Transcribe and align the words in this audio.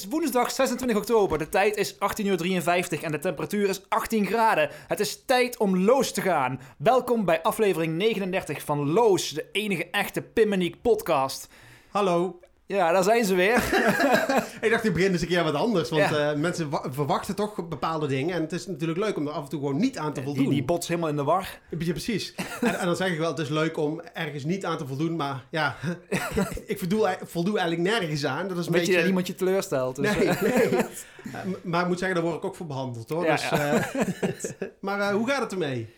is 0.00 0.08
woensdag 0.08 0.50
26 0.50 0.96
oktober. 0.96 1.38
De 1.38 1.48
tijd 1.48 1.76
is 1.76 1.94
18.53 1.94 1.98
uur 2.24 3.04
en 3.04 3.12
de 3.12 3.18
temperatuur 3.18 3.68
is 3.68 3.88
18 3.88 4.26
graden. 4.26 4.70
Het 4.86 5.00
is 5.00 5.24
tijd 5.24 5.58
om 5.58 5.78
Loos 5.78 6.12
te 6.12 6.20
gaan. 6.20 6.60
Welkom 6.78 7.24
bij 7.24 7.42
aflevering 7.42 7.96
39 7.96 8.62
van 8.62 8.90
Loos, 8.90 9.28
de 9.30 9.46
enige 9.52 9.90
echte 9.90 10.22
Pimmeniek 10.22 10.82
podcast. 10.82 11.48
Hallo. 11.90 12.40
Ja, 12.76 12.92
daar 12.92 13.02
zijn 13.02 13.24
ze 13.24 13.34
weer. 13.34 13.56
ik 14.60 14.70
dacht, 14.70 14.84
ik 14.84 14.92
begin 14.92 15.12
eens 15.12 15.22
een 15.22 15.28
keer 15.28 15.44
wat 15.44 15.54
anders. 15.54 15.88
Want 15.90 16.08
Ja. 16.10 16.30
eh, 16.30 16.36
mensen 16.38 16.70
wa- 16.70 16.84
verwachten 16.90 17.34
toch 17.34 17.68
bepaalde 17.68 18.06
dingen. 18.06 18.34
En 18.34 18.40
het 18.42 18.52
is 18.52 18.66
natuurlijk 18.66 18.98
leuk 18.98 19.16
om 19.16 19.26
er 19.26 19.32
af 19.32 19.42
en 19.42 19.48
toe 19.48 19.60
gewoon 19.60 19.76
niet 19.76 19.98
aan 19.98 20.12
te 20.12 20.22
voldoen. 20.22 20.44
Die, 20.44 20.52
die 20.52 20.64
bots 20.64 20.88
helemaal 20.88 21.08
in 21.10 21.16
de 21.16 21.24
war. 21.24 21.58
Ja, 21.70 21.76
precies. 21.92 22.34
En, 22.60 22.78
en 22.78 22.86
dan 22.86 22.96
zeg 22.96 23.12
ik 23.12 23.18
wel, 23.18 23.30
het 23.30 23.38
is 23.38 23.48
leuk 23.48 23.76
om 23.76 24.00
ergens 24.12 24.44
niet 24.44 24.64
aan 24.64 24.78
te 24.78 24.86
voldoen. 24.86 25.16
Maar 25.16 25.44
ja, 25.50 25.76
ik 26.66 26.78
voldoe, 26.78 27.16
voldoe 27.24 27.58
eigenlijk 27.58 27.90
nergens 27.98 28.26
aan. 28.26 28.48
Dat 28.48 28.58
is 28.58 28.66
een 28.66 28.72
Weet 28.72 28.80
je 28.80 28.86
beetje... 28.86 28.96
dat 29.00 29.06
iemand 29.08 29.26
je 29.26 29.34
teleurstelt. 29.34 29.96
Dus, 29.96 30.16
Nee, 30.16 30.28
eh, 30.28 30.42
nee. 30.42 30.68
Eh, 31.32 31.38
maar 31.62 31.80
ik 31.82 31.86
moet 31.88 31.98
zeggen, 31.98 32.16
daar 32.16 32.26
word 32.26 32.36
ik 32.36 32.44
ook 32.44 32.54
voor 32.56 32.66
behandeld 32.66 33.08
hoor. 33.08 33.24
Ja, 33.24 33.32
dus, 33.32 33.48
ja. 33.50 33.58
eh, 33.90 34.68
maar 34.80 35.00
eh, 35.00 35.08
hoe 35.08 35.28
gaat 35.28 35.40
het 35.42 35.52
ermee? 35.52 35.88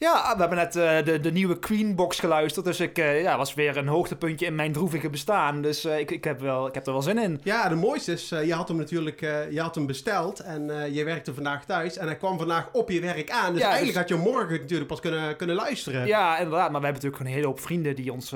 Ja, 0.00 0.32
we 0.34 0.40
hebben 0.40 0.58
net 0.58 0.76
eh, 0.76 1.04
de, 1.04 1.20
de 1.20 1.32
nieuwe 1.32 1.58
Queen-box 1.58 2.18
geluisterd. 2.18 2.64
Dus 2.64 2.80
ik 2.80 2.98
eh, 2.98 3.22
ja, 3.22 3.36
was 3.36 3.54
weer 3.54 3.76
een 3.76 3.86
hoogtepuntje 3.86 4.46
in 4.46 4.54
mijn 4.54 4.72
droevige 4.72 5.10
bestaan. 5.10 5.62
Dus 5.62 5.84
eh, 5.84 5.98
ik, 5.98 6.10
ik, 6.10 6.24
heb 6.24 6.40
wel, 6.40 6.66
ik 6.66 6.74
heb 6.74 6.86
er 6.86 6.92
wel 6.92 7.02
zin 7.02 7.18
in. 7.18 7.40
Ja, 7.42 7.68
de 7.68 7.74
mooiste 7.74 8.12
is, 8.12 8.28
je 8.28 8.54
had 8.54 8.68
hem 8.68 8.76
natuurlijk 8.76 9.20
je 9.50 9.60
had 9.60 9.74
hem 9.74 9.86
besteld 9.86 10.40
en 10.40 10.92
je 10.92 11.04
werkte 11.04 11.34
vandaag 11.34 11.64
thuis. 11.64 11.96
En 11.96 12.06
hij 12.06 12.16
kwam 12.16 12.38
vandaag 12.38 12.68
op 12.72 12.90
je 12.90 13.00
werk 13.00 13.30
aan. 13.30 13.52
Dus 13.52 13.62
Ja, 13.62 13.68
eigenlijk 13.68 13.98
dus- 13.98 14.10
had 14.10 14.24
je 14.24 14.30
morgen 14.30 14.60
natuurlijk 14.60 14.88
pas 14.88 15.00
kunnen, 15.00 15.36
kunnen 15.36 15.56
luisteren. 15.56 16.06
Ja, 16.06 16.38
inderdaad. 16.38 16.70
Maar 16.70 16.80
we 16.80 16.86
hebben 16.86 17.02
natuurlijk 17.02 17.22
een 17.22 17.36
hele 17.36 17.46
hoop 17.46 17.60
vrienden 17.60 17.96
die 17.96 18.12
ons... 18.12 18.32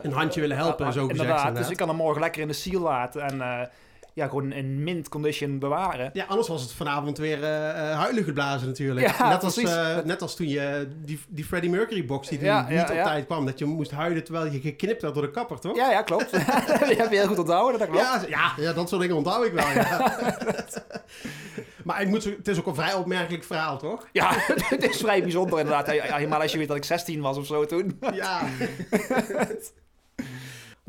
Een 0.00 0.12
handje 0.12 0.40
willen 0.40 0.56
helpen, 0.56 0.92
zo 0.92 0.92
gezegd, 0.92 1.10
Inderdaad. 1.10 1.36
inderdaad. 1.36 1.62
Dus 1.62 1.70
ik 1.70 1.76
kan 1.76 1.88
hem 1.88 1.96
morgen 1.96 2.20
lekker 2.20 2.42
in 2.42 2.48
de 2.48 2.54
seal 2.54 2.80
laten. 2.80 3.22
En 3.22 3.70
ja, 4.18 4.28
gewoon 4.28 4.52
in 4.52 4.82
mint 4.82 5.08
condition 5.08 5.58
bewaren. 5.58 6.10
Ja, 6.12 6.24
anders 6.24 6.48
was 6.48 6.62
het 6.62 6.72
vanavond 6.72 7.18
weer 7.18 7.44
eh 7.44 7.68
eh, 7.90 7.98
huilen 7.98 8.24
geblazen 8.24 8.66
natuurlijk. 8.66 9.16
Ja, 9.18 9.28
net, 9.28 9.44
als, 9.44 9.56
eh, 9.56 9.96
net 10.04 10.22
als 10.22 10.36
toen 10.36 10.48
je 10.48 10.88
die, 11.04 11.20
die 11.28 11.44
Freddie 11.44 11.70
Mercury 11.70 12.04
box 12.04 12.28
die 12.28 12.38
niet 12.38 12.46
ja, 12.46 12.66
op 12.80 12.86
tijd 12.86 13.26
kwam. 13.26 13.46
Dat 13.46 13.58
je 13.58 13.64
moest 13.64 13.90
huilen 13.90 14.24
terwijl 14.24 14.52
je 14.52 14.60
geknipt 14.60 15.02
werd 15.02 15.14
door 15.14 15.22
de 15.22 15.30
kapper, 15.30 15.60
toch? 15.60 15.76
Ja, 15.76 15.90
ja, 15.90 16.02
klopt. 16.02 16.30
die 16.88 16.96
heb 16.96 17.10
je 17.10 17.16
heel 17.16 17.26
goed 17.26 17.38
onthouden, 17.38 17.78
dat 17.78 17.88
klopt. 17.88 18.28
ja, 18.28 18.52
ja, 18.56 18.72
dat 18.72 18.88
soort 18.88 19.00
dingen 19.00 19.16
onthoud 19.16 19.44
ik 19.44 19.52
wel, 19.52 19.64
maar 21.84 22.02
ik 22.02 22.08
moet, 22.08 22.24
het 22.24 22.48
is 22.48 22.58
ook 22.58 22.66
een 22.66 22.74
vrij 22.74 22.94
opmerkelijk 22.94 23.44
verhaal, 23.44 23.78
toch? 23.78 24.08
Ja, 24.12 24.32
het 24.74 24.82
is 24.90 24.96
vrij 24.96 25.22
bijzonder 25.22 25.58
inderdaad. 25.58 25.86
Helemaal 25.90 26.40
als 26.40 26.52
je 26.52 26.58
weet 26.58 26.68
dat 26.68 26.76
ik 26.76 26.84
16 26.84 27.20
was 27.20 27.36
of 27.36 27.46
zo 27.46 27.66
toen. 27.66 27.98
Ja. 28.12 28.40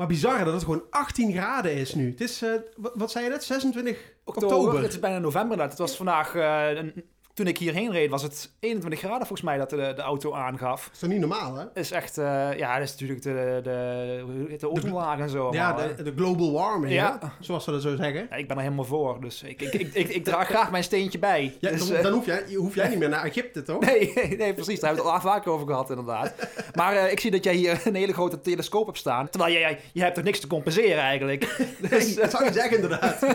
Maar 0.00 0.08
bizar 0.08 0.44
dat 0.44 0.54
het 0.54 0.62
gewoon 0.62 0.82
18 0.90 1.32
graden 1.32 1.74
is 1.74 1.94
nu. 1.94 2.10
Het 2.10 2.20
is, 2.20 2.42
eh, 2.42 2.50
wat, 2.76 2.92
wat 2.94 3.10
zei 3.10 3.24
je 3.24 3.30
net, 3.30 3.44
26 3.44 3.98
Oktober. 4.24 4.56
oktober? 4.58 4.82
Het 4.82 4.92
is 4.92 4.98
bijna 5.00 5.18
november 5.18 5.50
inderdaad. 5.50 5.70
Het 5.78 5.88
was 5.88 5.96
vandaag... 5.96 6.34
eh, 6.34 6.70
een- 6.76 7.04
toen 7.40 7.48
ik 7.48 7.58
hierheen 7.58 7.92
reed 7.92 8.10
was 8.10 8.22
het 8.22 8.50
21 8.60 8.98
graden 9.00 9.18
volgens 9.26 9.42
mij 9.48 9.58
dat 9.58 9.70
de, 9.70 9.76
de 9.96 10.02
auto 10.02 10.32
aangaf. 10.34 10.84
Dat 10.84 10.92
is 10.92 10.98
toch 10.98 11.10
niet 11.10 11.18
normaal, 11.20 11.54
hè? 11.56 11.64
Is 11.74 11.90
echt... 11.90 12.18
eh, 12.18 12.48
ja, 12.56 12.74
dat 12.78 12.82
is 12.88 12.90
natuurlijk 12.92 13.22
de, 13.22 13.60
de, 13.62 14.56
de 14.58 14.70
ozonlaag 14.70 15.18
en 15.18 15.28
zo. 15.28 15.52
Ja, 15.52 15.72
maar, 15.72 15.96
de, 15.96 16.02
de 16.02 16.12
global 16.16 16.52
warming, 16.52 16.92
Ja. 16.92 17.18
hè? 17.20 17.26
zoals 17.40 17.64
ze 17.64 17.70
dat 17.70 17.82
zo 17.82 17.96
zeggen. 17.96 18.26
ja, 18.30 18.36
ik 18.36 18.48
ben 18.48 18.56
er 18.56 18.62
helemaal 18.62 18.84
voor. 18.84 19.20
Dus 19.20 19.42
ik, 19.42 19.60
ik, 19.62 19.72
ik, 19.72 19.94
ik, 19.94 20.08
ik 20.08 20.24
draag 20.24 20.46
graag 20.48 20.70
mijn 20.70 20.84
steentje 20.84 21.18
bij. 21.18 21.56
Ja, 21.60 21.70
dus, 21.70 21.88
dan, 21.88 21.96
eh, 21.96 22.02
dan 22.02 22.12
hoef, 22.12 22.26
jij, 22.26 22.44
hoef 22.54 22.74
jij 22.74 22.88
niet 22.88 22.98
meer 22.98 23.08
naar 23.08 23.24
Egypte, 23.24 23.62
toch? 23.62 23.80
Nee, 23.84 24.12
nee, 24.38 24.54
precies. 24.54 24.80
Daar 24.80 24.88
hebben 24.94 25.08
we 25.10 25.12
het 25.16 25.24
al 25.24 25.30
vaker 25.32 25.52
over 25.52 25.66
gehad, 25.66 25.90
inderdaad. 25.90 26.34
Maar 26.74 26.96
eh, 26.96 27.12
ik 27.12 27.20
zie 27.20 27.30
dat 27.30 27.44
jij 27.44 27.54
hier 27.54 27.80
een 27.84 27.94
hele 27.94 28.12
grote 28.12 28.40
telescoop 28.40 28.86
hebt 28.86 28.98
staan. 28.98 29.28
Terwijl 29.28 29.52
jij, 29.52 29.60
jij 29.60 29.80
je 29.92 30.02
hebt 30.02 30.14
toch 30.14 30.24
niks 30.24 30.40
te 30.40 30.46
compenseren 30.46 31.02
eigenlijk. 31.02 31.68
Dus, 31.90 32.14
dat 32.14 32.30
zou 32.30 32.44
je 32.44 32.52
zeggen, 32.52 32.74
inderdaad. 32.76 33.18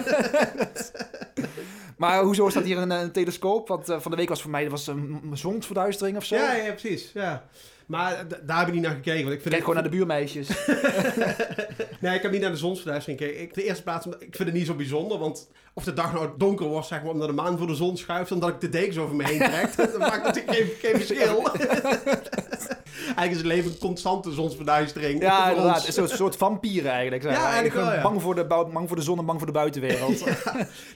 maar 1.97 2.23
hoezo 2.23 2.49
staat 2.49 2.63
hier 2.63 2.77
een, 2.77 2.89
een 2.89 3.11
telescoop? 3.11 3.67
Want 3.67 3.89
eh, 3.89 3.99
van 3.99 4.11
de 4.11 4.17
week 4.17 4.29
was 4.29 4.41
voor 4.41 4.51
mij 4.51 4.69
was 4.69 4.87
een 4.87 5.21
zonsverduistering 5.33 6.17
of 6.17 6.25
zo. 6.25 6.35
Ja, 6.35 6.55
ja, 6.55 6.71
precies. 6.71 7.11
Ja. 7.13 7.47
Maar 7.85 8.25
daar 8.45 8.59
heb 8.59 8.67
ik 8.67 8.73
niet 8.73 8.83
naar 8.83 8.95
gekeken. 8.95 9.23
Want 9.23 9.33
ik 9.35 9.41
vind 9.41 9.53
Kijk 9.53 9.59
gewoon 9.59 9.75
naar 9.75 9.83
de 9.83 9.97
buurmeisjes. 9.97 10.49
Nee, 11.99 12.15
ik 12.15 12.21
heb 12.21 12.31
niet 12.31 12.41
naar 12.41 12.51
de 12.51 12.57
zonsverduistering 12.57 13.21
gekeken. 13.21 13.41
Ik, 13.41 13.53
de 13.53 13.63
eerste 13.63 13.83
plaats, 13.83 14.05
ik 14.05 14.35
vind 14.35 14.37
het 14.37 14.53
niet 14.53 14.65
zo 14.65 14.73
bijzonder. 14.73 15.17
Want 15.17 15.49
of 15.73 15.83
de 15.83 15.93
dag 15.93 16.13
nou 16.13 16.29
donker 16.37 16.65
wordt, 16.65 16.87
zeg 16.87 17.01
maar, 17.01 17.11
omdat 17.11 17.27
de 17.27 17.33
maan 17.33 17.57
voor 17.57 17.67
de 17.67 17.75
zon 17.75 17.97
schuift... 17.97 18.29
dan 18.29 18.39
dat 18.39 18.49
ik 18.49 18.61
de 18.61 18.69
dekens 18.69 18.97
over 18.97 19.15
me 19.15 19.23
heen 19.23 19.39
trek, 19.39 19.75
dat 19.91 19.97
maakt 19.97 20.23
natuurlijk 20.23 20.55
geen, 20.55 20.67
geen 20.81 20.95
verschil. 20.95 21.43
Eigenlijk 23.03 23.31
is 23.31 23.37
het 23.37 23.45
leven 23.45 23.71
een 23.71 23.77
constante 23.77 24.31
zonsverduistering. 24.31 25.21
Ja, 25.21 25.49
inderdaad. 25.49 25.87
ons. 25.87 25.97
Een 25.97 26.07
soort, 26.09 26.35
vampieren 26.35 26.91
eigenlijk. 26.91 27.23
zijn 27.23 27.35
Ja, 27.35 27.43
eigenlijk 27.43 27.75
wel, 27.75 27.93
ja. 27.93 28.01
Bang 28.01 28.21
voor, 28.21 28.35
de, 28.35 28.45
bang 28.45 28.87
voor 28.87 28.95
de 28.95 29.01
zon 29.03 29.19
en 29.19 29.25
bang 29.25 29.37
voor 29.37 29.47
de 29.47 29.53
buitenwereld. 29.53 30.23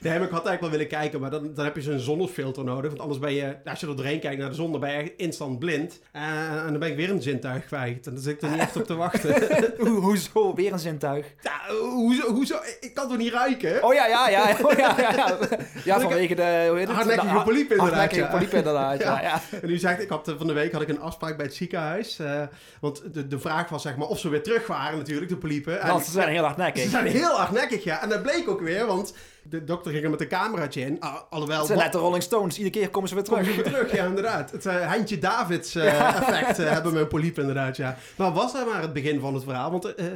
Nee, 0.00 0.18
maar 0.18 0.26
ik 0.26 0.32
had 0.32 0.46
eigenlijk 0.46 0.60
wel 0.60 0.70
willen 0.70 0.88
kijken, 0.88 1.20
maar 1.20 1.30
dan, 1.30 1.54
dan 1.54 1.64
heb 1.64 1.76
je 1.76 1.82
zo'n 1.82 1.98
zonnefilter 1.98 2.64
nodig. 2.64 2.90
Want 2.90 3.00
anders 3.00 3.18
ben 3.18 3.32
je, 3.34 3.56
als 3.64 3.80
je 3.80 3.86
er 3.86 3.96
doorheen 3.96 4.20
kijkt 4.20 4.38
naar 4.38 4.48
de 4.48 4.54
zon, 4.54 4.70
dan 4.70 4.80
ben 4.80 4.92
je 4.92 5.16
instant 5.16 5.58
blind. 5.58 6.00
En, 6.12 6.22
en 6.64 6.70
dan 6.70 6.78
ben 6.78 6.88
ik 6.88 6.96
weer 6.96 7.10
een 7.10 7.22
zintuig 7.22 7.66
kwijt. 7.66 8.06
En 8.06 8.14
dan 8.14 8.22
zit 8.22 8.34
ik 8.34 8.42
er 8.42 8.50
niet 8.50 8.60
echt 8.60 8.76
op 8.76 8.86
te 8.86 8.94
wachten. 8.94 9.34
Hoe- 9.78 10.00
hoezo? 10.00 10.54
Weer 10.54 10.72
een 10.72 10.78
zintuig. 10.78 11.26
ja, 11.42 11.74
hoezo, 11.74 12.32
hoezo? 12.32 12.56
Ik 12.80 12.94
kan 12.94 13.08
toch 13.08 13.16
niet 13.16 13.32
ruiken? 13.32 13.84
Oh 13.84 13.94
ja, 13.94 14.06
ja, 14.06 14.28
ja. 14.28 14.56
Oh, 14.62 14.72
ja, 14.72 14.94
ja, 14.98 15.12
ja. 15.16 15.38
ja 15.84 16.00
vanwege 16.00 16.34
de... 16.34 16.66
Hoe 16.68 16.78
heet 16.78 16.86
het? 16.86 16.96
Hardnekkige 16.96 17.42
poliep 17.42 17.70
inderdaad, 17.70 17.88
Hardnekkige 17.88 18.20
ja. 18.20 18.30
poliep 18.30 18.52
inderdaad, 18.54 19.00
ja. 19.00 19.22
ja. 19.22 19.40
En 19.62 19.70
u 19.70 19.78
zegt, 19.78 20.02
ik 20.02 20.08
had 20.08 20.28
eh, 20.28 20.34
van 20.38 20.46
de 20.46 20.52
week 20.52 20.72
had 20.72 20.82
ik 20.82 20.88
een 20.88 21.00
afspraak 21.00 21.36
bij 21.36 21.46
het 21.46 21.54
ziekenhuis. 21.54 21.89
Eh, 22.18 22.42
want 22.80 23.02
de, 23.14 23.26
de 23.26 23.38
vraag 23.38 23.68
was 23.68 23.82
zeg 23.82 23.96
maar 23.96 24.06
of 24.08 24.18
ze 24.18 24.28
weer 24.28 24.42
terug 24.42 24.66
waren 24.66 24.98
natuurlijk, 24.98 25.28
de 25.30 25.36
poliepen. 25.36 25.80
En 25.80 25.88
Want 25.88 26.04
ze 26.04 26.10
zijn 26.10 26.28
heel 26.28 26.38
Ze 26.38 26.44
hardnekkig. 26.44 26.90
zijn 26.90 27.06
heel 27.06 27.36
hardnekkig, 27.36 27.84
ja. 27.84 28.02
En 28.02 28.08
dat 28.08 28.22
bleek 28.22 28.48
ook 28.48 28.60
weer, 28.60 28.86
want 28.86 29.14
de 29.50 29.64
dokter 29.64 29.92
ging 29.92 30.04
er 30.04 30.10
met 30.10 30.20
een 30.20 30.28
cameraatje 30.28 30.80
in. 30.80 31.00
Ah, 31.00 31.16
alhoewel... 31.30 31.64
Zijn 31.66 31.78
net 31.78 31.92
de 31.92 31.98
Rolling 31.98 32.22
Stones. 32.22 32.56
Iedere 32.58 32.78
keer 32.78 32.90
komen 32.90 33.08
ze 33.08 33.14
weer 33.14 33.24
terug. 33.24 33.54
weer 33.54 33.64
terug, 33.64 33.92
ja, 33.94 34.04
inderdaad. 34.04 34.50
Het 34.50 34.64
uh, 34.66 34.72
Heintje 34.72 35.18
Davids 35.18 35.74
eh, 35.74 36.16
effect 36.18 36.58
eh, 36.58 36.70
hebben 36.70 36.92
mijn 36.92 37.08
poliepen 37.08 37.40
inderdaad, 37.40 37.76
ja. 37.76 37.96
Maar 38.16 38.32
was 38.32 38.52
daar 38.52 38.66
maar 38.66 38.80
het 38.82 38.92
begin 38.92 39.20
van 39.20 39.34
het 39.34 39.42
verhaal? 39.44 39.70
Want 39.70 39.94
eh, 39.94 40.06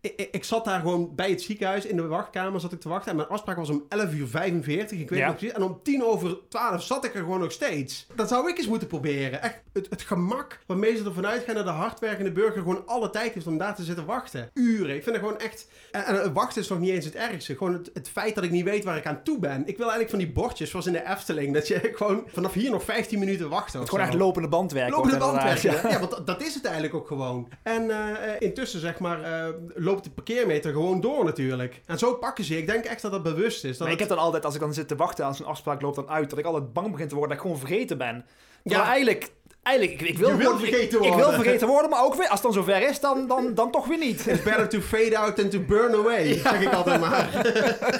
ik, 0.00 0.28
ik- 0.30 0.44
zat 0.44 0.64
daar 0.64 0.80
gewoon 0.80 1.14
bij 1.14 1.30
het 1.30 1.42
ziekenhuis 1.42 1.86
in 1.86 1.96
de 1.96 2.06
wachtkamer 2.06 2.60
zat 2.60 2.72
ik 2.72 2.80
te 2.80 2.88
wachten. 2.88 3.10
En 3.10 3.16
mijn 3.16 3.28
afspraak 3.28 3.56
was 3.56 3.68
om 3.70 3.84
11 3.88 4.12
uur 4.12 4.26
45, 4.28 4.98
ik 4.98 5.08
weet 5.10 5.18
Ja. 5.18 5.26
nog 5.26 5.36
precies. 5.36 5.56
En 5.56 5.62
om 5.62 5.80
10 5.82 6.04
over 6.04 6.36
12 6.48 6.82
zat 6.82 7.04
ik 7.04 7.14
er 7.14 7.20
gewoon 7.20 7.40
nog 7.40 7.52
steeds. 7.52 8.06
Dat 8.14 8.28
zou 8.28 8.48
ik 8.50 8.58
eens 8.58 8.66
moeten 8.68 8.88
proberen. 8.88 9.42
Echt, 9.42 9.60
het, 9.72 9.86
het 9.90 10.02
gemak 10.02 10.58
waarmee 10.66 10.96
ze 10.96 11.04
ervan 11.04 11.26
uitgaan 11.26 11.54
dat 11.54 11.64
de 11.64 11.70
hardwerkende 11.70 12.32
burger 12.32 12.62
gewoon 12.62 12.82
alle 12.86 13.10
tijd 13.10 13.34
heeft 13.34 13.46
om 13.46 13.58
daar 13.58 13.74
te 13.74 13.84
zitten 13.84 14.04
wachten. 14.06 14.50
Uren. 14.54 14.96
Ik 14.96 15.02
vind 15.02 15.16
het 15.16 15.24
gewoon 15.24 15.40
echt... 15.40 15.68
En, 15.90 16.04
en 16.04 16.14
het 16.14 16.32
wachten 16.32 16.62
is 16.62 16.68
nog 16.68 16.78
niet 16.78 16.90
eens 16.90 17.04
het 17.04 17.14
ergste. 17.14 17.56
Gewoon 17.56 17.72
het, 17.72 17.90
het 17.94 18.08
feit 18.08 18.34
dat 18.34 18.44
ik 18.44 18.50
niet 18.50 18.64
weet 18.64 18.71
waar 18.80 18.96
ik 18.96 19.06
aan 19.06 19.22
toe 19.22 19.38
ben. 19.38 19.60
Ik 19.60 19.76
wil 19.76 19.90
eigenlijk 19.90 20.10
van 20.10 20.18
die 20.18 20.32
bordjes, 20.32 20.70
zoals 20.70 20.86
in 20.86 20.92
de 20.92 21.06
Efteling, 21.10 21.54
dat 21.54 21.68
je 21.68 21.90
gewoon 21.94 22.22
vanaf 22.26 22.52
hier 22.52 22.70
nog 22.70 22.82
15 22.84 23.18
minuten 23.18 23.48
wachten. 23.48 23.80
Het 23.80 23.88
gewoon 23.88 24.04
echt 24.04 24.14
lopende 24.14 24.48
bandwerk. 24.48 24.90
Lopende 24.90 25.16
bandwerk, 25.16 25.58
ja. 25.82 25.88
ja. 25.88 25.98
want 25.98 26.10
dat- 26.10 26.26
dat 26.26 26.42
is 26.42 26.54
het 26.54 26.64
eigenlijk 26.64 26.94
ook 26.94 27.06
gewoon. 27.06 27.48
En 27.62 27.90
eh, 27.90 28.32
intussen, 28.38 28.80
zeg 28.80 28.98
maar, 28.98 29.22
eh, 29.22 29.48
loopt 29.74 30.04
de 30.04 30.10
parkeermeter 30.10 30.72
gewoon 30.72 31.00
door 31.00 31.24
natuurlijk. 31.24 31.80
En 31.86 31.98
zo 31.98 32.14
pakken 32.14 32.44
ze. 32.44 32.58
Ik 32.58 32.66
denk 32.66 32.84
echt 32.84 33.02
dat 33.02 33.10
dat 33.10 33.22
bewust 33.22 33.64
is. 33.64 33.70
Dat 33.70 33.80
Maar 33.86 33.92
ik 33.92 33.98
heb 33.98 34.08
dan 34.08 34.18
altijd, 34.18 34.44
als 34.44 34.54
ik 34.54 34.60
dan 34.60 34.74
zit 34.74 34.88
te 34.88 34.96
wachten 34.96 35.24
aan 35.24 35.34
zo'n 35.34 35.46
afspraak 35.46 35.80
loopt 35.82 35.96
dan 35.96 36.08
uit, 36.08 36.30
dat 36.30 36.38
ik 36.38 36.44
altijd 36.44 36.72
bang 36.72 36.90
begin 36.90 37.08
te 37.08 37.14
worden 37.14 37.36
dat 37.36 37.44
ik 37.44 37.50
gewoon 37.52 37.66
vergeten 37.66 37.98
ben. 37.98 38.24
Ja. 38.64 38.76
Ja, 38.78 38.84
eigenlijk, 38.86 39.32
eigenlijk 39.62 40.00
ik, 40.00 40.08
ik 40.08 40.18
wil 40.18 40.28
Je 40.28 40.36
wil 40.36 40.46
gewoon- 40.46 40.62
ik- 40.64 40.68
vergeten 40.70 40.98
ik, 41.02 41.08
worden. 41.08 41.26
wil 41.28 41.32
vergeten 41.42 41.68
worden, 41.68 41.90
maar 41.90 42.04
ook 42.04 42.14
weer, 42.14 42.28
als 42.28 42.42
het 42.42 42.42
dan 42.42 42.52
zover 42.52 42.88
is, 42.88 43.00
dan, 43.00 43.26
dan, 43.26 43.54
dan 43.54 43.70
toch 43.70 43.86
weer 43.86 43.98
niet. 43.98 44.26
It's 44.26 44.42
better 44.42 44.68
to 44.68 44.80
fade 44.80 45.18
out 45.18 45.36
than 45.36 45.48
to 45.48 45.60
burn 45.60 45.94
away, 45.94 46.38
zeg 46.38 46.60
ik 46.60 46.72
altijd 46.72 47.00
maar. 47.00 47.28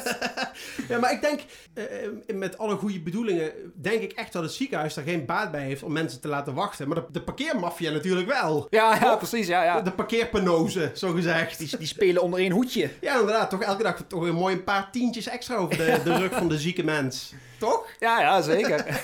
ja, 0.89 0.99
maar 0.99 1.13
ik 1.13 1.21
denk, 1.21 1.41
eh, 1.75 1.85
met 2.35 2.59
alle 2.59 2.75
goede 2.77 3.01
bedoelingen, 3.01 3.53
denk 3.75 4.03
ik 4.03 4.13
echt 4.13 4.33
dat 4.33 4.43
het 4.43 4.53
ziekenhuis 4.53 4.95
daar 4.95 5.05
geen 5.05 5.25
baat 5.27 5.51
bij 5.51 5.63
heeft 5.65 5.83
om 5.83 5.93
mensen 5.93 6.21
te 6.21 6.29
laten 6.29 6.55
wachten. 6.55 6.89
Maar 6.89 6.97
de, 6.97 7.05
de 7.13 7.23
parkeermafia 7.23 7.91
natuurlijk 7.91 8.29
wel. 8.29 8.67
Ja, 8.71 8.97
ja, 9.01 9.17
precies, 9.17 9.47
ja, 9.47 9.65
ja. 9.65 9.81
De 9.81 9.91
parkeerpenozen, 9.93 10.91
zo 10.95 11.13
gezegd. 11.13 11.59
Die, 11.59 11.77
die 11.79 11.87
spelen 11.87 12.23
onder 12.23 12.41
één 12.41 12.53
hoedje. 12.53 12.91
Ja, 13.01 13.19
inderdaad. 13.19 13.51
Toch 13.51 13.63
elke 13.63 13.83
dag 13.83 14.05
toch 14.07 14.23
weer 14.23 14.35
mooi 14.35 14.55
een 14.55 14.65
paar 14.65 14.89
tientjes 14.93 15.29
extra 15.29 15.55
over 15.57 15.77
de, 15.77 16.01
de 16.05 16.17
rug 16.17 16.33
van 16.33 16.49
de 16.49 16.59
zieke 16.59 16.85
mens. 16.85 17.33
Toch? 17.63 17.87
Ja, 17.99 18.21
ja, 18.21 18.41
zeker. 18.41 18.85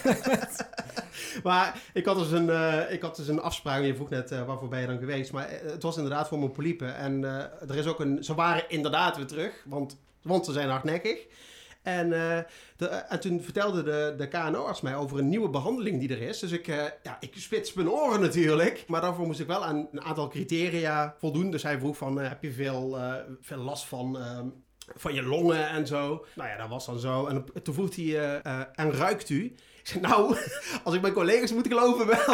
Maar 1.43 1.81
ik 1.93 2.05
had 2.05 2.17
dus 2.17 2.31
een, 2.31 2.51
eh, 2.51 2.93
ik 2.93 3.03
had 3.03 3.17
dus 3.17 3.29
een 3.29 3.41
afspraak. 3.41 3.83
Je 3.83 3.95
vroeg 3.95 4.11
net 4.11 4.31
eh, 4.31 4.47
waarvoor 4.47 4.69
ben 4.69 4.81
je 4.81 4.87
dan 4.87 4.99
geweest. 4.99 5.33
Maar 5.33 5.49
eh, 5.49 5.71
het 5.71 5.83
was 5.83 5.97
inderdaad 5.97 6.29
voor 6.29 6.39
mijn 6.39 6.53
poliepen. 6.53 6.97
En 6.97 7.25
eh, 7.25 7.71
er 7.71 7.77
is 7.77 7.87
ook 7.87 8.01
een. 8.01 8.25
Ze 8.25 8.35
waren 8.35 8.65
inderdaad 8.69 9.17
weer 9.17 9.27
terug. 9.27 9.65
Want, 9.67 9.99
want 10.23 10.45
ze 10.45 10.53
zijn 10.53 10.69
hardnekkig. 10.69 11.27
En, 11.83 12.13
eh, 12.13 12.39
de, 12.77 12.87
en 12.87 13.21
toen 13.21 13.41
vertelde 13.41 13.83
de, 13.83 14.15
de 14.17 14.29
KNO-arts 14.29 14.81
mij 14.81 14.97
over 14.97 15.19
een 15.19 15.29
nieuwe 15.29 15.49
behandeling 15.49 15.99
die 16.01 16.09
er 16.09 16.23
is. 16.23 16.39
Dus 16.39 16.51
ik, 16.51 16.69
eh, 16.69 16.85
ja, 17.03 17.17
ik 17.21 17.33
spits 17.37 17.73
mijn 17.73 17.91
oren 17.91 18.21
natuurlijk. 18.21 18.85
Maar 18.87 19.01
daarvoor 19.01 19.27
moest 19.27 19.41
ik 19.41 19.47
wel 19.47 19.65
aan 19.65 19.89
een 19.93 20.03
aantal 20.03 20.29
criteria 20.29 21.15
voldoen. 21.19 21.51
Dus 21.51 21.63
hij 21.63 21.79
vroeg 21.79 21.97
van, 21.97 22.19
heb 22.19 22.43
je 22.43 22.53
veel, 22.53 22.99
eh, 22.99 23.15
veel 23.41 23.59
last 23.59 23.85
van... 23.85 24.19
van 24.97 25.15
je 25.15 25.23
longen 25.23 25.69
en 25.69 25.87
zo. 25.87 26.27
Nou 26.35 26.49
ja, 26.49 26.57
dat 26.57 26.69
was 26.69 26.87
dan 26.87 26.99
zo. 26.99 27.27
En 27.27 27.45
toen 27.63 27.75
vroeg 27.75 27.97
hij, 27.97 28.41
eh, 28.41 28.61
en 28.75 28.93
ruikt 28.93 29.29
u? 29.29 29.45
Ik 29.45 29.87
zei, 29.89 30.01
nou, 30.01 30.37
als 30.85 30.95
ik 30.95 31.01
mijn 31.01 31.13
collega's 31.13 31.53
moet 31.53 31.67
geloven 31.67 32.07
wel. 32.07 32.19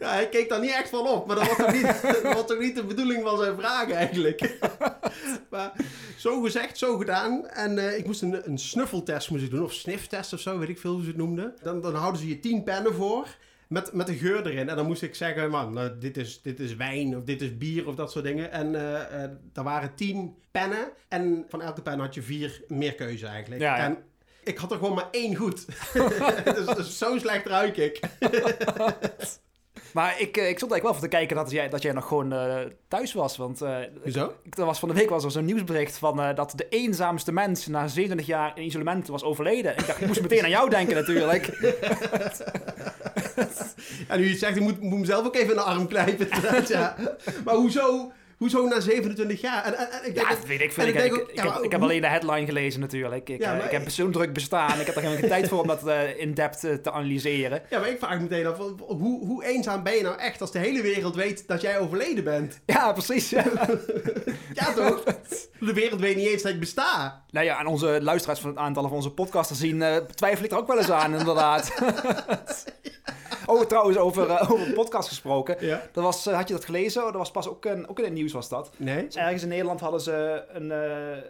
ja, 0.00 0.12
hij 0.12 0.28
keek 0.28 0.48
daar 0.48 0.60
niet 0.60 0.74
echt 0.74 0.88
van 0.88 1.08
op. 1.08 1.26
Maar 1.26 1.36
dat 1.36 1.46
was 1.46 1.56
toch 1.56 1.72
niet, 1.72 2.00
was 2.48 2.58
niet 2.58 2.74
de 2.74 2.84
bedoeling 2.84 3.22
van 3.22 3.38
zijn 3.38 3.58
vraag 3.58 3.90
eigenlijk. 3.90 4.58
maar 5.50 5.72
zo 6.16 6.42
gezegd, 6.42 6.78
zo 6.78 6.96
gedaan. 6.96 7.48
En 7.48 7.78
eh, 7.78 7.98
ik 7.98 8.06
moest 8.06 8.22
een, 8.22 8.48
een 8.48 8.58
snuffeltest 8.58 9.30
moest 9.30 9.44
ik 9.44 9.50
doen. 9.50 9.64
Of 9.64 9.72
sniftest 9.72 10.32
of 10.32 10.40
zo, 10.40 10.58
weet 10.58 10.68
ik 10.68 10.78
veel 10.78 10.92
hoe 10.92 11.02
ze 11.02 11.08
het 11.08 11.16
noemden. 11.16 11.54
Dan, 11.62 11.80
dan 11.80 11.94
houden 11.94 12.20
ze 12.20 12.28
je 12.28 12.40
tien 12.40 12.62
pennen 12.62 12.94
voor. 12.94 13.26
Met, 13.72 13.92
met 13.92 14.08
een 14.08 14.16
geur 14.16 14.46
erin. 14.46 14.68
En 14.68 14.76
dan 14.76 14.86
moest 14.86 15.02
ik 15.02 15.14
zeggen, 15.14 15.50
man, 15.50 15.72
nou, 15.72 15.98
dit, 15.98 16.16
is, 16.16 16.42
dit 16.42 16.60
is 16.60 16.76
wijn 16.76 17.16
of 17.16 17.24
dit 17.24 17.42
is 17.42 17.58
bier 17.58 17.88
of 17.88 17.94
dat 17.94 18.12
soort 18.12 18.24
dingen. 18.24 18.50
En 18.50 18.74
eh 18.74 19.24
eh 19.24 19.30
er 19.54 19.62
waren 19.62 19.94
tien 19.94 20.36
pennen. 20.50 20.92
En 21.08 21.44
van 21.48 21.62
elke 21.62 21.82
pen 21.82 21.98
had 21.98 22.14
je 22.14 22.22
vier 22.22 22.62
meerkeuze 22.68 23.26
eigenlijk. 23.26 23.60
Ja, 23.60 23.76
ja. 23.76 23.84
En 23.84 23.98
ik 24.44 24.58
had 24.58 24.70
er 24.70 24.78
gewoon 24.78 24.94
maar 24.94 25.08
één 25.10 25.36
goed. 25.36 25.66
dus, 26.56 26.66
dus 26.76 26.98
zo 26.98 27.18
slecht 27.18 27.46
ruik 27.46 27.76
ik. 27.76 28.00
Maar 29.92 30.20
ik, 30.20 30.36
eh, 30.36 30.48
ik 30.48 30.56
stond 30.56 30.72
eigenlijk 30.72 30.82
wel 30.82 30.92
voor 30.92 31.02
te 31.02 31.08
kijken 31.08 31.36
dat 31.36 31.50
jij, 31.50 31.68
dat 31.68 31.82
jij 31.82 31.92
nog 31.92 32.06
gewoon 32.08 32.32
eh, 32.32 32.56
thuis 32.88 33.12
was. 33.12 33.36
Want 33.36 33.60
eh, 33.62 33.76
Hoezo? 34.02 34.32
ik- 34.42 34.58
er 34.58 34.64
was 34.64 34.78
van 34.78 34.88
de 34.88 34.94
week 34.94 35.08
was 35.10 35.24
er 35.24 35.30
zo'n 35.30 35.44
nieuwsbericht 35.44 35.96
van 35.98 36.34
dat 36.34 36.52
de 36.56 36.66
eenzaamste 36.68 37.32
mens 37.32 37.66
na 37.66 37.88
27 37.88 38.26
jaar 38.26 38.52
in 38.58 38.64
isolement 38.64 39.08
was 39.08 39.22
overleden. 39.24 39.72
Ik 39.72 39.86
dacht, 39.86 40.00
ik 40.00 40.06
moest 40.06 40.22
meteen 40.28 40.42
aan 40.44 40.50
jou 40.50 40.70
denken 40.70 40.94
natuurlijk. 40.94 41.46
En 44.08 44.20
nu 44.20 44.28
je 44.28 44.36
zegt, 44.36 44.56
ik 44.56 44.62
moet, 44.62 44.80
moet 44.80 44.98
mezelf 44.98 45.26
ook 45.26 45.34
even 45.36 45.48
in 45.48 45.54
de 45.56 45.60
arm 45.62 45.86
knijpen. 45.88 46.28
ja. 46.68 46.96
Maar 47.44 47.54
hoezo, 47.54 48.12
hoezo 48.42 48.66
na 48.68 48.80
27 48.80 49.40
jaar? 49.40 49.64
En, 49.64 49.74
en, 49.78 49.90
en 49.90 50.06
ik 50.08 50.14
denk 50.14 50.28
Ja, 50.28 50.34
dat- 50.34 50.46
weet 50.46 50.60
ik 50.60 50.72
veel. 50.72 50.86
Ik, 50.86 50.94
heb, 51.34 51.58
ik 51.62 51.74
alleen 51.74 52.00
de 52.00 52.06
headline 52.06 52.46
gelezen 52.46 52.80
natuurlijk. 52.80 53.28
Ik, 53.28 53.40
Ja, 53.40 53.58
eh, 53.60 53.70
heb 53.70 53.90
zo'n 53.90 54.12
druk 54.12 54.32
bestaan. 54.32 54.80
Ik 54.80 54.86
heb 54.86 54.96
er 54.96 55.02
geen 55.02 55.28
tijd 55.34 55.48
voor 55.48 55.60
om 55.60 55.66
dat 55.66 55.86
eh, 55.86 56.18
in-depth 56.20 56.64
eh, 56.64 56.74
te 56.74 56.90
analyseren. 56.92 57.62
Ja, 57.70 57.78
maar 57.78 57.88
ik 57.88 57.98
vraag 57.98 58.14
me 58.16 58.20
meteen 58.22 58.46
af, 58.46 58.56
hoe, 58.78 59.26
hoe 59.26 59.44
eenzaam 59.44 59.82
ben 59.82 59.94
je 59.94 60.02
nou 60.02 60.18
echt 60.18 60.40
als 60.40 60.52
de 60.52 60.58
hele 60.58 60.82
wereld 60.82 61.14
weet 61.14 61.48
dat 61.48 61.60
jij 61.60 61.78
overleden 61.78 62.24
bent? 62.24 62.60
Ja, 62.66 62.92
precies. 62.92 63.30
Ja. 63.30 63.44
Ja 64.52 64.72
toch? 64.72 65.02
De 65.60 65.72
wereld 65.72 66.00
weet 66.00 66.16
niet 66.16 66.26
eens 66.26 66.42
dat 66.42 66.52
ik 66.52 66.60
besta. 66.60 67.22
nou 67.30 67.46
ja, 67.46 67.58
en 67.60 67.66
onze 67.66 67.98
luisteraars 68.02 68.40
van 68.40 68.50
het 68.50 68.58
aantal 68.58 68.82
van 68.82 68.92
onze 68.92 69.10
podcasters 69.10 69.58
zien, 69.58 69.84
twijfel 70.14 70.44
ik 70.44 70.50
er 70.50 70.56
ook 70.58 70.66
wel 70.66 70.78
eens 70.78 70.90
aan, 70.90 71.14
inderdaad. 71.14 71.72
oh, 73.46 73.60
trouwens, 73.64 73.96
over, 73.98 74.50
over 74.50 74.72
podcast 74.72 75.08
gesproken. 75.08 75.56
Ja. 75.66 75.82
Dat 75.92 76.04
was, 76.04 76.24
had 76.24 76.48
je 76.48 76.54
dat 76.54 76.64
gelezen? 76.64 77.02
Dat 77.02 77.14
was 77.14 77.30
pas 77.30 77.48
ook, 77.48 77.64
een, 77.64 77.88
ook 77.88 77.98
in 77.98 78.04
het 78.04 78.12
nieuws 78.14 78.31
was 78.32 78.48
dat. 78.48 78.70
Nee? 78.76 79.04
Dus 79.04 79.16
ergens 79.16 79.42
in 79.42 79.48
Nederland 79.48 79.80
hadden 79.80 80.00
ze 80.00 80.44
een, 80.52 80.70
eh, 80.72 81.22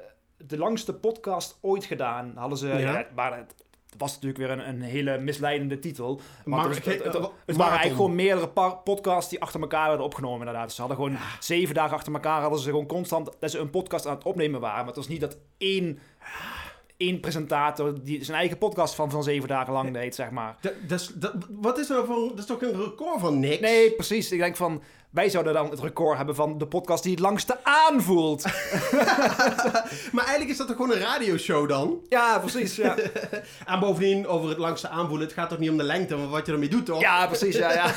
de 0.46 0.58
langste 0.58 0.94
podcast 0.94 1.58
ooit 1.60 1.84
gedaan. 1.84 2.32
Hadden 2.36 2.58
ze, 2.58 2.68
Ja. 2.68 2.78
ja, 2.78 3.06
maar 3.14 3.36
het 3.36 3.54
was 4.00 4.12
natuurlijk 4.12 4.38
weer 4.38 4.50
een, 4.50 4.68
een 4.68 4.80
hele 4.82 5.18
misleidende 5.18 5.78
titel. 5.78 6.20
Maar 6.44 6.58
het, 6.58 6.68
was- 6.68 6.76
het, 6.76 6.84
het- 7.04 7.16
ge- 7.16 7.20
het 7.22 7.30
eh, 7.46 7.56
waren 7.56 7.78
eigenlijk 7.78 7.94
gewoon 7.96 8.14
meerdere 8.14 8.48
podcasts 8.84 9.30
die 9.30 9.40
achter 9.40 9.60
elkaar 9.60 9.88
werden 9.88 10.06
opgenomen 10.06 10.38
inderdaad. 10.38 10.64
Dus 10.64 10.74
ze 10.74 10.80
hadden 10.80 10.98
gewoon 10.98 11.16
zeven 11.40 11.74
dagen 11.74 11.96
achter 11.96 12.12
elkaar 12.12 12.40
hadden 12.40 12.58
ze 12.60 12.68
gewoon 12.70 12.86
constant 12.86 13.30
dat 13.40 13.50
ze 13.50 13.58
een 13.58 13.70
podcast 13.70 14.06
aan 14.06 14.14
het 14.14 14.24
opnemen 14.24 14.60
waren. 14.60 14.76
Maar 14.78 14.86
het 14.86 14.96
was 14.96 15.08
niet 15.08 15.20
dat 15.20 15.38
één, 15.58 15.98
één 16.96 17.20
presentator 17.20 18.02
die 18.04 18.24
zijn 18.24 18.38
eigen 18.38 18.58
podcast 18.58 18.94
van, 18.94 19.10
van 19.10 19.22
zeven 19.22 19.48
dagen 19.48 19.72
lang 19.72 19.92
deed, 19.92 20.14
zeg 20.14 20.30
maar. 20.30 20.56
Dat, 20.88 21.12
dat, 21.14 21.34
wat 21.50 21.78
is 21.78 21.90
er 21.90 22.04
voor... 22.06 22.28
Dat 22.28 22.38
is 22.38 22.46
toch 22.46 22.62
een 22.62 22.80
record 22.84 23.20
van 23.20 23.40
niks? 23.40 23.60
Nee, 23.60 23.92
precies. 23.92 24.32
Ik 24.32 24.38
denk 24.38 24.56
van, 24.56 24.82
wij 25.12 25.28
zouden 25.30 25.52
dan 25.52 25.70
het 25.70 25.80
record 25.80 26.16
hebben 26.16 26.34
van 26.34 26.58
de 26.58 26.66
podcast 26.66 27.02
die 27.02 27.12
het 27.12 27.20
langste 27.20 27.56
aanvoelt. 27.62 28.44
Maar 30.12 30.24
eigenlijk 30.24 30.50
is 30.50 30.56
dat 30.56 30.66
toch 30.66 30.76
gewoon 30.76 30.92
een 30.92 30.98
radioshow 31.02 31.68
dan? 31.68 31.98
ja, 32.08 32.38
precies. 32.38 32.76
Ja. 32.76 32.96
En 33.66 33.80
bovendien, 33.80 34.26
over 34.26 34.48
het 34.48 34.58
langste 34.58 34.88
aanvoelen, 34.88 35.26
het 35.26 35.36
gaat 35.36 35.48
toch 35.48 35.58
niet 35.58 35.70
om 35.70 35.76
de 35.76 35.82
lengte, 35.82 36.16
maar 36.16 36.28
wat 36.28 36.46
je 36.46 36.52
ermee 36.52 36.68
doet, 36.68 36.86
toch? 36.86 37.00
Ja, 37.00 37.26
precies. 37.26 37.56
Ja, 37.56 37.72
ja. 37.72 37.92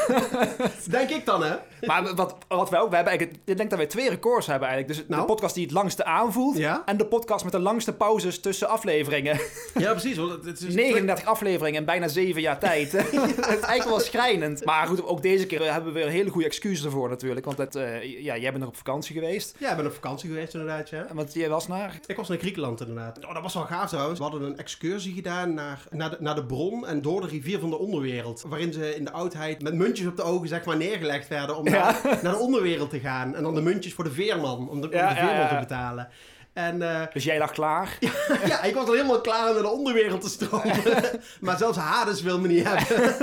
Denk 0.89 1.09
ik 1.09 1.25
dan, 1.25 1.43
hè? 1.43 1.55
Maar 1.85 2.15
wat, 2.15 2.35
wat 2.47 2.69
wij 2.69 2.79
ook, 2.79 2.89
we 2.89 2.95
hebben 2.95 3.13
eigenlijk, 3.13 3.43
ik 3.45 3.57
denk 3.57 3.69
dat 3.69 3.79
wij 3.79 3.87
twee 3.87 4.09
records 4.09 4.47
hebben 4.47 4.67
eigenlijk. 4.67 4.99
Dus 4.99 5.07
Nou? 5.09 5.21
de 5.21 5.27
podcast 5.27 5.55
die 5.55 5.63
het 5.63 5.73
langste 5.73 6.05
aanvoelt 6.05 6.57
Ja? 6.57 6.81
en 6.85 6.97
de 6.97 7.05
podcast 7.05 7.43
met 7.43 7.53
de 7.53 7.59
langste 7.59 7.93
pauzes 7.93 8.39
tussen 8.39 8.67
afleveringen. 8.69 9.39
Ja, 9.73 9.91
precies. 9.91 10.17
Want 10.17 10.45
het 10.45 10.61
is 10.61 10.73
39 10.73 11.25
afleveringen 11.25 11.79
in 11.79 11.85
bijna 11.85 12.07
7 12.07 12.41
jaar 12.41 12.59
tijd. 12.59 12.91
het 12.91 13.11
is 13.13 13.37
eigenlijk 13.45 13.83
wel 13.83 13.99
schrijnend. 13.99 14.65
Maar 14.65 14.87
goed, 14.87 15.05
ook 15.05 15.21
deze 15.21 15.45
keer 15.45 15.71
hebben 15.73 15.93
we 15.93 15.99
weer 15.99 16.07
een 16.07 16.13
hele 16.13 16.29
goede 16.29 16.47
excuus 16.47 16.83
ervoor 16.85 17.04
natuurlijk. 17.09 17.45
Want 17.45 17.57
het, 17.57 17.75
eh, 17.75 18.23
ja, 18.23 18.37
jij 18.37 18.49
bent 18.49 18.59
nog 18.59 18.67
op 18.67 18.77
vakantie 18.77 19.13
geweest. 19.15 19.55
Ja, 19.59 19.69
ik 19.69 19.77
ben 19.77 19.85
op 19.85 19.93
vakantie 19.93 20.29
geweest 20.29 20.53
inderdaad, 20.53 20.89
ja. 20.89 21.07
Want 21.13 21.33
jij 21.33 21.49
was 21.49 21.67
naar... 21.67 21.99
Ik 22.05 22.15
was 22.15 22.29
naar 22.29 22.37
Griekenland 22.37 22.79
inderdaad. 22.79 23.25
Oh, 23.25 23.33
dat 23.33 23.43
was 23.43 23.53
wel 23.53 23.63
gaaf 23.63 23.89
trouwens. 23.89 24.19
We 24.19 24.25
hadden 24.25 24.41
een 24.43 24.57
excursie 24.57 25.13
gedaan 25.13 25.53
naar, 25.53 25.83
naar, 25.89 26.09
de, 26.09 26.17
naar 26.19 26.35
de 26.35 26.45
bron 26.45 26.87
en 26.87 27.01
door 27.01 27.21
de 27.21 27.27
rivier 27.27 27.59
van 27.59 27.69
de 27.69 27.77
onderwereld. 27.77 28.43
Waarin 28.47 28.73
ze 28.73 28.95
in 28.95 29.05
de 29.05 29.11
oudheid 29.11 29.61
met 29.61 29.73
muntjes 29.73 30.07
op 30.07 30.15
de 30.15 30.23
ogen 30.23 30.47
zeg 30.47 30.65
maar 30.65 30.77
neergelegd 30.77 31.27
werden 31.27 31.57
om 31.57 31.67
Ja. 31.67 31.71
naar, 32.03 32.19
naar 32.21 32.33
de 32.33 32.39
onderwereld 32.39 32.89
te 32.89 32.99
gaan. 32.99 33.35
En 33.35 33.43
dan 33.43 33.55
de 33.55 33.61
muntjes 33.61 33.93
voor 33.93 34.03
de 34.03 34.11
veerman, 34.11 34.69
om 34.69 34.81
de, 34.81 34.85
om 34.85 34.91
de 34.91 34.97
ja, 34.97 35.15
veerman 35.15 35.35
ja. 35.35 35.47
te 35.47 35.59
betalen. 35.59 36.09
En 36.55 36.81
eh, 36.81 37.01
Dus 37.13 37.23
jij 37.23 37.37
lag 37.37 37.51
klaar. 37.51 37.97
ja, 38.47 38.63
ik 38.63 38.73
was 38.75 38.87
al 38.87 38.93
helemaal 38.93 39.21
klaar 39.21 39.47
om 39.47 39.53
naar 39.53 39.63
de 39.63 39.69
onderwereld 39.69 40.21
te 40.21 40.29
stromen. 40.29 40.81
maar 41.41 41.57
zelfs 41.57 41.77
Hades 41.77 42.21
wil 42.21 42.39
me 42.39 42.47
niet 42.47 42.67
hebben. 42.67 43.15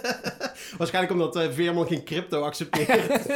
Waarschijnlijk 0.78 1.12
omdat 1.12 1.36
eh, 1.36 1.50
Veerman 1.52 1.86
geen 1.86 2.04
crypto 2.04 2.42
accepteert. 2.42 3.26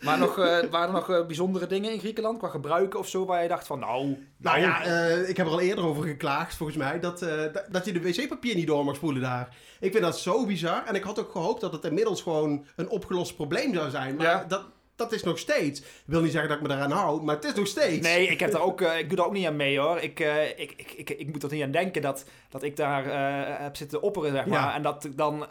Maar 0.00 0.18
nog, 0.18 0.38
eh, 0.38 0.58
waren 0.70 0.70
er 0.70 0.92
nog 0.92 1.26
bijzondere 1.26 1.66
dingen 1.66 1.92
in 1.92 1.98
Griekenland 1.98 2.38
qua 2.38 2.48
gebruiken 2.48 2.98
of 2.98 3.08
zo 3.08 3.24
waar 3.24 3.42
je 3.42 3.48
dacht 3.48 3.66
van 3.66 3.78
nou... 3.78 4.26
Nou 4.36 4.60
ja, 4.60 4.84
eh, 4.84 5.28
ik 5.28 5.36
heb 5.36 5.46
er 5.46 5.52
al 5.52 5.60
eerder 5.60 5.84
over 5.84 6.02
geklaagd, 6.04 6.56
volgens 6.56 6.78
mij, 6.78 7.00
dat, 7.00 7.22
eh, 7.22 7.42
dat, 7.52 7.64
dat 7.70 7.84
je 7.84 7.92
de 7.92 8.00
wc-papier 8.02 8.54
niet 8.54 8.66
door 8.66 8.84
mag 8.84 8.94
spoelen 8.96 9.22
daar. 9.22 9.56
Ik 9.80 9.92
vind 9.92 10.04
dat 10.04 10.18
zo 10.18 10.46
bizar. 10.46 10.82
En 10.86 10.94
ik 10.94 11.02
had 11.02 11.18
ook 11.20 11.30
gehoopt 11.30 11.60
dat 11.60 11.72
het 11.72 11.84
inmiddels 11.84 12.22
gewoon 12.22 12.66
een 12.76 12.88
opgelost 12.88 13.36
probleem 13.36 13.74
zou 13.74 13.90
zijn. 13.90 14.16
Maar 14.16 14.26
Ja. 14.26 14.44
dat, 14.48 14.62
dat 14.96 15.12
is 15.12 15.22
nog 15.22 15.38
steeds. 15.38 15.80
Ik 15.80 15.86
wil 16.04 16.20
niet 16.20 16.30
zeggen 16.30 16.48
dat 16.48 16.58
ik 16.58 16.62
me 16.62 16.68
daaraan 16.68 16.90
hou, 16.90 17.22
maar 17.22 17.34
het 17.34 17.44
is 17.44 17.54
nog 17.54 17.66
steeds. 17.66 18.06
Nee, 18.06 18.26
ik, 18.26 18.40
heb 18.40 18.52
daar 18.52 18.62
ook, 18.62 18.80
eh, 18.80 18.98
ik 18.98 19.08
doe 19.08 19.16
daar 19.16 19.26
ook 19.26 19.32
niet 19.32 19.46
aan 19.46 19.56
mee 19.56 19.78
hoor. 19.78 19.98
Ik, 19.98 20.20
eh, 20.20 20.48
ik, 20.48 20.74
ik, 20.76 20.92
ik, 20.92 21.10
ik 21.10 21.32
moet 21.32 21.42
er 21.42 21.52
niet 21.52 21.62
aan 21.62 21.70
denken 21.70 22.02
dat, 22.02 22.24
dat 22.48 22.62
ik 22.62 22.76
daar 22.76 23.06
eh, 23.06 23.62
heb 23.62 23.76
zitten 23.76 24.02
opperen, 24.02 24.32
zeg 24.32 24.46
maar. 24.46 24.60
Ja. 24.60 24.74
En 24.74 24.82
dat 24.82 25.04
ik 25.04 25.16
dan 25.16 25.46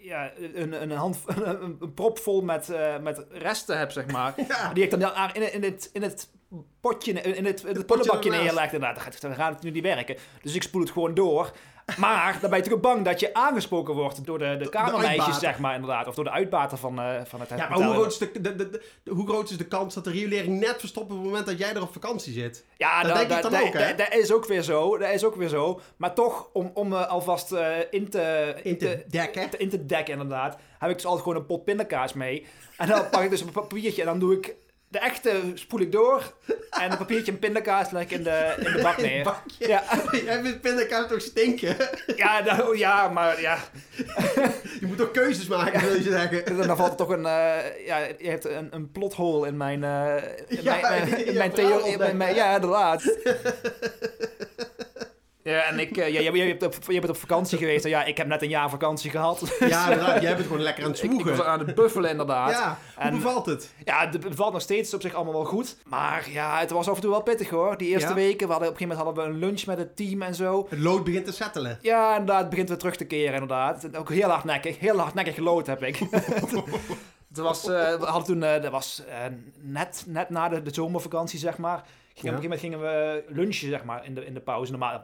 ja, 0.00 0.32
een, 0.54 0.82
een, 0.82 0.90
hand, 0.90 1.18
een, 1.26 1.76
een 1.80 1.94
prop 1.94 2.18
vol 2.18 2.42
met, 2.42 2.68
met 3.02 3.26
resten 3.30 3.78
heb, 3.78 3.90
zeg 3.90 4.06
maar. 4.06 4.34
Ja. 4.48 4.72
Die 4.72 4.84
ik 4.84 4.90
dan 4.90 5.12
in, 5.32 5.52
in, 5.52 5.62
het, 5.62 5.90
in 5.92 6.02
het 6.02 6.30
potje, 6.80 7.12
in 7.12 7.18
het, 7.18 7.34
in 7.34 7.44
het 7.44 7.62
potje 7.62 7.84
prullenbakje 7.84 8.30
ernaast. 8.30 8.44
neerlegt. 8.44 8.72
Inderdaad, 8.72 8.94
dan 8.94 9.04
gaat, 9.04 9.20
dan 9.20 9.34
gaat 9.34 9.54
het 9.54 9.62
nu 9.62 9.70
niet 9.70 9.82
werken. 9.82 10.16
Dus 10.42 10.54
ik 10.54 10.62
spoel 10.62 10.80
het 10.80 10.90
gewoon 10.90 11.14
door. 11.14 11.52
Maar 11.98 12.32
dan 12.32 12.40
ben 12.40 12.50
je 12.50 12.56
natuurlijk 12.64 12.82
bang 12.82 13.04
dat 13.04 13.20
je 13.20 13.34
aangesproken 13.34 13.94
wordt 13.94 14.24
door 14.26 14.38
de, 14.38 14.56
de 14.56 14.68
kamermeisjes, 14.68 15.38
zeg 15.38 15.58
maar, 15.58 15.74
inderdaad. 15.74 16.06
Of 16.06 16.14
door 16.14 16.24
de 16.24 16.30
uitbater 16.30 16.78
van, 16.78 17.00
eh, 17.00 17.20
van 17.24 17.40
het 17.40 17.48
Ja, 17.48 17.56
maar 17.56 17.68
hotel. 17.70 17.84
hoe 17.86 17.94
groot, 17.94 18.06
is 18.12 18.18
de, 18.18 18.40
de, 18.40 18.56
de, 18.56 18.70
de- 18.70 19.10
hoe 19.10 19.26
groot 19.28 19.50
is 19.50 19.56
de 19.56 19.64
kans 19.66 19.94
dat 19.94 20.04
de 20.04 20.10
riolering 20.10 20.60
net 20.60 20.76
verstopt 20.78 21.10
op 21.10 21.16
het 21.16 21.26
moment 21.26 21.46
dat 21.46 21.58
jij 21.58 21.74
er 21.74 21.82
op 21.82 21.92
vakantie 21.92 22.32
zit? 22.32 22.64
Ja, 22.76 23.02
Dat 23.02 23.08
da- 23.12 23.18
denk 23.18 23.30
ik 23.30 23.36
da- 23.36 23.40
dan 23.42 23.50
da- 23.52 23.60
ook, 23.66 23.72
hè? 23.72 23.94
da- 23.94 24.04
Dat 24.04 24.14
is 24.14 24.32
ook 24.32 24.44
weer 24.46 24.62
zo. 24.62 24.98
Dat 24.98 25.10
is 25.10 25.24
ook 25.24 25.34
weer 25.36 25.48
zo. 25.48 25.80
Maar 25.96 26.14
toch, 26.14 26.48
om, 26.52 26.70
om 26.74 26.92
eh, 26.92 27.06
alvast 27.06 27.52
eh, 27.52 27.66
in, 27.90 28.08
te, 28.10 28.54
In 28.62 28.78
te 28.78 29.04
dekken. 29.08 29.50
te- 29.50 29.56
in 29.56 29.68
te 29.68 29.86
dekken, 29.86 30.12
inderdaad, 30.12 30.56
heb 30.78 30.90
ik 30.90 30.96
dus 30.96 31.04
altijd 31.06 31.22
gewoon 31.22 31.38
een 31.38 31.46
pot 31.46 31.64
pindakaas 31.64 32.12
mee. 32.12 32.46
En 32.76 32.88
dan 32.88 33.08
pak 33.10 33.22
ik 33.22 33.30
dus 33.30 33.40
een 33.40 33.50
papiertje 33.52 34.00
en 34.02 34.06
dan 34.06 34.18
doe 34.18 34.34
ik 34.36 34.54
de 34.90 34.98
echte 34.98 35.40
spoel 35.54 35.80
ik 35.80 35.92
door. 35.92 36.32
En 36.70 36.90
een 36.90 36.98
papiertje 36.98 37.32
en 37.32 37.38
pindakaas 37.38 37.90
leg 37.90 38.02
ik 38.02 38.10
in 38.10 38.22
de, 38.22 38.54
in 38.58 38.72
de 38.72 38.82
bak 38.82 38.96
het 38.96 39.06
neer. 39.06 39.24
bakje. 39.24 39.68
Ja, 39.68 39.82
Jij 40.24 40.42
vindt 40.42 40.60
pindakaas 40.60 41.08
toch 41.08 41.20
stinken? 41.20 41.76
ja, 42.16 42.40
nou, 42.40 42.78
ja, 42.78 43.08
maar 43.08 43.40
ja. 43.40 43.58
Je 44.80 44.86
moet 44.86 44.96
toch 44.96 45.10
keuzes 45.10 45.46
maken, 45.46 45.80
wil 45.80 45.94
je 45.94 46.02
zeggen. 46.02 46.66
Dan 46.66 46.76
valt 46.76 46.90
er 46.90 46.96
toch 46.96 47.08
een, 47.08 47.26
eh, 47.26 47.86
ja, 47.86 47.98
je 48.18 48.28
hebt 48.28 48.44
een, 48.44 48.68
een 48.70 48.90
plothole 48.92 49.46
in 49.46 49.56
mijn, 49.56 49.84
eh 49.84 50.16
in 50.48 50.62
Ja, 50.62 50.78
mijn, 50.80 51.26
in 51.26 51.32
je 51.32 52.12
mijn 52.14 52.34
Ja, 52.34 52.54
inderdaad. 52.54 53.02
Ja, 55.50 55.62
en 55.62 55.78
ik, 55.78 55.96
eh, 55.96 56.08
ja, 56.12 56.20
jij, 56.20 56.32
jij, 56.32 56.46
hebt 56.46 56.62
op, 56.62 56.74
jij 56.86 57.00
bent 57.00 57.12
op 57.12 57.16
vakantie 57.18 57.58
geweest. 57.58 57.84
En 57.84 57.90
ja, 57.90 58.04
ik 58.04 58.16
heb 58.16 58.26
net 58.26 58.42
een 58.42 58.48
jaar 58.48 58.70
vakantie 58.70 59.10
gehad. 59.10 59.56
Ja, 59.60 59.90
inderdaad. 59.90 60.22
Jij 60.22 60.34
bent 60.34 60.46
gewoon 60.46 60.62
lekker 60.62 60.84
aan 60.84 60.90
het 60.90 60.98
ik, 61.02 61.04
ik 61.04 61.10
zwoegen. 61.10 61.36
was 61.36 61.46
aan 61.46 61.58
het 61.58 61.74
buffelen, 61.74 62.10
inderdaad. 62.10 62.50
Ja, 62.50 62.78
hoe 62.94 63.04
En- 63.04 63.14
bevalt 63.14 63.46
het? 63.46 63.74
Ja, 63.84 64.08
het 64.10 64.20
bevalt 64.20 64.52
nog 64.52 64.62
steeds 64.62 64.94
op 64.94 65.00
zich 65.00 65.14
allemaal 65.14 65.32
wel 65.32 65.44
goed. 65.44 65.76
Maar 65.86 66.26
ja, 66.30 66.58
het 66.58 66.70
was 66.70 66.88
af 66.88 66.94
en 66.94 67.00
toe 67.00 67.10
wel 67.10 67.22
pittig 67.22 67.48
hoor. 67.48 67.76
Die 67.76 67.88
eerste 67.88 68.08
Ja? 68.08 68.14
weken, 68.14 68.46
we 68.46 68.52
hadden, 68.52 68.70
op 68.70 68.74
een 68.74 68.80
gegeven 68.80 68.98
moment 69.06 69.16
hadden 69.18 69.24
we 69.24 69.46
een 69.46 69.48
lunch 69.50 69.66
met 69.66 69.78
het 69.78 69.96
team 69.96 70.22
en 70.22 70.34
zo. 70.34 70.66
Het 70.70 70.78
lood 70.78 71.04
begint 71.04 71.24
te 71.26 71.32
settelen. 71.32 71.78
Ja, 71.82 72.10
inderdaad, 72.10 72.40
het 72.40 72.50
begint 72.50 72.68
weer 72.68 72.78
terug 72.78 72.96
te 72.96 73.04
keren 73.04 73.32
inderdaad. 73.32 73.96
Ook 73.96 74.10
heel 74.10 74.28
hardnekkig, 74.28 74.78
heel 74.78 74.98
hardnekkig 74.98 75.34
gelood 75.34 75.66
heb 75.66 75.82
ik. 75.82 75.98
Het 77.28 77.38
was, 77.38 77.62
eh, 77.68 77.94
we 77.98 78.04
hadden 78.04 78.24
toen, 78.24 78.42
eh, 78.42 78.62
dat 78.62 78.70
was 78.72 79.02
eh, 79.08 79.14
net, 79.60 80.04
net 80.06 80.30
na 80.30 80.48
de, 80.48 80.62
de 80.62 80.74
zomervakantie, 80.74 81.38
zeg 81.38 81.58
maar. 81.58 81.84
Gingen, 82.14 82.36
Op 82.36 82.42
een 82.44 82.50
gegeven 82.50 82.70
moment 82.70 82.90
gingen 82.92 83.24
we 83.28 83.34
lunchen, 83.40 83.68
zeg 83.68 83.84
maar, 83.84 84.04
in 84.06 84.14
de, 84.14 84.24
in 84.26 84.34
de 84.34 84.40
pauze. 84.40 84.70
Normaal, 84.70 85.00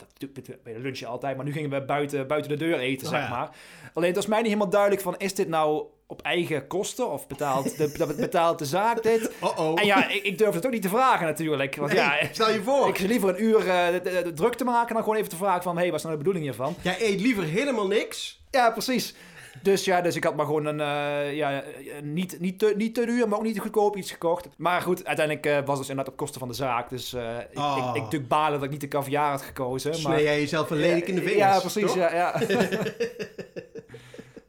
bij 0.62 0.72
de 0.72 0.78
lunchen 0.78 1.06
altijd, 1.08 1.36
maar 1.36 1.44
nu 1.44 1.52
gingen 1.52 1.70
we 1.70 1.82
buiten, 1.82 2.26
buiten 2.26 2.50
de 2.50 2.56
deur 2.56 2.78
eten, 2.78 3.06
Oh, 3.06 3.12
zeg 3.12 3.22
ja. 3.22 3.28
maar. 3.28 3.50
Alleen 3.94 4.08
het 4.08 4.16
was 4.16 4.26
mij 4.26 4.38
niet 4.38 4.46
helemaal 4.46 4.68
duidelijk 4.70 5.02
van, 5.02 5.14
is 5.18 5.34
dit 5.34 5.48
nou 5.48 5.84
op 6.06 6.22
eigen 6.22 6.66
kosten? 6.66 7.10
Of 7.10 7.26
betaalt 7.26 7.76
de, 7.76 8.14
betaalt 8.16 8.58
de 8.58 8.64
zaak 8.64 9.02
dit? 9.02 9.30
Oh-oh. 9.40 9.80
En 9.80 9.86
ja, 9.86 10.08
ik, 10.08 10.22
ik 10.22 10.38
durfde 10.38 10.56
het 10.56 10.66
ook 10.66 10.72
niet 10.72 10.82
te 10.82 10.88
vragen 10.88 11.26
natuurlijk. 11.26 11.76
Want 11.76 11.92
Nee, 11.92 12.00
ja, 12.00 12.18
stel 12.32 12.50
je 12.52 12.62
voor. 12.62 12.88
ik 12.88 12.96
zit 12.96 13.08
liever 13.08 13.28
een 13.28 13.42
uur 13.42 13.68
eh, 13.68 13.86
de- 13.92 14.00
de- 14.02 14.22
de 14.24 14.32
druk 14.32 14.54
te 14.54 14.64
maken 14.64 14.94
dan 14.94 15.02
gewoon 15.02 15.18
even 15.18 15.30
te 15.30 15.36
vragen 15.36 15.62
van... 15.62 15.74
Hé, 15.74 15.80
hey, 15.80 15.90
wat 15.90 15.98
is 15.98 16.04
nou 16.06 16.16
de 16.16 16.22
bedoeling 16.24 16.44
hiervan? 16.50 16.74
Jij 16.82 16.96
eet 17.00 17.20
liever 17.20 17.44
helemaal 17.44 17.86
niks. 17.86 18.40
Ja, 18.50 18.70
precies. 18.70 19.14
Dus 19.62 19.84
ja, 19.84 20.00
dus 20.00 20.16
ik 20.16 20.24
had 20.24 20.36
maar 20.36 20.46
gewoon 20.46 20.66
een, 20.66 20.80
eh, 20.80 21.34
ja, 21.34 21.64
niet, 22.02 22.40
niet, 22.40 22.58
te, 22.58 22.74
niet 22.76 22.94
te 22.94 23.06
duur, 23.06 23.28
maar 23.28 23.38
ook 23.38 23.44
niet 23.44 23.54
te 23.54 23.60
goedkoop 23.60 23.96
iets 23.96 24.10
gekocht. 24.10 24.48
Maar 24.56 24.82
goed, 24.82 25.06
uiteindelijk 25.06 25.46
eh, 25.46 25.52
was 25.52 25.68
het 25.68 25.78
dus 25.78 25.88
inderdaad 25.88 26.12
op 26.12 26.18
kosten 26.18 26.40
van 26.40 26.48
de 26.48 26.54
zaak. 26.54 26.88
Dus 26.90 27.12
eh, 27.12 27.38
ik, 27.50 27.58
Oh. 27.58 27.90
ik, 27.94 28.12
ik 28.12 28.28
balen 28.28 28.52
dat 28.52 28.62
ik 28.62 28.70
niet 28.70 28.80
de 28.80 28.88
caviar 28.88 29.30
had 29.30 29.42
gekozen. 29.42 30.02
Maar, 30.02 30.22
jij 30.22 30.40
jezelf 30.40 30.70
een 30.70 30.76
lelijk 30.76 31.08
in 31.08 31.14
de 31.14 31.22
vingers. 31.22 31.38
Ja, 31.38 31.60
precies. 31.60 31.82
toch? 31.82 31.94
Ja, 31.96 32.14
ja. 32.14 32.40
en 32.40 32.46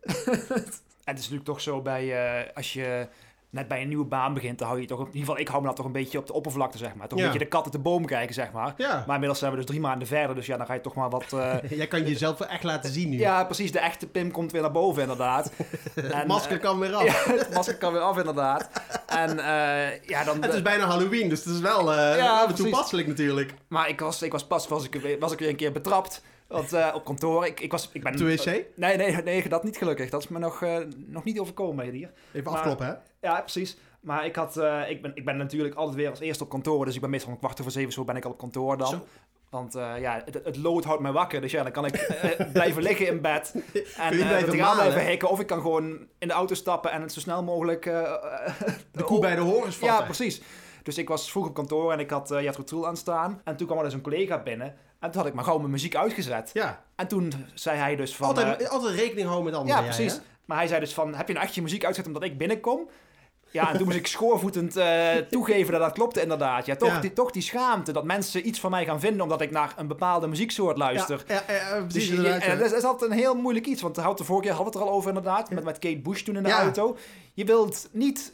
het 1.04 1.18
is 1.18 1.24
natuurlijk 1.24 1.44
toch 1.44 1.62
zo 1.62 1.82
bij, 1.82 2.54
als 2.54 2.74
je 2.74 3.08
net 3.50 3.68
bij 3.68 3.82
een 3.82 3.88
nieuwe 3.88 4.06
baan 4.06 4.34
begint, 4.34 4.60
dan 4.60 4.68
hou 4.68 4.82
je 4.82 4.88
toch, 4.88 5.00
in 5.00 5.06
ieder 5.06 5.20
geval 5.20 5.38
ik 5.40 5.48
hou 5.48 5.62
me 5.62 5.68
dat 5.68 5.76
toch 5.76 5.86
een 5.86 5.92
beetje 5.92 6.18
op 6.18 6.28
de 6.28 6.34
oppervlakte, 6.34 6.78
zeg 6.78 6.96
maar. 6.96 7.08
Toch 7.08 7.20
een 7.20 7.24
beetje 7.26 7.40
de 7.40 7.48
kat 7.48 7.64
uit 7.64 7.72
de 7.72 7.80
boom 7.80 8.06
kijken, 8.06 8.34
zeg 8.34 8.52
maar. 8.52 8.74
Ja. 8.78 8.94
Maar 9.06 9.14
inmiddels 9.14 9.40
zijn 9.40 9.52
we 9.52 9.58
dus 9.58 9.66
drie 9.66 9.80
maanden 9.80 10.08
verder, 10.08 10.36
dus 10.36 10.46
ja, 10.46 10.58
dan 10.58 10.66
ga 10.66 10.74
je 10.74 10.82
toch 10.82 10.94
maar 10.96 11.10
wat... 11.10 11.34
eh, 11.34 11.56
Jij 11.78 11.88
kan 11.88 12.04
jezelf 12.08 12.38
wel 12.38 12.48
echt 12.48 12.64
laten 12.64 12.92
zien 12.92 13.10
nu. 13.10 13.18
ja, 13.18 13.44
precies, 13.44 13.72
de 13.72 13.80
echte 13.80 14.08
Pim 14.08 14.32
komt 14.32 14.52
weer 14.52 14.62
naar 14.62 14.72
boven, 14.72 15.02
inderdaad. 15.02 15.52
het 15.94 16.12
En, 16.22 16.28
masker 16.28 16.56
eh, 16.56 16.62
kan 16.62 16.80
weer 16.80 16.94
af. 16.94 17.04
Ja, 17.28 17.34
het 17.34 17.54
masker 17.54 17.78
kan 17.78 17.94
weer 17.94 18.02
af, 18.02 18.18
inderdaad. 18.18 18.70
En 19.06 19.40
eh, 19.40 20.04
ja, 20.08 20.24
dan... 20.24 20.42
Het 20.42 20.54
is 20.54 20.62
bijna 20.62 20.86
Halloween, 20.86 21.30
dus 21.30 21.44
het 21.44 21.54
is 21.54 21.60
wel 21.60 21.94
Ja, 21.94 22.46
precies. 22.46 22.64
toepasselijk 22.64 23.08
natuurlijk. 23.08 23.54
Maar 23.68 23.90
ik 23.90 24.00
was, 24.00 24.22
ik 24.22 24.32
was 24.32 24.46
pas 24.48 24.68
was 24.68 24.90
ik, 24.90 25.18
was 25.20 25.32
ik 25.32 25.40
weer 25.40 25.50
een 25.50 25.56
keer 25.56 25.72
betrapt. 25.72 26.22
Want 26.48 26.74
eh, 26.74 26.92
op 26.96 27.06
kantoor, 27.06 27.46
ik, 27.46 27.60
ik, 27.60 27.72
was, 27.72 27.90
ik 27.94 28.04
ben... 28.04 28.18
De 28.18 28.26
wc? 28.36 28.46
Nee, 28.76 28.98
nee, 28.98 29.12
nee, 29.12 29.50
dat 29.50 29.64
niet 29.64 29.78
gelukkig. 29.78 30.10
Dat 30.10 30.22
is 30.22 30.28
me 30.28 30.40
nog, 30.40 30.62
eh, 30.62 30.78
nog 30.96 31.24
niet 31.24 31.40
overkomen 31.40 31.90
hier. 31.90 32.12
Even 32.34 32.44
Maar- 32.52 32.54
afkloppen, 32.60 32.86
hè? 32.88 32.94
Ja, 33.28 33.42
precies. 33.42 33.78
Maar 34.02 34.26
ik, 34.26 34.36
had, 34.36 34.58
eh, 34.58 34.90
ik, 34.90 35.02
ben, 35.02 35.12
ik 35.16 35.26
ben 35.26 35.38
natuurlijk 35.38 35.76
altijd 35.76 35.96
weer 35.96 36.10
als 36.10 36.20
eerste 36.20 36.44
op 36.44 36.50
kantoor. 36.50 36.86
Dus 36.86 36.96
ik 36.96 37.02
ben 37.02 37.10
meestal 37.10 37.32
om 37.32 37.38
kwart 37.40 37.60
over 37.60 37.72
zeven 37.72 37.92
zo 37.94 38.04
ben 38.04 38.16
ik 38.16 38.26
al 38.26 38.32
op 38.32 38.38
kantoor 38.38 38.78
dan. 38.78 38.88
Zo. 38.88 39.06
Want 39.50 39.76
eh, 39.76 40.00
ja, 40.00 40.22
het, 40.26 40.40
het 40.44 40.58
lood 40.58 40.84
houdt 40.84 41.02
mij 41.02 41.12
wakker. 41.12 41.42
Dus 41.42 41.52
ja, 41.52 41.64
dan 41.64 41.72
kan 41.72 41.86
ik 41.86 41.96
eh, 41.96 42.52
blijven 42.52 42.84
liggen 42.84 43.08
in 43.08 43.22
bed. 43.22 43.54
En 43.98 44.12
eh, 44.12 44.28
blijven 44.28 44.50
het 44.50 44.60
raam 44.60 44.76
blijven 44.76 45.06
hikken. 45.06 45.30
Of 45.30 45.40
ik 45.40 45.48
kan 45.48 45.62
gewoon 45.62 46.08
in 46.18 46.28
de 46.28 46.34
auto 46.34 46.56
stappen 46.56 46.92
en 46.92 47.02
het 47.02 47.14
zo 47.14 47.20
snel 47.20 47.44
mogelijk... 47.44 47.86
eh, 47.86 48.02
De 48.92 49.04
koe 49.04 49.20
bij 49.20 49.36
de 49.36 49.42
horens 49.42 49.80
ja, 49.80 49.88
vatten. 49.88 50.06
precies. 50.06 50.42
Dus 50.84 50.98
ik 50.98 51.08
was 51.08 51.32
vroeg 51.32 51.48
op 51.48 51.54
kantoor 51.54 51.92
en 51.92 52.00
ik 52.00 52.10
had 52.10 52.32
uh, 52.32 52.42
Jethro 52.42 52.86
aanstaan. 52.86 53.42
En 53.44 53.58
toen 53.58 53.68
kwam 53.68 53.80
er 53.80 53.86
dus 53.86 53.94
een 53.94 54.02
collega 54.02 54.44
binnen. 54.44 54.76
En 55.00 55.12
toen 55.12 55.20
had 55.22 55.30
ik 55.30 55.34
maar 55.34 55.44
gewoon 55.44 55.60
mijn 55.60 55.72
muziek 55.72 55.96
uitgezet. 55.96 56.50
Ja, 56.54 56.84
En 56.96 57.08
toen 57.08 57.34
zei 57.54 57.78
hij 57.78 57.96
dus 57.96 58.16
van... 58.16 58.28
altijd, 58.28 58.62
eh, 58.62 58.70
altijd 58.70 58.96
rekening 58.96 59.26
houden 59.28 59.46
met 59.46 59.56
anderen. 59.60 59.82
ja, 59.82 59.88
jij, 59.88 59.96
precies. 59.96 60.14
hè? 60.18 60.24
Maar 60.46 60.58
hij 60.58 60.68
zei 60.68 60.80
dus 60.80 60.94
van, 60.94 61.16
heb 61.16 61.28
je 61.28 61.34
nou 61.34 61.46
echt 61.46 61.56
je 61.56 61.62
muziek 61.62 61.84
uitgezet 61.86 62.08
omdat 62.14 62.30
ik 62.30 62.38
binnenkom? 62.38 62.90
Ja, 63.52 63.70
en 63.72 63.78
toen 63.78 63.86
moest 63.86 63.98
ik 63.98 64.08
schoorvoetend 64.08 64.76
eh, 64.76 65.16
toegeven 65.16 65.72
dat 65.72 65.82
dat 65.82 65.92
klopte 65.94 66.22
inderdaad. 66.22 66.66
Ja, 66.66 66.76
toch, 66.76 66.90
Ja. 66.90 67.00
Die, 67.00 67.14
toch 67.14 67.32
die 67.32 67.42
schaamte 67.42 67.92
dat 67.92 68.04
mensen 68.04 68.48
iets 68.48 68.60
van 68.60 68.72
mij 68.72 68.86
gaan 68.86 69.00
vinden 69.00 69.22
omdat 69.22 69.42
ik 69.42 69.52
naar 69.52 69.74
een 69.78 69.88
bepaalde 69.88 70.28
muzieksoort 70.28 70.78
luister. 70.78 71.24
Ja, 71.28 71.44
ja, 71.48 71.54
ja, 71.54 71.82
precies. 71.88 72.10
Dus 72.16 72.38
en 72.38 72.60
dat 72.60 72.74
is 72.74 72.84
altijd 72.84 73.12
een 73.12 73.18
heel 73.18 73.36
moeilijk 73.36 73.66
iets. 73.66 73.82
Want 73.82 73.96
de, 73.96 74.02
vorige 74.02 74.48
keer 74.48 74.54
hadden 74.56 74.74
we 74.74 74.80
het 74.80 74.88
er 74.88 74.92
al 74.94 74.98
over 74.98 75.08
inderdaad. 75.10 75.50
Met, 75.50 75.64
met 75.64 75.80
Kate 75.80 76.00
Bush 76.00 76.22
toen 76.22 76.36
in 76.36 76.44
de 76.44 76.50
Ja. 76.50 76.62
auto. 76.62 76.98
Je 77.34 77.46
wilt 77.46 77.88
niet 77.92 78.34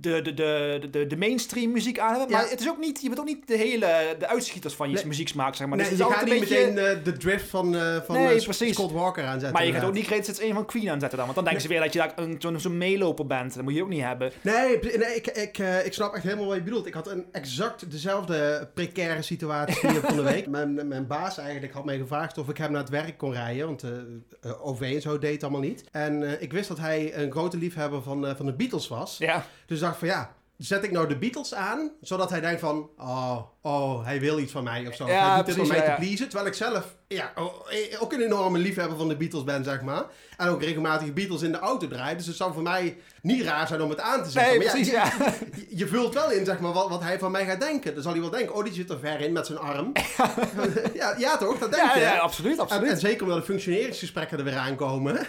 de, 0.00 0.22
de, 0.22 0.34
de, 0.34 0.88
de, 0.90 1.06
de 1.06 1.16
mainstream 1.16 1.72
muziek 1.72 1.98
aan 1.98 2.10
hebben. 2.10 2.30
Maar 2.30 2.44
Ja. 2.44 2.50
het 2.50 2.60
is 2.60 2.68
ook 2.68 2.78
niet, 2.78 3.00
je 3.02 3.08
bent 3.08 3.20
ook 3.20 3.26
niet 3.26 3.46
de 3.48 3.56
hele 3.56 4.16
de 4.18 4.26
uitschieters 4.28 4.74
van 4.74 4.88
je 4.90 4.94
Nee. 4.94 5.06
muzieksmaak, 5.06 5.54
zeg 5.54 5.66
maar. 5.66 5.76
Nee, 5.76 5.88
dus 5.88 5.98
je 5.98 6.04
gaat 6.04 6.24
niet 6.24 6.32
een 6.34 6.40
beetje... 6.40 6.54
meteen 6.66 6.78
eh, 6.98 7.04
de 7.04 7.12
drift 7.12 7.48
van, 7.48 7.76
eh 7.76 7.96
van 8.06 8.16
Nee, 8.16 8.34
eh. 8.46 8.70
Scott 8.72 8.92
Walker 8.92 9.24
aanzetten. 9.24 9.52
Maar 9.52 9.66
je 9.66 9.72
gaat 9.72 9.84
ook 9.84 9.92
niet 9.92 10.06
Greatest 10.06 10.38
1 10.38 10.54
van 10.54 10.66
Queen 10.66 10.90
aanzetten 10.90 11.18
dan. 11.18 11.26
Want 11.26 11.34
dan 11.34 11.44
denken 11.44 11.62
ze 11.62 11.68
weer 11.68 11.80
dat 11.80 11.92
je 11.92 11.98
daar 11.98 12.12
een- 12.16 12.60
zo'n 12.60 12.78
meeloper 12.78 13.26
bent. 13.26 13.54
Dat 13.54 13.62
moet 13.64 13.74
je 13.74 13.82
ook 13.82 13.88
niet 13.88 14.02
hebben. 14.02 14.32
Nee, 14.40 14.78
nee 14.80 15.14
ik, 15.14 15.26
ik, 15.26 15.58
ik 15.84 15.92
snap 15.92 16.14
echt 16.14 16.24
helemaal 16.24 16.46
wat 16.46 16.56
je 16.56 16.62
bedoelt. 16.62 16.86
Ik 16.86 16.94
had 16.94 17.08
een 17.10 17.24
exact 17.32 17.90
dezelfde 17.90 18.68
precaire 18.74 19.22
situatie 19.22 19.90
hier 19.90 20.00
van 20.00 20.16
de 20.16 20.22
week. 20.32 20.46
Mijn, 20.46 20.88
mijn 20.88 21.06
baas 21.06 21.38
eigenlijk 21.38 21.72
had 21.72 21.84
mij 21.84 21.98
gevraagd 21.98 22.38
of 22.38 22.48
ik 22.48 22.56
hem 22.58 22.70
naar 22.72 22.80
het 22.80 22.90
werk 22.90 23.18
kon 23.18 23.32
rijden. 23.32 23.66
Want 23.66 23.82
OV 24.62 24.80
en 24.80 25.00
zo 25.00 25.18
deed 25.18 25.32
het 25.32 25.42
allemaal 25.42 25.60
niet. 25.60 25.84
En 25.92 26.42
ik 26.42 26.52
wist 26.52 26.68
dat 26.68 26.78
hij 26.78 27.16
een 27.16 27.30
grote 27.30 27.56
liefhebber 27.58 28.02
van, 28.02 28.34
van 28.36 28.46
de 28.46 28.52
Beatles 28.52 28.88
was. 28.88 29.18
Ja. 29.18 29.46
Dus 29.66 29.78
ik 29.78 29.84
dacht 29.84 29.98
van 29.98 30.08
ja, 30.08 30.34
zet 30.58 30.84
ik 30.84 30.90
nou 30.90 31.08
de 31.08 31.16
Beatles 31.16 31.54
aan, 31.54 31.90
zodat 32.00 32.30
hij 32.30 32.40
denkt 32.40 32.60
van, 32.60 32.90
oh, 32.98 33.38
oh, 33.60 34.04
hij 34.04 34.20
wil 34.20 34.38
iets 34.38 34.52
van 34.52 34.64
mij 34.64 34.86
of 34.86 34.94
zo. 34.94 35.06
Ja, 35.06 35.26
hij 35.26 35.36
doet 35.36 35.46
dit 35.46 35.58
om 35.58 35.60
precies, 35.60 35.82
mij 35.82 35.88
ja, 35.88 35.94
te 35.94 36.02
ja. 36.02 36.06
pleasen. 36.06 36.28
Terwijl 36.28 36.48
ik 36.48 36.54
zelf 36.54 36.94
ja, 37.08 37.32
oh, 37.36 37.72
eh, 37.72 38.02
ook 38.02 38.12
een 38.12 38.20
enorme 38.20 38.58
liefhebber 38.58 38.96
van 38.96 39.08
de 39.08 39.16
Beatles 39.16 39.44
ben, 39.44 39.64
zeg 39.64 39.82
maar. 39.82 40.04
En 40.36 40.48
ook 40.48 40.62
regelmatig 40.62 41.12
Beatles 41.12 41.42
in 41.42 41.52
de 41.52 41.58
auto 41.58 41.88
draai. 41.88 42.16
Dus 42.16 42.26
het 42.26 42.36
zou 42.36 42.52
voor 42.52 42.62
mij 42.62 42.96
niet 43.22 43.42
raar 43.42 43.66
zijn 43.66 43.82
om 43.82 43.90
het 43.90 44.00
aan 44.00 44.22
te 44.22 44.30
zetten. 44.30 44.50
Nee, 44.50 44.60
Maar 44.66 44.74
precies, 44.74 44.92
ja, 44.92 45.04
ja. 45.04 45.32
Je, 45.56 45.66
je 45.76 45.86
vult 45.86 46.14
wel 46.14 46.30
in, 46.30 46.44
zeg 46.44 46.58
maar, 46.58 46.72
wat, 46.72 46.88
wat 46.88 47.02
hij 47.02 47.18
van 47.18 47.30
mij 47.30 47.46
gaat 47.46 47.60
denken. 47.60 47.94
Dan 47.94 48.02
zal 48.02 48.12
hij 48.12 48.20
wel 48.20 48.30
denken, 48.30 48.54
oh, 48.54 48.64
die 48.64 48.72
zit 48.72 48.90
er 48.90 48.98
ver 48.98 49.20
in 49.20 49.32
met 49.32 49.46
zijn 49.46 49.58
arm. 49.58 49.92
ja, 50.94 51.14
ja, 51.18 51.36
toch? 51.36 51.58
Dat 51.58 51.72
denk 51.72 51.82
Ja, 51.82 51.94
je. 51.94 52.00
ja, 52.00 52.16
absoluut, 52.16 52.52
En, 52.54 52.60
absoluut. 52.60 52.90
en 52.90 52.98
zeker 52.98 53.22
omdat 53.22 53.38
de 53.38 53.44
functioneringsgesprekken 53.44 54.38
er 54.38 54.44
weer 54.44 54.56
aankomen. 54.56 55.20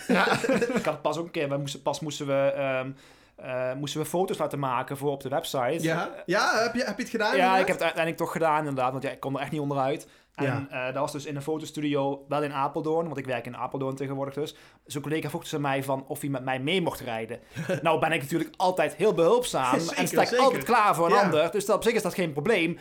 ik 0.76 0.86
had 0.86 1.02
pas 1.02 1.18
ook 1.18 1.26
een 1.26 1.32
keer, 1.32 1.50
we 1.50 1.58
moesten, 1.58 1.82
pas 1.82 2.00
moesten 2.00 2.28
we, 2.28 2.52
ehm, 2.56 2.90
eh, 3.38 3.74
moesten 3.74 4.02
we 4.02 4.08
foto's 4.08 4.38
laten 4.38 4.60
maken 4.60 4.98
voor 4.98 5.12
op 5.12 5.22
de 5.22 5.30
website. 5.30 5.84
Ja, 5.84 6.10
ja 6.26 6.62
heb, 6.64 6.74
je, 6.76 6.84
heb 6.84 6.96
je 6.98 7.02
het 7.04 7.12
gedaan? 7.12 7.28
Ja, 7.28 7.34
inderdaad? 7.34 7.60
ik 7.60 7.66
heb 7.68 7.76
het 7.76 7.84
uiteindelijk 7.84 8.24
toch 8.24 8.32
gedaan 8.32 8.58
inderdaad, 8.60 8.92
want 8.92 9.04
ja, 9.04 9.10
ik 9.10 9.20
kon 9.20 9.36
er 9.36 9.42
echt 9.42 9.52
niet 9.52 9.62
onderuit. 9.62 10.08
En 10.36 10.46
Ja. 10.46 10.66
eh, 10.70 10.86
dat 10.94 11.02
was 11.02 11.12
dus 11.12 11.26
in 11.26 11.36
een 11.36 11.42
fotostudio, 11.42 12.26
wel 12.28 12.44
in 12.44 12.54
Apeldoorn, 12.54 13.06
want 13.06 13.18
ik 13.18 13.26
werk 13.26 13.46
in 13.46 13.58
Apeldoorn 13.58 13.96
tegenwoordig 13.96 14.34
dus. 14.34 14.56
Zo'n 14.86 15.02
collega 15.02 15.30
vroeg 15.30 15.42
dus 15.42 15.54
aan 15.56 15.62
mij 15.62 15.84
van 15.84 16.06
of 16.08 16.22
hij 16.22 16.30
met 16.30 16.44
mij 16.44 16.60
mee 16.60 16.82
mocht 16.82 17.00
rijden. 17.00 17.40
nou 17.82 18.00
ben 18.00 18.12
ik 18.12 18.22
natuurlijk 18.22 18.54
altijd 18.58 18.96
heel 18.96 19.14
behulpzaam 19.14 19.80
Zeker, 19.80 19.98
en 19.98 20.08
sta 20.08 20.22
ik 20.22 20.34
altijd 20.38 20.64
klaar 20.64 20.96
voor 20.96 21.06
een 21.06 21.14
Ja. 21.14 21.22
ander. 21.22 21.52
Dus 21.52 21.66
dat, 21.66 21.76
op 21.76 21.84
zich 21.84 21.94
is 21.94 22.02
dat 22.02 22.14
geen 22.14 22.34
probleem. 22.34 22.78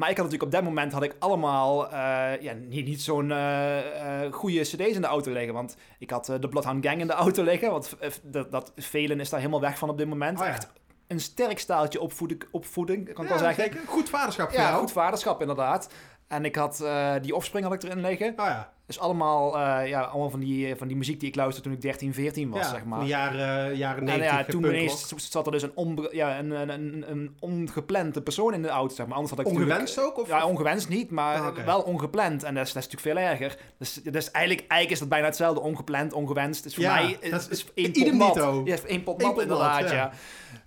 Maar 0.00 0.10
ik 0.10 0.16
had 0.16 0.24
natuurlijk 0.24 0.52
op 0.54 0.58
dat 0.60 0.70
moment 0.70 0.92
had 0.92 1.02
ik 1.02 1.14
allemaal 1.18 1.90
eh, 1.90 2.42
ja, 2.42 2.52
niet, 2.52 2.86
niet 2.86 3.02
zo'n 3.02 3.30
eh, 3.30 4.24
eh, 4.24 4.32
goede 4.32 4.60
cd's 4.60 4.94
in 4.94 5.00
de 5.00 5.06
auto 5.06 5.32
liggen. 5.32 5.54
Want 5.54 5.76
ik 5.98 6.10
had 6.10 6.26
de 6.40 6.48
Bloodhound 6.48 6.86
Gang 6.86 7.00
in 7.00 7.06
de 7.06 7.12
auto 7.12 7.42
liggen. 7.42 7.70
Want 7.70 7.96
dat, 8.22 8.50
dat 8.50 8.72
velen 8.76 9.20
is 9.20 9.30
daar 9.30 9.40
helemaal 9.40 9.60
weg 9.60 9.78
van 9.78 9.88
op 9.88 9.98
dit 9.98 10.08
moment. 10.08 10.38
Oh 10.40 10.44
ja. 10.46 10.50
Echt 10.52 10.68
een 11.06 11.20
sterk 11.20 11.58
staaltje 11.58 12.00
opvoeding, 12.00 12.42
opvoeding 12.50 13.12
kan 13.12 13.24
ik 13.24 13.30
Ja, 13.30 13.38
wel 13.38 13.38
zeggen. 13.38 13.62
zeker. 13.64 13.80
Goed 13.88 14.08
vaderschap 14.08 14.48
voor 14.50 14.58
Ja, 14.58 14.68
jou. 14.68 14.80
goed 14.80 14.92
vaderschap 14.92 15.40
inderdaad. 15.40 15.88
En 16.30 16.44
ik 16.44 16.56
had 16.56 16.80
eh, 16.80 17.12
die 17.22 17.34
Offspring 17.34 17.64
had 17.66 17.74
ik 17.74 17.82
erin 17.82 18.00
liggen. 18.00 18.28
Oh 18.28 18.46
ja. 18.46 18.72
Dus 18.86 18.98
allemaal, 18.98 19.58
eh, 19.58 19.88
ja, 19.88 20.00
allemaal 20.00 20.30
van, 20.30 20.40
die, 20.40 20.76
van 20.76 20.88
die 20.88 20.96
muziek 20.96 21.20
die 21.20 21.28
ik 21.28 21.34
luisterde 21.34 21.68
toen 21.68 21.76
ik 21.76 21.82
13, 21.82 22.14
14 22.14 22.50
was, 22.50 22.60
ja, 22.60 22.68
zeg 22.70 22.84
maar. 22.84 23.04
jaren, 23.04 23.76
jaren 23.76 23.98
En 23.98 24.04
90. 24.18 24.30
ja, 24.30 24.44
toen 24.44 24.64
ineens 24.64 25.14
zat 25.16 25.46
er 25.46 25.52
dus 25.52 25.62
een, 25.62 25.72
onbe- 25.74 26.08
ja, 26.12 26.38
een, 26.38 26.50
een, 26.50 27.10
een, 27.10 27.36
ongeplande 27.40 28.22
persoon 28.22 28.54
in 28.54 28.62
de 28.62 28.68
auto, 28.68 28.94
zeg 28.94 29.06
maar. 29.06 29.14
Anders 29.16 29.36
had 29.36 29.46
ik 29.46 29.52
Ongewenst 29.52 30.00
ook? 30.00 30.18
Of? 30.18 30.28
Ja, 30.28 30.46
ongewenst 30.46 30.88
niet, 30.88 31.10
maar 31.10 31.36
Ah, 31.40 31.64
wel 31.64 31.80
ongepland. 31.80 32.42
En 32.42 32.54
dat 32.54 32.66
is, 32.66 32.72
dat 32.72 32.82
is 32.82 32.88
natuurlijk 32.90 33.18
veel 33.18 33.30
erger. 33.30 33.58
Dus, 33.78 33.94
dus 33.94 34.30
eigenlijk, 34.30 34.66
eigenlijk 34.66 34.90
is 34.90 34.98
dat 34.98 35.08
bijna 35.08 35.26
hetzelfde. 35.26 35.60
Ongepland, 35.60 36.12
ongewenst. 36.12 36.62
Dus 36.62 36.74
voor 36.74 36.84
Ja, 36.84 36.94
mij 36.94 37.16
is, 37.20 37.30
dat 37.30 37.48
is 37.50 37.66
is 37.74 37.92
één 37.92 38.16
pot 38.18 38.34
nat. 38.34 38.62
Ja, 38.64 38.76
één 38.86 39.02
pot 39.02 39.22
nat, 39.22 39.40
inderdaad, 39.40 39.80
ja. 39.80 39.94
ja. 39.94 40.12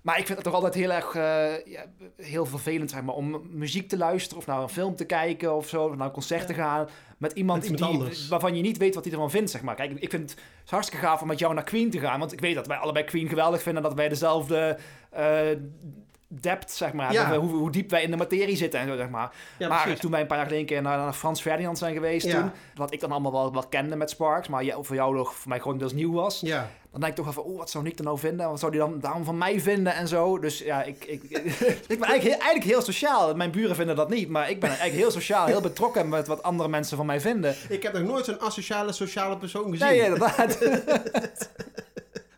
Maar 0.03 0.19
ik 0.19 0.25
vind 0.25 0.37
het 0.37 0.47
toch 0.47 0.53
altijd 0.55 0.73
heel 0.73 0.91
erg 0.91 1.15
eh, 1.15 1.65
ja, 1.65 1.85
heel 2.17 2.45
vervelend, 2.45 2.89
zeg 2.89 3.01
maar, 3.01 3.15
om 3.15 3.41
muziek 3.49 3.89
te 3.89 3.97
luisteren 3.97 4.37
of 4.37 4.45
naar 4.45 4.61
een 4.61 4.69
film 4.69 4.95
te 4.95 5.05
kijken 5.05 5.55
of 5.55 5.67
zo, 5.67 5.83
of 5.83 5.95
naar 5.95 6.07
een 6.07 6.13
concert 6.13 6.47
te 6.47 6.53
gaan 6.53 6.87
met 7.17 7.31
iemand, 7.31 7.69
Met 7.69 7.77
die, 7.77 8.27
waarvan 8.29 8.55
je 8.55 8.61
niet 8.61 8.77
weet 8.77 8.95
wat 8.95 9.03
hij 9.03 9.13
ervan 9.13 9.29
vindt, 9.31 9.51
zeg 9.51 9.61
maar. 9.61 9.75
Kijk, 9.75 9.91
ik 9.91 10.09
vind 10.09 10.31
het 10.31 10.69
hartstikke 10.69 11.05
gaaf 11.05 11.21
om 11.21 11.27
met 11.27 11.39
jou 11.39 11.53
naar 11.53 11.63
Queen 11.63 11.89
te 11.89 11.99
gaan, 11.99 12.19
want 12.19 12.33
ik 12.33 12.39
weet 12.39 12.55
dat 12.55 12.67
wij 12.67 12.77
allebei 12.77 13.05
Queen 13.05 13.27
geweldig 13.27 13.61
vinden, 13.61 13.83
dat 13.83 13.93
wij 13.93 14.09
dezelfde 14.09 14.77
eh 15.09 15.47
depth, 16.41 16.71
zeg 16.71 16.93
maar, 16.93 17.11
Ja. 17.13 17.37
hoe, 17.37 17.49
hoe 17.55 17.71
diep 17.71 17.89
wij 17.89 18.03
in 18.03 18.11
de 18.11 18.17
materie 18.17 18.55
zitten 18.55 18.79
en 18.79 18.87
zo, 18.87 18.95
zeg 18.95 19.09
maar. 19.09 19.31
Ja, 19.57 19.67
maar 19.67 19.81
precies. 19.81 19.99
toen 19.99 20.11
wij 20.11 20.21
een 20.21 20.27
paar 20.27 20.37
jaar 20.37 20.45
geleden 20.45 20.65
keer 20.65 20.81
naar, 20.81 20.97
naar 20.97 21.13
Frans 21.13 21.41
Ferdinand 21.41 21.77
zijn 21.77 21.93
geweest 21.93 22.25
Ja. 22.27 22.39
toen, 22.41 22.51
wat 22.75 22.93
ik 22.93 22.99
dan 22.99 23.11
allemaal 23.11 23.31
wel, 23.31 23.53
wel 23.53 23.67
kende 23.67 23.95
met 23.95 24.09
Sparks, 24.09 24.47
maar 24.47 24.63
voor 24.81 24.95
jou 24.95 25.15
nog 25.15 25.33
voor 25.35 25.49
mij 25.49 25.59
gewoon 25.59 25.77
deels 25.77 25.93
nieuw 25.93 26.11
was. 26.13 26.39
Ja. 26.39 26.69
Dan 26.91 27.01
denk 27.01 27.13
ik 27.17 27.23
toch 27.23 27.27
even, 27.29 27.45
oh, 27.45 27.57
wat 27.57 27.69
zou 27.69 27.83
Nick 27.83 27.97
er 27.97 28.03
nou 28.03 28.17
vinden? 28.19 28.49
Wat 28.49 28.59
zou 28.59 28.71
hij 28.77 28.79
dan 28.87 28.99
daarom 28.99 29.23
van 29.23 29.37
mij 29.37 29.59
vinden 29.59 29.93
en 29.95 30.07
zo? 30.07 30.39
Dus 30.39 30.59
ja, 30.59 30.83
ik, 30.83 31.05
ik, 31.05 31.23
ik 31.93 31.99
ben 31.99 32.07
eigenlijk 32.07 32.21
heel, 32.21 32.31
eigenlijk 32.31 32.63
heel 32.63 32.81
sociaal. 32.81 33.35
Mijn 33.35 33.51
buren 33.51 33.75
vinden 33.75 33.95
dat 33.95 34.09
niet, 34.09 34.29
maar 34.29 34.49
ik 34.49 34.59
ben 34.59 34.69
eigenlijk 34.69 34.99
heel 34.99 35.11
sociaal, 35.11 35.45
heel 35.45 35.61
betrokken 35.61 36.09
met 36.09 36.27
wat 36.27 36.43
andere 36.43 36.69
mensen 36.69 36.97
van 36.97 37.05
mij 37.05 37.21
vinden. 37.21 37.55
Ik 37.69 37.83
heb 37.83 37.93
nog 37.93 38.03
nooit 38.03 38.25
zo'n 38.25 38.39
asociale 38.39 38.91
sociale 38.93 39.37
persoon 39.37 39.71
gezien. 39.71 39.87
Nee, 39.87 40.03
inderdaad. 40.03 40.57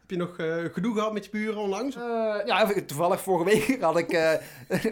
Heb 0.08 0.18
je 0.18 0.26
nog 0.26 0.38
eh, 0.38 0.74
gedoe 0.74 0.94
gehad 0.94 1.14
met 1.14 1.26
je 1.26 1.32
buren 1.32 1.58
onlangs? 1.58 1.96
Eh, 1.96 2.02
ja, 2.46 2.72
toevallig 2.86 3.22
vorige 3.22 3.46
week 3.46 3.78
had 3.82 3.98
ik... 3.98 4.12
eh 4.12 4.32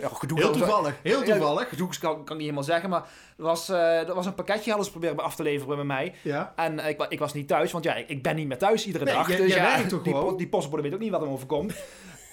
ja, 0.01 0.07
gedoe 0.21 0.39
Heel 0.39 0.51
toevallig. 0.51 0.95
Heel 1.03 1.23
Ja, 1.23 1.35
toevallig. 1.35 1.69
gedoe 1.69 1.87
kan, 1.99 2.13
kan 2.13 2.21
ik 2.23 2.29
niet 2.29 2.39
helemaal 2.39 2.63
zeggen, 2.63 2.89
maar 2.89 3.01
er 3.37 3.43
was, 3.43 3.69
eh, 3.69 4.07
er 4.07 4.13
was 4.15 4.25
een 4.25 4.33
pakketje 4.35 4.69
hadden 4.69 4.85
ze 4.85 4.91
proberen 4.91 5.17
af 5.23 5.35
te 5.35 5.43
leveren 5.43 5.75
bij 5.75 5.85
mij. 5.85 6.13
Ja. 6.21 6.53
En 6.55 6.79
ik, 6.79 7.05
ik 7.09 7.19
was 7.19 7.33
niet 7.33 7.47
thuis, 7.47 7.71
want 7.71 7.83
ja, 7.83 7.95
ik, 7.95 8.23
ben 8.23 8.35
niet 8.35 8.47
meer 8.47 8.57
thuis 8.57 8.85
iedere 8.85 9.05
Nee, 9.05 9.13
dag. 9.13 9.27
dus 9.27 9.37
jij 9.37 9.47
ja, 9.47 9.75
werkt 9.75 9.89
toch 9.89 10.01
die, 10.03 10.13
gewoon? 10.13 10.29
po- 10.29 10.35
die 10.37 10.47
postbode 10.47 10.81
weet 10.81 10.93
ook 10.93 10.99
niet 10.99 11.11
wat 11.11 11.21
hem 11.21 11.29
overkomt. 11.29 11.73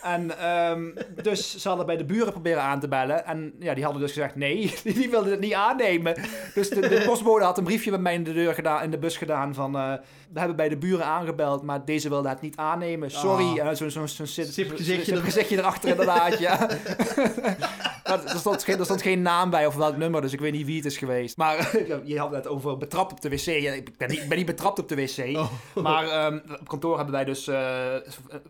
En 0.03 0.39
ehm, 0.39 0.91
dus 1.23 1.57
ze 1.59 1.69
hadden 1.69 1.87
bij 1.87 1.97
de 1.97 2.05
buren 2.05 2.33
proberen 2.33 2.63
aan 2.63 2.81
te 2.81 2.89
bellen. 2.89 3.27
En 3.27 3.53
ja, 3.59 3.75
die 3.75 3.85
hadden 3.85 4.03
dus 4.03 4.13
gezegd 4.13 4.37
nee, 4.37 4.75
die 4.85 5.11
wilden 5.11 5.31
het 5.31 5.41
niet 5.41 5.53
aannemen. 5.55 6.15
Dus 6.55 6.69
de, 6.69 6.81
de 6.81 7.03
postbode 7.07 7.45
had 7.45 7.59
een 7.59 7.65
briefje 7.65 7.91
bij 7.91 7.99
mij 7.99 8.15
in 8.15 8.25
de 8.25 8.33
deur 8.33 8.55
gedaan, 8.55 8.83
in 8.83 8.91
de 8.91 8.99
bus 8.99 9.17
gedaan 9.17 9.55
van... 9.55 9.77
eh, 9.77 9.93
we 10.33 10.39
hebben 10.39 10.57
bij 10.57 10.69
de 10.69 10.77
buren 10.77 11.05
aangebeld, 11.05 11.63
maar 11.63 11.85
deze 11.85 12.09
wilde 12.09 12.29
het 12.29 12.41
niet 12.41 12.57
aannemen. 12.57 13.11
Sorry. 13.11 13.61
Ah. 13.61 13.67
En 13.69 13.77
zo'n 13.77 13.91
zo'n 13.91 14.09
zo'n 14.09 14.27
zit- 14.27 14.53
Sip 14.55 14.71
gezichtje 14.77 15.57
er- 15.57 15.59
erachter 15.59 15.89
inderdaad, 15.91 16.39
ja. 16.39 16.57
Dat- 18.05 18.33
er, 18.33 18.39
stond 18.39 18.65
geen, 18.65 18.79
er 18.79 18.85
stond 18.85 19.03
geen 19.03 19.23
naam 19.23 19.51
bij 19.51 19.67
of 19.67 19.75
welk 19.77 19.97
nummer, 19.97 20.21
dus 20.21 20.33
ik 20.33 20.41
weet 20.41 20.53
niet 20.53 20.67
wie 20.67 20.77
het 20.77 20.85
is 20.85 20.99
geweest. 20.99 21.37
Maar 21.37 21.77
je 22.05 22.19
had 22.19 22.31
het 22.31 22.47
over 22.47 22.77
betrapt 22.77 23.13
op 23.13 23.21
de 23.21 23.29
wc. 23.29 23.47
Ik 23.47 23.97
ben 23.97 24.11
niet, 24.11 24.29
ben 24.29 24.37
niet 24.37 24.47
betrapt 24.47 24.79
op 24.79 24.89
de 24.89 24.95
wc. 24.95 25.37
Oh. 25.37 25.51
Maar 25.75 26.09
ehm, 26.09 26.39
op 26.61 26.69
kantoor 26.69 26.97
hebben 26.97 27.15
wij 27.15 27.25
dus 27.25 27.47
eh, 27.49 27.79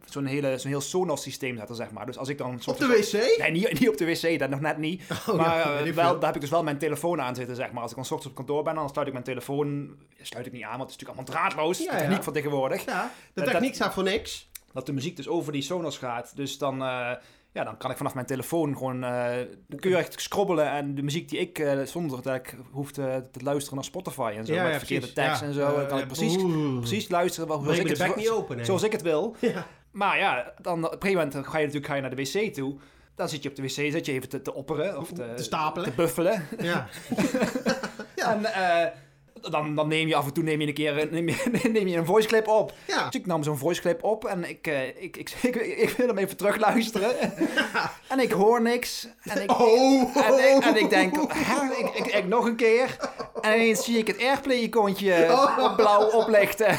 zo'n 0.04 0.24
hele, 0.26 0.58
zo'n 0.58 0.70
heel 0.70 0.80
Sonos 0.80 1.22
systeem 1.22 1.38
zetten, 1.48 1.76
zeg 1.76 1.90
maar. 1.90 2.06
Dus 2.06 2.18
als 2.18 2.28
ik 2.28 2.38
dan... 2.38 2.60
Op 2.66 2.78
de 2.78 2.86
wc? 2.86 3.38
Nee, 3.38 3.50
niet, 3.50 3.80
niet 3.80 3.88
op 3.88 3.96
de 3.96 4.04
wc, 4.04 4.38
dat 4.38 4.50
nog 4.50 4.60
net 4.60 4.78
niet. 4.78 5.02
Oh, 5.28 5.34
maar 5.36 5.56
ja, 5.58 5.78
eh, 5.78 5.92
wel, 5.92 6.12
daar 6.14 6.24
heb 6.26 6.34
ik 6.34 6.40
dus 6.40 6.50
wel 6.50 6.62
mijn 6.62 6.78
telefoon 6.78 7.20
aan 7.20 7.34
zitten, 7.34 7.56
zeg 7.56 7.72
maar. 7.72 7.82
Als 7.82 7.90
ik 7.90 7.96
dan 7.96 8.04
ochtends 8.04 8.26
op 8.26 8.34
kantoor 8.34 8.62
ben, 8.62 8.74
dan 8.74 8.88
sluit 8.88 9.06
ik 9.06 9.12
mijn 9.12 9.24
telefoon... 9.24 9.96
Sluit 10.22 10.46
ik 10.46 10.52
niet 10.52 10.62
aan, 10.62 10.78
want 10.78 10.90
het 10.90 11.00
is 11.00 11.06
natuurlijk 11.06 11.28
allemaal 11.28 11.50
draadloos. 11.50 11.78
Ja, 11.78 11.90
de 11.90 11.96
techniek 11.98 12.16
ja. 12.16 12.22
van 12.22 12.32
tegenwoordig. 12.32 12.84
Ja, 12.84 13.10
de 13.34 13.40
Dat- 13.42 13.50
techniek 13.50 13.74
staat 13.74 13.94
voor 13.94 14.02
niks. 14.02 14.48
Dat 14.72 14.86
de 14.86 14.92
muziek 14.92 15.16
dus 15.16 15.28
over 15.28 15.52
die 15.52 15.62
Sonos 15.62 15.98
gaat. 15.98 16.32
Dus 16.36 16.58
dan, 16.58 16.74
eh, 16.82 17.10
ja, 17.52 17.64
dan 17.64 17.76
kan 17.76 17.90
ik 17.90 17.96
vanaf 17.96 18.14
mijn 18.14 18.26
telefoon 18.26 18.76
gewoon 18.76 19.04
eh 19.04 19.32
keurig 19.76 20.06
scrobbelen. 20.20 20.70
En 20.70 20.94
de 20.94 21.02
muziek 21.02 21.28
die 21.28 21.38
ik, 21.38 21.66
zonder 21.84 22.22
dat 22.22 22.34
ik 22.34 22.56
hoef 22.70 22.92
te, 22.92 23.24
te 23.32 23.42
luisteren 23.42 23.74
naar 23.74 23.84
Spotify 23.84 24.32
en 24.36 24.46
zo. 24.46 24.52
Ja, 24.52 24.62
met 24.62 24.72
ja, 24.72 24.78
verkeerde 24.78 25.12
tekst 25.12 25.40
Ja. 25.40 25.46
en 25.46 25.54
zo. 25.54 25.76
dan 25.76 25.86
kan 25.86 25.98
ik 25.98 26.06
precies, 26.06 26.36
oeh. 26.36 26.78
precies 26.78 27.08
luisteren 27.08 27.48
wat- 27.48 27.62
zoals 27.62 27.78
ik, 27.78 27.96
het, 27.96 28.16
niet 28.16 28.30
open, 28.30 28.64
zoals 28.64 28.82
ik 28.82 28.92
het 28.92 29.02
wil. 29.02 29.36
Maar 29.90 30.18
ja, 30.18 30.52
dan 30.62 30.84
op 30.84 30.92
een 30.92 31.00
gegeven 31.00 31.26
moment 31.26 31.46
ga 31.46 31.58
je 31.58 31.64
natuurlijk 31.64 31.86
ga 31.86 31.94
je 31.94 32.00
naar 32.00 32.16
de 32.16 32.16
wc 32.16 32.54
toe. 32.54 32.76
Dan 33.14 33.28
zit 33.28 33.42
je 33.42 33.48
op 33.48 33.56
de 33.56 33.62
wc, 33.62 33.68
zit 33.68 34.06
je 34.06 34.12
even 34.12 34.28
te, 34.28 34.42
te 34.42 34.54
opperen 34.54 34.98
of 34.98 35.08
te, 35.12 35.32
Te 35.36 35.42
stapelen. 35.42 35.88
te 35.88 35.94
buffelen. 35.96 36.46
Ja. 36.58 36.86
Ja. 38.16 38.32
En 38.32 38.44
eh, 38.44 38.90
dan, 39.40 39.74
dan 39.74 39.88
neem 39.88 40.08
je 40.08 40.16
af 40.16 40.26
en 40.26 40.32
toe 40.32 40.44
neem 40.44 40.60
je 40.60 40.66
een 40.66 40.74
keer 40.74 41.08
neem 41.10 41.28
je, 41.28 41.50
neem 41.72 41.86
je 41.86 41.96
een 41.96 42.06
voice 42.06 42.28
clip 42.28 42.48
op. 42.48 42.72
Ja. 42.86 43.04
Dus 43.04 43.20
ik 43.20 43.26
nam 43.26 43.42
zo'n 43.42 43.58
voice 43.58 43.80
clip 43.80 44.04
op 44.04 44.24
en 44.24 44.48
ik, 44.48 44.66
eh, 44.66 44.86
ik, 44.86 45.16
ik, 45.16 45.30
ik, 45.42 45.54
ik, 45.56 45.90
wil 45.96 46.06
hem 46.06 46.18
even 46.18 46.36
terugluisteren. 46.36 47.10
en 48.12 48.18
ik 48.18 48.32
hoor 48.32 48.62
niks. 48.62 49.08
En 49.22 49.42
ik, 49.42 49.50
Oh. 49.50 50.16
en 50.16 50.56
ik, 50.56 50.64
en 50.64 50.76
ik 50.76 50.90
denk? 50.90 51.16
Ik, 51.78 51.90
ik, 51.94 52.06
ik 52.06 52.26
nog 52.26 52.44
een 52.44 52.56
keer. 52.56 52.96
En 53.40 53.54
ineens 53.54 53.84
zie 53.84 53.98
ik 53.98 54.06
het 54.06 54.20
Airplay-icoontje 54.20 55.38
op 55.58 55.76
blauw 55.76 56.10
oplichten. 56.10 56.78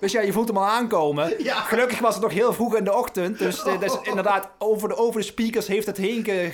dus 0.00 0.12
ja, 0.12 0.20
je 0.20 0.32
voelt 0.32 0.48
hem 0.48 0.56
al 0.56 0.66
aankomen. 0.66 1.34
Ja. 1.42 1.54
Gelukkig 1.54 1.98
was 1.98 2.14
het 2.14 2.22
nog 2.22 2.32
heel 2.32 2.52
vroeg 2.52 2.76
in 2.76 2.84
de 2.84 2.94
ochtend. 2.94 3.38
Dus, 3.38 3.62
eh, 3.64 3.80
dus 3.80 3.98
inderdaad, 4.02 4.48
over 4.58 4.88
de, 4.88 4.96
over 4.96 5.20
de 5.20 5.26
speakers 5.26 5.66
heeft 5.66 5.86
het 5.86 5.96
heen 5.96 6.24
ge, 6.24 6.50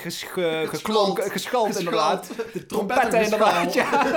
geschald 1.30 1.78
inderdaad. 1.78 2.29
De 2.52 2.66
trompetten 2.66 3.28
ja. 3.72 4.04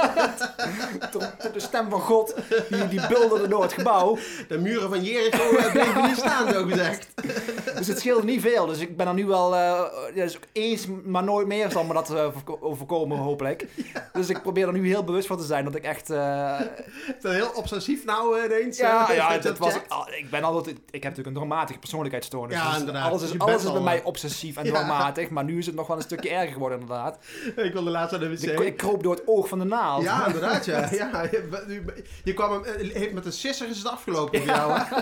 De, 1.12 1.30
de 1.54 1.60
stem 1.60 1.90
van 1.90 2.00
God, 2.00 2.36
die, 2.70 2.88
die 2.88 3.08
bulderde 3.08 3.48
door 3.48 3.62
het 3.62 3.74
gebouw. 3.74 4.18
De 4.48 4.58
muren 4.58 4.90
van 4.90 5.04
Jericho 5.04 5.56
eh, 5.58 5.72
bleven 5.72 6.04
niet 6.04 6.18
staan, 6.18 6.54
zo 6.54 6.66
gezegd. 6.66 7.08
Dus 7.78 7.88
het 7.88 8.00
scheelde 8.00 8.24
niet 8.26 8.42
veel. 8.42 8.66
Dus 8.66 8.80
ik 8.80 8.98
ben 8.98 9.08
er 9.08 9.14
nu 9.14 9.26
wel 9.26 9.56
eh, 9.56 9.82
dus 10.16 10.40
eens, 10.52 10.88
maar 11.04 11.24
nooit 11.24 11.48
meer 11.48 11.72
zal 11.72 11.84
me 11.84 11.94
dat 11.94 12.14
eh, 12.14 12.28
voorko- 12.32 12.58
overkomen, 12.62 13.18
hopelijk. 13.18 13.68
Dus 14.14 14.30
ik 14.30 14.42
probeer 14.42 14.68
er 14.68 14.74
nu 14.74 14.88
heel 14.88 15.04
bewust 15.04 15.28
van 15.28 15.38
te 15.38 15.44
zijn 15.44 15.66
dat 15.66 15.76
ik 15.76 15.84
echt... 15.84 16.08
Het 16.08 17.24
is 17.24 17.32
heel 17.32 17.52
obsessief 17.56 18.06
nou 18.06 18.46
ineens. 18.46 18.78
ja, 18.78 19.12
ja 19.12 19.32
het 19.32 19.58
was, 19.58 19.74
ah, 19.88 20.08
ik 20.18 20.30
ben 20.30 20.44
altijd... 20.44 20.78
Ik 20.78 21.04
heb 21.04 21.16
natuurlijk 21.16 21.28
een 21.28 21.42
dramatische 21.42 21.80
persoonlijkheidsstoornis. 21.80 22.58
Ja, 22.58 22.70
dus 22.70 22.80
inderdaad. 22.80 23.10
Alles 23.10 23.22
is, 23.22 23.40
alles 23.40 23.56
is 23.56 23.64
bij 23.64 23.72
al, 23.72 23.82
mij 23.82 24.04
obsessief 24.04 24.58
en 24.58 24.66
dramatisch. 24.66 25.30
Maar 25.30 25.44
nu 25.44 25.58
is 25.58 25.66
het 25.66 25.76
nog 25.76 25.88
wel 25.88 25.96
een 25.96 26.02
stukje 26.04 26.30
erger 26.30 26.54
geworden, 26.54 26.80
inderdaad. 26.80 27.18
Ik 27.56 27.74
wilde 27.74 27.90
de 28.10 28.30
wc. 28.30 28.42
ik, 28.42 28.60
ik 28.60 28.78
kroop 28.78 29.04
door 29.04 29.16
het 29.16 29.28
oog 29.28 29.48
van 29.48 29.60
de 29.60 29.66
naald. 29.66 30.04
Ja, 30.04 30.26
inderdaad, 30.26 30.66
ja. 30.66 30.90
ja 31.02 31.22
je, 31.32 31.94
je 32.24 32.34
kwam 32.34 32.52
hem, 32.52 32.64
eh, 32.64 32.94
heeft 32.94 33.14
met 33.14 33.26
een 33.26 33.34
sisser 33.34 33.70
is 33.70 33.78
het 33.78 33.88
afgelopen 33.88 34.40
voor 34.40 34.48
jou, 34.48 34.80
hè? 34.80 34.84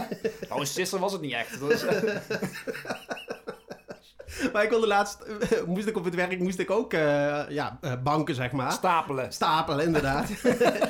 Nou, 0.49 0.61
een 0.61 0.67
sisser 0.67 0.99
was 0.99 1.11
het 1.11 1.21
niet 1.21 1.33
echt. 1.33 1.57
Maar 4.53 4.63
ik 4.63 4.69
wilde 4.69 4.87
laatst, 4.87 5.19
eh, 5.19 5.61
moest 5.65 5.87
ik 5.87 5.97
op 5.97 6.03
het 6.03 6.15
werk, 6.15 6.39
moest 6.39 6.59
ik 6.59 6.69
ook, 6.69 6.93
eh, 6.93 7.49
ja, 7.49 7.79
banken, 8.03 8.35
zeg 8.35 8.51
maar. 8.51 8.71
stapelen. 8.71 9.33
Stapelen, 9.33 9.85
inderdaad. 9.85 10.29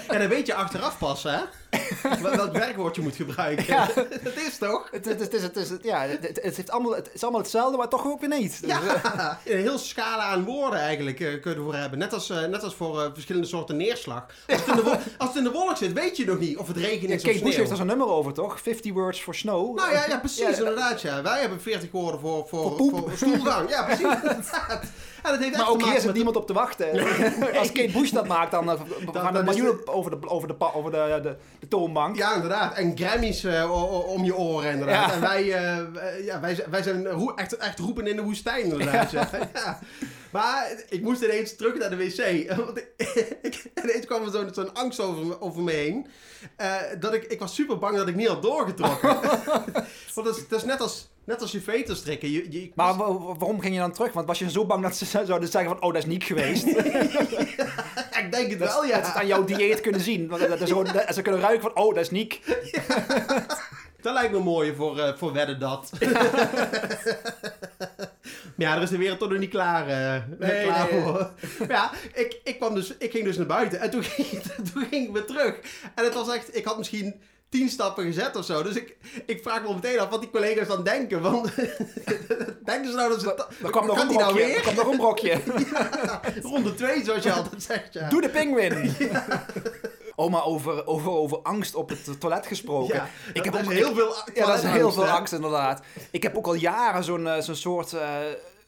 en 0.07 0.19
dan 0.19 0.27
weet 0.27 0.47
je 0.47 0.53
achteraf 0.53 0.97
pas, 0.97 1.23
hè? 1.23 1.39
Welk 2.21 2.51
werkwoord 2.53 2.95
je 2.95 3.01
moet 3.01 3.15
gebruiken. 3.15 3.65
Ja. 3.67 3.85
Dat 4.23 4.35
is 4.47 4.57
toch? 4.57 4.87
Het, 4.91 5.05
het, 5.05 5.19
het, 5.19 5.33
is- 5.33 5.41
het, 5.41 5.55
is- 5.55 5.69
het, 5.69 5.83
ja, 5.83 6.01
het, 6.01 6.27
het, 6.27 6.39
het 6.43 6.55
heeft 6.55 6.71
allemaal, 6.71 6.95
het 6.95 7.09
is 7.13 7.21
allemaal 7.23 7.41
hetzelfde, 7.41 7.77
maar 7.77 7.87
toch 7.89 8.05
ook 8.05 8.19
weer 8.19 8.39
niet. 8.39 8.61
Dus, 8.61 8.69
eh, 8.71 8.77
Ja, 9.03 9.39
een 9.45 9.57
heel 9.57 9.77
scala 9.77 10.23
aan 10.23 10.43
woorden 10.43 10.79
eigenlijk 10.79 11.19
eh, 11.19 11.41
kun 11.41 11.51
je 11.51 11.57
ervoor 11.57 11.75
hebben. 11.75 11.99
Net 11.99 12.13
als, 12.13 12.29
eh, 12.29 12.43
net 12.45 12.63
als 12.63 12.75
voor 12.75 13.09
verschillende 13.13 13.47
soorten 13.47 13.77
neerslag. 13.77 14.25
Als 14.47 14.59
het, 14.65 14.67
in 14.67 14.75
de 14.83 14.97
als 15.17 15.29
het 15.29 15.37
in 15.37 15.43
de 15.43 15.51
wolk 15.51 15.77
zit, 15.77 15.93
weet 15.93 16.17
je 16.17 16.25
nog 16.25 16.39
niet 16.39 16.57
of 16.57 16.67
het 16.67 16.77
regen 16.77 17.07
Ja, 17.07 17.13
is 17.15 17.21
Kate 17.21 17.37
of 17.37 17.43
Bush 17.43 17.55
heeft 17.55 17.69
er 17.71 17.77
zo'n 17.77 17.85
nummer 17.87 18.07
over, 18.07 18.33
toch? 18.33 18.59
50 18.61 18.93
words 18.93 19.21
for 19.21 19.35
snow. 19.35 19.75
Nou 19.77 19.91
ja, 19.91 20.05
ja 20.07 20.17
precies, 20.19 20.39
Ja, 20.39 20.57
inderdaad. 20.57 21.01
Ja. 21.01 21.21
Wij 21.21 21.39
hebben 21.39 21.61
40 21.61 21.91
woorden 21.91 22.19
voor, 22.19 22.47
voor, 22.47 22.77
Voor 22.77 22.89
voor 22.89 23.11
stoelgang. 23.15 23.69
Ja, 23.69 23.83
precies. 23.83 24.01
inderdaad. 24.05 24.83
Dat 25.21 25.39
heeft 25.39 25.57
Maar 25.57 25.69
ook 25.69 25.83
hier 25.83 25.93
zit 25.93 26.05
met- 26.05 26.15
niemand 26.15 26.35
op 26.35 26.47
te 26.47 26.53
wachten. 26.53 26.91
Als 27.59 27.71
Kate 27.71 27.91
Bush 27.99 28.09
dat 28.11 28.27
maakt, 28.27 28.51
dan 28.51 28.69
eh, 28.71 28.79
gaan 29.13 29.35
er 29.35 29.43
miljoenen 29.43 29.87
over, 29.87 30.11
de, 30.21 30.29
over, 30.29 30.47
de, 30.47 30.73
over 30.73 30.91
de, 30.91 31.19
de, 31.23 31.35
de 31.59 31.67
toonbank. 31.67 32.15
Ja, 32.15 32.33
inderdaad. 32.35 32.73
En 32.77 32.97
Grammys 32.97 33.43
eh, 33.43 34.05
om 34.13 34.23
je 34.23 34.35
oren, 34.35 34.71
inderdaad. 34.71 35.07
Ja. 35.09 35.13
En 35.15 35.21
wij, 35.21 35.41
eh, 35.53 36.25
ja, 36.25 36.39
wij, 36.39 36.55
zijn- 36.55 36.69
wij 36.69 36.83
zijn 36.83 37.07
echt, 37.35 37.57
echt 37.57 37.79
roepen 37.79 38.07
in 38.07 38.15
de 38.15 38.21
woestijn, 38.23 38.63
inderdaad. 38.63 39.11
Ja. 39.11 39.29
Ja. 39.53 39.79
Maar 40.31 40.71
ik 40.89 41.01
moest 41.01 41.21
ineens 41.21 41.55
terug 41.55 41.77
naar 41.77 41.89
de 41.89 41.95
wc. 41.97 42.55
Want 42.65 42.77
ik, 43.41 43.65
ineens 43.83 44.05
kwam 44.05 44.23
er 44.23 44.49
zo'n 44.53 44.73
angst 44.73 44.99
over, 44.99 45.25
me- 45.25 45.41
over 45.41 45.61
me 45.61 45.71
heen. 45.71 46.07
dat 46.99 47.13
ik, 47.13 47.23
ik 47.23 47.39
was 47.39 47.55
super 47.55 47.77
bang 47.77 47.97
dat 47.97 48.07
ik 48.07 48.15
niet 48.15 48.27
had 48.27 48.41
doorgetrokken. 48.41 49.17
Want 50.13 50.27
dat 50.27 50.37
is, 50.37 50.47
dat 50.47 50.59
is 50.59 50.65
net 50.65 50.81
als, 50.81 51.10
net 51.23 51.41
als 51.41 51.51
je 51.51 51.61
veter 51.61 51.95
strikken. 51.95 52.31
Je, 52.31 52.51
je, 52.51 52.71
Maar 52.75 52.95
wa- 52.95 53.13
wa- 53.13 53.35
waarom 53.35 53.59
ging 53.61 53.73
je 53.73 53.79
dan 53.79 53.91
terug? 53.91 54.13
Want 54.13 54.27
was 54.27 54.39
je 54.39 54.49
zo 54.51 54.65
bang 54.65 54.83
dat 54.83 54.95
ze 54.95 55.05
zouden 55.05 55.49
zeggen 55.49 55.71
van... 55.71 55.81
Oh, 55.81 55.93
dat 55.93 56.01
is 56.03 56.09
niet 56.09 56.23
geweest. 56.23 56.65
ik 58.21 58.27
denk 58.31 58.49
het 58.49 58.59
Dat, 58.59 58.67
wel, 58.73 58.81
dat 58.81 58.89
ze 58.89 58.95
het 58.95 59.05
ja. 59.05 59.13
aan 59.13 59.27
jouw 59.27 59.43
dieet 59.45 59.81
kunnen 59.81 60.01
zien. 60.01 60.27
Want 60.27 60.47
dat 60.47 60.61
is 60.61 60.69
gewoon, 60.69 60.87
dat- 60.93 61.13
ze 61.15 61.21
kunnen 61.21 61.41
ruiken 61.41 61.61
van... 61.61 61.83
Oh, 61.83 61.93
dat 61.95 62.03
is 62.03 62.09
niet. 62.09 62.39
Dat 64.01 64.13
lijkt 64.13 64.31
me 64.31 64.39
mooi 64.39 64.73
voor, 64.75 64.99
eh, 64.99 65.17
voor 65.17 65.33
wedden 65.33 65.59
dat. 65.59 65.91
maar 68.55 68.67
ja, 68.67 68.75
er 68.75 68.81
is 68.81 68.89
de 68.89 68.97
wereld 68.97 69.19
toch 69.19 69.29
nog 69.29 69.39
niet 69.39 69.49
klaar, 69.49 69.87
eh, 69.87 70.21
Nee, 70.39 70.63
klaar 70.65 70.91
nee. 70.91 71.01
voor. 71.01 71.31
Maar 71.59 71.69
ja, 71.69 71.91
ik, 72.13 72.39
ik, 72.43 72.55
kwam 72.57 72.75
dus, 72.75 72.93
ik 72.97 73.11
ging 73.11 73.23
dus 73.23 73.37
naar 73.37 73.45
buiten 73.45 73.79
en 73.79 73.89
toen 73.89 74.03
ging, 74.03 74.41
toen 74.73 74.85
ging 74.89 75.07
ik 75.07 75.13
weer 75.13 75.25
terug. 75.25 75.55
En 75.95 76.03
het 76.03 76.13
was 76.13 76.33
echt, 76.35 76.55
ik 76.57 76.65
had 76.65 76.77
misschien 76.77 77.21
tien 77.51 77.69
stappen 77.69 78.03
gezet 78.03 78.35
of 78.35 78.45
zo. 78.45 78.63
Dus 78.63 78.75
ik, 78.75 78.97
ik 79.25 79.41
vraag 79.43 79.61
me 79.63 79.73
meteen 79.73 79.99
af 79.99 80.09
wat 80.09 80.21
die 80.21 80.29
collega's 80.29 80.67
dan 80.67 80.83
denken. 80.83 81.21
Want 81.21 81.55
denken 82.69 82.89
ze 82.89 82.95
nou 82.95 83.09
dat 83.09 83.21
ze... 83.21 83.45
Er 83.63 83.69
kwam 83.69 83.85
nog 83.85 83.99
een 83.99 84.07
nou 84.07 84.17
brokje. 84.17 84.45
weer? 84.45 84.55
Er 84.55 84.61
kwam 84.61 84.75
nog 84.75 84.87
een 84.87 84.97
brokje. 84.97 85.41
Ronde 86.51 86.73
twee, 86.73 87.03
zoals 87.03 87.23
je 87.23 87.33
altijd 87.43 87.63
zegt, 87.63 87.93
ja. 87.93 88.09
Doe 88.09 88.21
de 88.21 88.29
pinguïn. 88.29 88.95
Oh, 90.15 90.31
maar 90.31 90.45
over, 90.45 90.87
over, 90.87 91.11
over 91.11 91.39
angst 91.41 91.75
op 91.75 91.89
het 91.89 92.19
toilet 92.19 92.47
gesproken. 92.47 92.95
Ja, 92.95 93.09
ik 93.33 93.43
heb 93.43 93.53
dat 93.53 93.63
ook, 93.65 93.71
is 93.71 93.77
heel 93.77 93.95
veel 93.95 94.15
Ja, 94.33 94.45
dat 94.45 94.63
is 94.63 94.69
heel 94.69 94.91
veel 94.91 95.05
hè? 95.05 95.11
angst 95.11 95.33
inderdaad. 95.33 95.81
Ik 96.11 96.23
heb 96.23 96.37
ook 96.37 96.45
al 96.45 96.53
jaren 96.53 97.03
zo'n 97.03 97.27
eh, 97.27 97.41
zo'n 97.41 97.55
soort, 97.55 97.93
eh, 97.93 98.09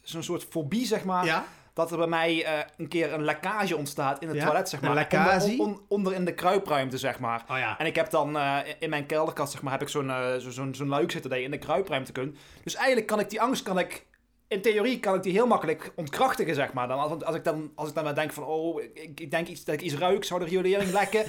zo'n 0.02 0.24
soort 0.24 0.46
fobie, 0.50 0.86
zeg 0.86 1.04
maar. 1.04 1.26
Ja? 1.26 1.46
Dat 1.74 1.92
er 1.92 1.98
bij 1.98 2.08
mij 2.08 2.46
eh, 2.46 2.60
een 2.78 2.88
keer 2.88 3.14
een 3.14 3.24
lekkage 3.24 3.78
ontstaat 3.78 4.22
in 4.22 4.28
het 4.28 4.38
Ja, 4.38 4.44
toilet, 4.46 4.70
zeg 4.70 4.80
een 4.82 4.86
maar. 4.88 4.96
lekkage? 4.96 5.50
Onder, 5.52 5.66
on- 5.66 5.82
onder 5.88 6.14
in 6.14 6.26
de 6.26 6.34
kruipruimte, 6.34 6.98
zeg 6.98 7.20
maar. 7.20 7.44
Oh 7.52 7.58
ja. 7.58 7.80
En 7.80 7.86
ik 7.86 7.96
heb 7.96 8.10
dan 8.10 8.38
eh, 8.38 8.58
in 8.80 8.90
mijn 8.90 9.06
kelderkast, 9.06 9.52
zeg 9.52 9.62
maar, 9.62 9.72
heb 9.72 9.82
ik 9.82 9.88
zo'n 9.90 10.10
eh, 10.10 10.36
zo- 10.36 10.50
zo'n 10.52 10.76
zo'n 10.76 10.88
luik 10.88 11.12
zitten 11.12 11.30
dat 11.30 11.40
je 11.40 11.46
in 11.46 11.52
de 11.52 11.58
kruipruimte 11.58 12.12
kunt. 12.12 12.38
Dus 12.64 12.76
eigenlijk 12.76 13.08
kan 13.08 13.20
ik 13.20 13.30
die 13.30 13.42
angst, 13.42 13.64
kan 13.64 13.80
ik, 13.80 14.06
in 14.48 14.62
theorie 14.62 15.00
kan 15.00 15.16
ik 15.16 15.24
die 15.24 15.32
heel 15.34 15.48
makkelijk 15.48 15.92
ontkrachtigen, 15.96 16.56
zeg 16.56 16.74
maar. 16.74 16.88
Dan, 16.88 17.00
als, 17.00 17.24
als, 17.24 17.36
ik 17.36 17.44
dan, 17.44 17.72
als 17.76 17.90
ik 17.90 17.96
dan 17.96 18.04
maar 18.04 18.16
denk 18.16 18.34
van, 18.34 18.44
oh, 18.44 18.82
ik, 18.82 19.20
ik 19.20 19.32
denk 19.32 19.48
iets, 19.48 19.64
dat 19.66 19.76
ik 19.76 19.82
iets 19.82 19.96
ruik, 19.96 20.24
zou 20.24 20.40
de 20.40 20.46
riolering 20.46 20.92
lekken. 20.92 21.24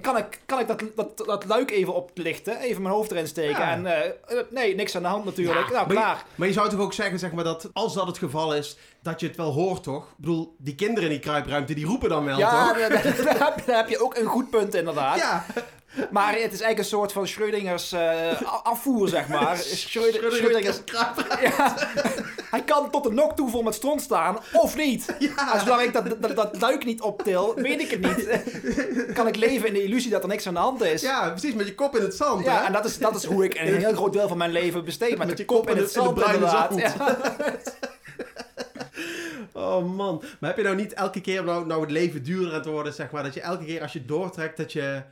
Kan 0.00 0.16
ik, 0.16 0.40
kan 0.46 0.58
ik 0.60 0.66
dat, 0.66 0.82
dat, 0.96 1.18
dat 1.26 1.44
luik 1.46 1.70
even 1.70 1.94
oplichten, 1.94 2.58
even 2.58 2.82
mijn 2.82 2.94
hoofd 2.94 3.10
erin 3.10 3.26
steken 3.26 3.60
Ja. 3.60 3.70
en 3.70 3.86
eh, 3.86 4.06
eh, 4.08 4.44
nee, 4.50 4.74
niks 4.74 4.96
aan 4.96 5.02
de 5.02 5.08
hand 5.08 5.24
natuurlijk. 5.24 5.66
Ja, 5.68 5.72
nou, 5.72 5.86
maar, 5.86 5.96
klaar. 5.96 6.16
Je, 6.16 6.22
maar 6.34 6.48
je 6.48 6.54
zou 6.54 6.68
toch 6.68 6.80
ook 6.80 6.92
zeggen, 6.92 7.18
zeg 7.18 7.32
maar, 7.32 7.44
dat 7.44 7.70
als 7.72 7.94
dat 7.94 8.06
het 8.06 8.18
geval 8.18 8.54
is, 8.54 8.76
dat 9.02 9.20
je 9.20 9.26
het 9.26 9.36
wel 9.36 9.52
hoort, 9.52 9.82
toch? 9.82 10.04
Ik 10.04 10.14
bedoel, 10.16 10.54
die 10.58 10.74
kinderen 10.74 11.02
in 11.04 11.10
die 11.10 11.18
kruipruimte, 11.24 11.74
die 11.74 11.86
roepen 11.86 12.08
dan 12.08 12.24
wel, 12.24 12.38
Ja, 12.38 12.68
toch? 12.68 12.78
daar, 12.78 12.88
daar- 12.90 13.02
daar 13.02 13.38
heb 13.38 13.58
je- 13.58 13.64
daar 13.66 13.76
heb 13.76 13.88
je 13.88 14.02
ook 14.02 14.16
een 14.16 14.26
goed 14.26 14.50
punt 14.50 14.74
inderdaad. 14.74 15.16
Ja, 15.18 15.44
Maar 16.10 16.32
het 16.32 16.52
is 16.52 16.60
eigenlijk 16.60 16.78
een 16.78 16.84
soort 16.84 17.12
van 17.12 17.26
Schrödingers 17.26 17.92
eh, 17.92 18.42
afvoer, 18.62 19.08
zeg 19.08 19.28
maar. 19.28 19.56
Schrödinger, 19.86 20.32
Schrödinger's. 20.32 20.80
Ja. 21.42 21.74
Hij 22.50 22.62
kan 22.62 22.90
tot 22.90 23.02
de 23.02 23.10
nok 23.12 23.36
toe 23.36 23.50
vol 23.50 23.62
met 23.62 23.74
stront 23.74 24.02
staan, 24.02 24.38
of 24.52 24.76
niet. 24.76 25.14
Ja. 25.18 25.58
Zolang 25.58 25.82
ik 25.82 25.92
dat, 25.92 26.22
dat, 26.22 26.36
dat 26.36 26.60
luik 26.60 26.84
niet 26.84 27.00
optil, 27.00 27.54
weet 27.54 27.80
ik 27.80 27.90
het 27.90 28.00
niet. 28.00 28.42
Kan 29.14 29.26
ik 29.26 29.36
leven 29.36 29.66
in 29.68 29.72
de 29.74 29.82
illusie 29.82 30.10
dat 30.10 30.22
er 30.22 30.28
niks 30.28 30.46
aan 30.46 30.54
de 30.54 30.60
hand 30.60 30.82
is. 30.82 31.02
Ja, 31.02 31.30
precies, 31.30 31.54
met 31.54 31.66
je 31.66 31.74
kop 31.74 31.96
in 31.96 32.02
het 32.02 32.14
zand, 32.14 32.44
Ja, 32.44 32.58
hè? 32.58 32.66
en 32.66 32.72
dat 32.72 32.84
is, 32.84 32.98
dat 32.98 33.14
is 33.14 33.24
hoe 33.24 33.44
ik 33.44 33.54
een 33.54 33.76
heel 33.76 33.92
groot 33.94 34.12
deel 34.12 34.28
van 34.28 34.36
mijn 34.36 34.52
leven 34.52 34.84
besteed. 34.84 35.18
Met, 35.18 35.36
de 35.36 35.44
kop 35.44 35.70
in 35.70 35.76
het 35.76 35.92
zand, 35.92 36.20
inderdaad. 36.20 36.76
Ja. 36.76 36.94
Oh 39.54 39.94
man, 39.94 40.22
maar 40.40 40.50
heb 40.50 40.58
je 40.58 40.64
nou 40.64 40.76
niet 40.76 40.92
elke 40.92 41.20
keer, 41.20 41.44
nou, 41.44 41.66
nou 41.66 41.80
het 41.80 41.90
leven 41.90 42.22
duurder 42.22 42.48
aan 42.48 42.54
het 42.54 42.66
worden, 42.66 42.92
zeg 42.92 43.10
maar, 43.10 43.22
dat 43.22 43.34
je 43.34 43.40
elke 43.40 43.64
keer 43.64 43.82
als 43.82 43.92
je 43.92 44.04
doortrekt, 44.04 44.56
dat 44.56 44.72
je 44.72 45.02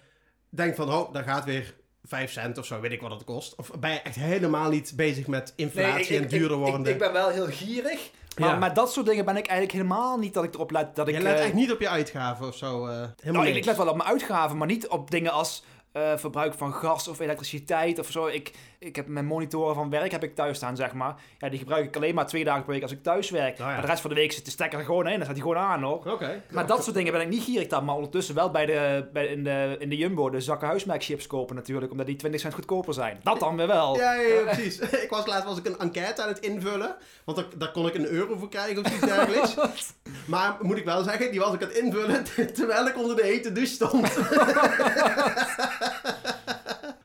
denkt 0.51 0.77
van, 0.77 0.93
oh, 0.93 1.13
daar 1.13 1.23
gaat 1.25 1.45
weer 1.45 1.75
5 2.05 2.33
cent 2.33 2.59
of 2.59 2.67
zo, 2.67 2.81
weet 2.81 2.93
ik 2.93 3.01
wat 3.01 3.11
het 3.11 3.25
kost. 3.25 3.55
Of 3.57 3.71
ben 3.81 3.91
je 3.91 4.01
echt 4.01 4.15
helemaal 4.17 4.71
niet 4.71 4.93
bezig 4.97 5.27
met 5.27 5.53
inflatie 5.57 6.11
Nee, 6.11 6.19
ik- 6.19 6.23
en 6.25 6.29
duurder 6.29 6.51
ik, 6.51 6.57
ik, 6.57 6.63
wordende... 6.63 6.91
ik 6.91 6.99
ben 6.99 7.13
wel 7.13 7.29
heel 7.29 7.47
gierig. 7.47 8.11
Maar 8.39 8.49
Ja. 8.49 8.57
met 8.59 8.75
dat 8.75 8.93
soort 8.93 9.07
dingen 9.07 9.25
ben 9.25 9.37
ik 9.37 9.47
eigenlijk 9.47 9.79
helemaal 9.79 10.19
niet 10.19 10.35
dat 10.35 10.45
ik 10.45 10.55
erop 10.55 10.71
let 10.71 10.97
dat 10.97 11.09
ik... 11.09 11.15
je 11.15 11.21
let 11.23 11.39
eh, 11.39 11.45
echt 11.45 11.55
niet 11.55 11.73
op 11.73 11.81
je 11.81 11.89
uitgaven 11.89 12.47
of 12.47 12.57
zo. 12.57 12.87
eh, 12.87 12.93
helemaal 12.93 13.43
Nou, 13.43 13.47
ik, 13.47 13.57
ik 13.57 13.65
let 13.65 13.77
wel 13.77 13.89
op 13.89 13.97
mijn 13.97 14.09
uitgaven, 14.09 14.57
maar 14.57 14.67
niet 14.67 14.89
op 14.89 15.11
dingen 15.11 15.33
als 15.33 15.65
eh, 15.93 16.17
verbruik 16.17 16.55
van 16.55 16.73
gas 16.73 17.09
of 17.09 17.21
elektriciteit 17.21 17.99
of 17.99 18.11
zo. 18.11 18.27
Ik, 18.27 18.53
ik 18.83 18.97
heb 18.97 19.07
mijn 19.07 19.27
monitoren 19.27 19.75
van 19.75 19.91
werk 19.91 20.11
heb 20.11 20.23
ik 20.23 20.35
thuis 20.35 20.57
staan, 20.57 20.77
zeg 20.77 20.93
maar. 20.93 21.15
Ja, 21.39 21.49
die 21.49 21.59
gebruik 21.59 21.85
ik 21.85 21.97
alleen 21.97 22.15
maar 22.15 22.27
twee 22.27 22.45
dagen 22.45 22.65
per 22.65 22.73
week 22.73 22.83
als 22.83 22.93
ik 22.93 23.03
thuis 23.03 23.31
werk. 23.31 23.59
Nou 23.59 23.69
ja. 23.69 23.75
Maar 23.75 23.85
de 23.85 23.91
rest 23.91 24.01
van 24.01 24.11
de 24.11 24.17
week 24.17 24.33
zit 24.33 24.45
de 24.45 24.51
stekker 24.51 24.79
er 24.79 24.85
gewoon 24.85 25.07
in, 25.07 25.13
dan 25.13 25.23
staat 25.23 25.37
hij 25.37 25.41
gewoon 25.41 25.57
aan 25.57 25.83
hoor. 25.83 26.13
Oké. 26.13 26.43
Maar 26.51 26.67
dat 26.67 26.85
soort 26.85 26.97
dingen 26.97 27.13
ben 27.13 27.21
ik 27.21 27.29
niet 27.29 27.43
gierig 27.43 27.67
dan. 27.67 27.85
Maar 27.85 27.95
ondertussen 27.95 28.35
wel 28.35 28.51
bij 28.51 28.67
de, 28.67 29.09
bij, 29.13 29.27
in, 29.27 29.45
de, 29.45 29.77
in 29.79 29.89
de 29.89 29.97
Jumbo 29.97 30.31
de 30.31 30.41
zakken 30.41 30.69
huismerkchips 30.69 31.27
kopen 31.27 31.55
natuurlijk. 31.55 31.91
Omdat 31.93 32.07
die 32.07 32.17
20 32.17 32.41
cent 32.41 32.55
goedkoper 32.55 32.95
zijn. 32.95 33.21
Dat 33.23 33.41
dan 33.41 33.57
weer 33.57 33.67
wel. 33.67 33.97
Ja, 33.97 34.13
ja, 34.13 34.29
ja, 34.29 34.43
precies. 34.43 34.79
ik 35.05 35.11
was 35.11 35.27
laatst 35.27 35.45
was 35.45 35.59
ik 35.59 35.67
een 35.67 35.79
enquête 35.79 36.23
aan 36.23 36.29
het 36.29 36.39
invullen. 36.39 36.97
Want 37.25 37.39
daar, 37.39 37.47
daar 37.59 37.73
kon 37.73 37.87
ik 37.87 37.95
een 37.95 38.07
euro 38.07 38.37
voor 38.37 38.49
krijgen 38.49 38.85
of 38.85 38.93
iets 38.93 39.07
dergelijks. 39.07 39.55
maar 40.27 40.57
moet 40.61 40.77
ik 40.77 40.85
wel 40.85 41.03
zeggen, 41.03 41.31
die 41.31 41.41
was 41.41 41.55
ik 41.55 41.63
aan 41.63 41.69
het 41.69 41.77
invullen 41.77 42.25
terwijl 42.55 42.87
ik 42.87 42.97
onder 42.97 43.17
de 43.17 43.25
hete 43.25 43.53
douche 43.53 43.73
stond. 43.73 44.09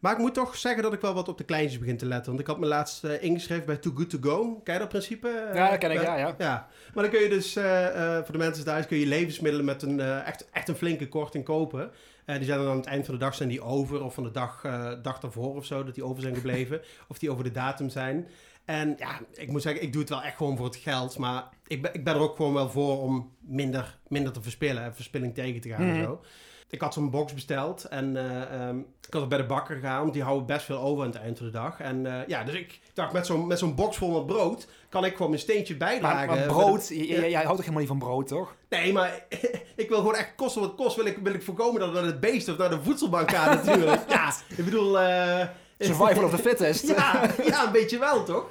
Maar 0.06 0.14
ik 0.14 0.20
moet 0.20 0.34
toch 0.34 0.56
zeggen 0.58 0.84
dat 0.84 0.94
ik 0.94 1.02
wel 1.02 1.14
wat 1.14 1.28
op 1.28 1.38
de 1.38 1.44
kleintjes 1.44 1.80
begin 1.80 1.98
te 1.98 2.06
letten. 2.06 2.26
Want 2.28 2.40
ik 2.40 2.48
had 2.48 2.60
me 2.60 2.66
laatst 2.66 3.04
eh, 3.04 3.24
ingeschreven 3.24 3.66
bij 3.66 3.78
Too 3.78 3.94
Good 3.96 4.10
To 4.10 4.18
Go. 4.22 4.60
Ken 4.64 4.74
je 4.74 4.80
dat 4.80 4.90
principe? 4.90 5.50
Ja, 5.54 5.70
dat 5.70 5.78
ken 5.78 5.92
ik, 5.92 6.02
ja, 6.02 6.18
ja. 6.18 6.36
ja. 6.38 6.68
Maar 6.94 7.04
dan 7.04 7.14
kun 7.14 7.22
je 7.22 7.30
dus, 7.30 7.56
eh, 7.56 7.88
eh, 8.18 8.24
voor 8.24 8.32
de 8.32 8.38
mensen 8.38 8.64
thuis, 8.66 8.86
kun 8.88 8.98
je 8.98 9.06
levensmiddelen 9.06 9.66
met 9.66 9.82
een 9.82 10.00
echt, 10.00 10.50
echt 10.52 10.68
een 10.68 10.76
flinke 10.76 11.08
korting 11.08 11.44
kopen. 11.44 11.92
Eh, 12.26 12.36
die 12.36 12.46
zijn 12.46 12.60
dan 12.60 12.70
aan 12.70 12.78
het 12.78 12.86
eind 12.86 13.06
van 13.06 13.14
de 13.14 13.20
dag 13.20 13.36
zijn 13.36 13.50
die 13.50 13.62
over, 13.62 14.04
of 14.04 14.14
van 14.14 14.24
de 14.24 14.32
dag, 14.32 14.62
dag 15.02 15.20
daarvoor 15.20 15.56
of 15.56 15.66
zo, 15.66 15.84
dat 15.84 15.96
die 15.96 16.04
over 16.06 16.22
zijn 16.22 16.36
gebleven. 16.36 16.82
of 17.10 17.18
die 17.18 17.32
over 17.32 17.44
de 17.44 17.52
datum 17.52 17.90
zijn. 17.90 18.28
En 18.66 18.96
ja, 18.98 19.20
ik 19.34 19.50
moet 19.52 19.62
zeggen, 19.62 19.84
ik 19.84 19.92
doe 19.92 20.02
het 20.02 20.10
wel 20.10 20.24
echt 20.24 20.38
gewoon 20.38 20.58
voor 20.58 20.66
het 20.66 20.76
geld. 20.76 21.18
Maar 21.18 21.44
ik 21.68 21.82
ben, 21.82 21.94
ik 21.94 22.04
ben 22.04 22.14
er 22.14 22.20
ook 22.20 22.36
gewoon 22.36 22.54
wel 22.54 22.70
voor 22.70 23.02
om 23.02 23.32
minder, 23.40 23.98
minder 24.08 24.32
te 24.32 24.42
verspillen 24.42 24.84
en 24.84 24.96
verspilling 24.96 25.34
tegen 25.34 25.62
te 25.62 25.70
gaan 25.70 25.80
en 25.82 25.94
Mhm. 25.94 26.04
zo. 26.04 26.22
Ik 26.70 26.82
had 26.82 26.94
zo'n 26.94 27.10
box 27.10 27.34
besteld 27.34 27.84
en 27.86 28.18
eh, 28.18 28.62
ehm, 28.68 28.78
ik 28.80 29.14
had 29.14 29.22
er 29.22 29.28
bij 29.28 29.38
de 29.38 29.46
bakker 29.46 29.76
gegaan, 29.76 30.02
want 30.02 30.14
die 30.14 30.24
houden 30.24 30.46
best 30.46 30.66
veel 30.66 30.80
over 30.80 31.04
aan 31.06 31.12
het 31.12 31.20
eind 31.22 31.38
van 31.38 31.46
de 31.46 31.52
dag. 31.52 31.80
En 31.80 32.06
eh, 32.06 32.28
ja, 32.28 32.44
dus 32.44 32.54
ik 32.54 32.80
dacht, 32.94 33.14
met 33.14 33.26
zo'n, 33.26 33.48
met 33.48 33.60
zo'n 33.60 33.76
box 33.76 33.98
vol 33.98 34.12
met 34.12 34.26
brood 34.26 34.68
kan 34.90 35.06
ik 35.06 35.12
gewoon 35.12 35.30
mijn 35.30 35.42
steentje 35.42 35.76
bijdragen. 35.78 36.28
Maar, 36.28 36.38
maar 36.38 36.46
brood, 36.46 36.88
jij 36.88 37.32
houdt 37.32 37.48
toch 37.48 37.58
helemaal 37.58 37.80
niet 37.80 37.88
van 37.88 38.00
brood, 38.00 38.28
toch? 38.28 38.56
Nee, 38.70 38.94
maar 38.94 39.26
ik 39.76 39.90
wil 39.90 39.98
gewoon 39.98 40.16
echt 40.16 40.36
kosten 40.36 40.62
wat 40.62 40.76
kost. 40.76 40.96
Wil 40.96 41.06
ik, 41.06 41.18
wil 41.24 41.34
ik 41.34 41.44
voorkomen 41.44 41.80
dat 41.80 41.90
het 41.90 41.98
naar 41.98 42.08
het 42.08 42.20
beest 42.20 42.50
of 42.50 42.58
naar 42.58 42.70
de 42.70 42.84
voedselbank 42.84 43.32
gaat 43.32 43.66
natuurlijk. 43.66 44.10
ja, 44.10 44.34
ik 44.58 44.66
bedoel... 44.66 45.00
eh, 45.00 45.48
Survival 45.80 46.24
of 46.24 46.32
the 46.32 46.38
fittest. 46.50 46.88
ja, 46.88 47.30
ja, 47.46 47.66
een 47.66 47.72
beetje 47.72 48.00
wel, 48.00 48.24
toch? 48.24 48.46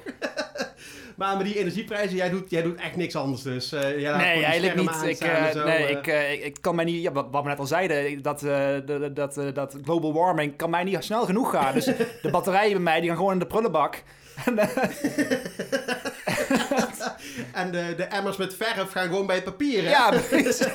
Maar 1.15 1.37
met 1.37 1.45
die 1.45 1.59
energieprijzen, 1.59 2.15
jij 2.15 2.29
doet, 2.29 2.49
jij 2.49 2.61
doet 2.61 2.79
echt 2.79 2.95
niks 2.95 3.15
anders 3.15 3.41
dus. 3.41 3.71
Eh, 3.71 3.81
jij 3.81 4.11
laat 4.11 4.21
gewoon 4.21 4.35
Nee, 4.35 4.43
eigenlijk 4.43 4.75
niet. 4.75 5.03
Ik, 5.03 5.19
eh, 5.19 5.45
zo, 5.45 5.63
nee, 5.65 5.85
eh. 5.85 5.89
ik, 5.89 6.07
ik, 6.07 6.45
ik 6.45 6.57
kan 6.61 6.75
mij 6.75 6.85
niet, 6.85 7.01
ja, 7.01 7.11
wat, 7.11 7.27
wat 7.31 7.43
we 7.43 7.49
net 7.49 7.59
al 7.59 7.65
zeiden, 7.65 8.21
dat, 8.21 8.39
dat, 8.85 9.15
dat, 9.15 9.55
dat 9.55 9.77
global 9.83 10.13
warming 10.13 10.55
kan 10.55 10.69
mij 10.69 10.83
niet 10.83 11.03
snel 11.03 11.25
genoeg 11.25 11.49
gaan. 11.51 11.73
Dus 11.73 11.85
de 12.21 12.29
batterijen 12.31 12.73
bij 12.73 12.81
mij, 12.81 12.99
die 12.99 13.09
gaan 13.09 13.17
gewoon 13.17 13.33
in 13.33 13.39
de 13.39 13.47
prullenbak. 13.47 14.03
En, 17.51 17.71
de, 17.71 17.93
de 17.97 18.03
emmers 18.03 18.37
met 18.37 18.55
verf 18.55 18.91
gaan 18.91 19.07
gewoon 19.07 19.25
bij 19.25 19.35
het 19.35 19.43
papier, 19.45 19.83
hè? 19.83 19.89
ja, 19.89 20.09
precies. 20.09 20.67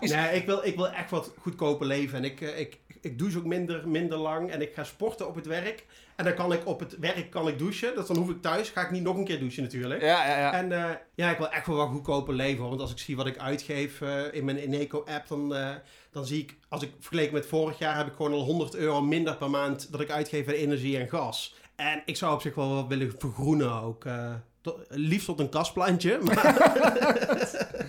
Nee, 0.14 0.34
ik 0.34 0.46
wil, 0.46 0.64
ik 0.64 0.76
wil 0.76 0.88
echt 0.88 1.10
wat 1.10 1.32
goedkoper 1.40 1.86
leven. 1.86 2.18
En 2.18 2.24
ik, 2.24 2.40
ik, 2.40 2.78
ik 3.04 3.18
douche 3.18 3.38
ook 3.38 3.44
minder, 3.44 3.88
minder 3.88 4.18
lang. 4.18 4.50
En 4.50 4.60
ik 4.60 4.74
ga 4.74 4.84
sporten 4.84 5.28
op 5.28 5.34
het 5.34 5.46
werk. 5.46 5.86
En 6.16 6.24
dan 6.24 6.34
kan 6.34 6.52
ik 6.52 6.66
op 6.66 6.80
het 6.80 6.98
werk 6.98 7.30
kan 7.30 7.48
ik 7.48 7.58
douchen. 7.58 7.94
Dus 7.94 8.06
dan 8.06 8.16
hoef 8.16 8.30
ik 8.30 8.42
thuis, 8.42 8.68
ga 8.68 8.80
ik 8.84 8.90
niet 8.90 9.02
nog 9.02 9.16
een 9.16 9.24
keer 9.24 9.38
douchen 9.38 9.62
natuurlijk. 9.62 10.00
Ja, 10.00 10.26
ja, 10.28 10.38
ja. 10.38 10.52
En 10.52 10.72
eh, 10.72 10.90
ja, 11.14 11.30
ik 11.30 11.38
wil 11.38 11.50
echt 11.50 11.66
wel 11.66 11.76
wat 11.76 11.88
goedkoper 11.88 12.34
leven. 12.34 12.68
Want 12.68 12.80
als 12.80 12.90
ik 12.90 12.98
zie 12.98 13.16
wat 13.16 13.26
ik 13.26 13.38
uitgeef 13.38 14.00
eh, 14.00 14.20
in 14.32 14.44
mijn 14.44 14.56
Eneco-app, 14.56 15.28
dan, 15.28 15.54
eh, 15.54 15.70
dan 16.12 16.26
zie 16.26 16.42
ik, 16.42 16.56
als 16.68 16.82
ik 16.82 16.90
vergeleken 17.00 17.32
met 17.34 17.46
vorig 17.46 17.78
jaar, 17.78 17.96
heb 17.96 18.06
ik 18.06 18.14
gewoon 18.14 18.32
al 18.32 18.40
100 18.44 18.74
euro 18.74 19.00
minder 19.02 19.36
per 19.36 19.50
maand 19.50 19.92
dat 19.92 20.00
ik 20.00 20.10
uitgeef 20.10 20.46
aan 20.48 20.54
energie 20.54 20.98
en 20.98 21.08
gas. 21.08 21.54
En 21.76 22.02
ik 22.04 22.16
zou 22.16 22.34
op 22.34 22.40
zich 22.40 22.54
wel 22.54 22.74
wat 22.74 22.86
willen 22.86 23.14
vergroenen 23.18 23.82
ook. 23.82 24.04
tot- 24.60 24.78
liefst 24.88 25.26
tot 25.26 25.40
een 25.40 25.48
kastplantje. 25.48 26.18
Maar 26.22 26.54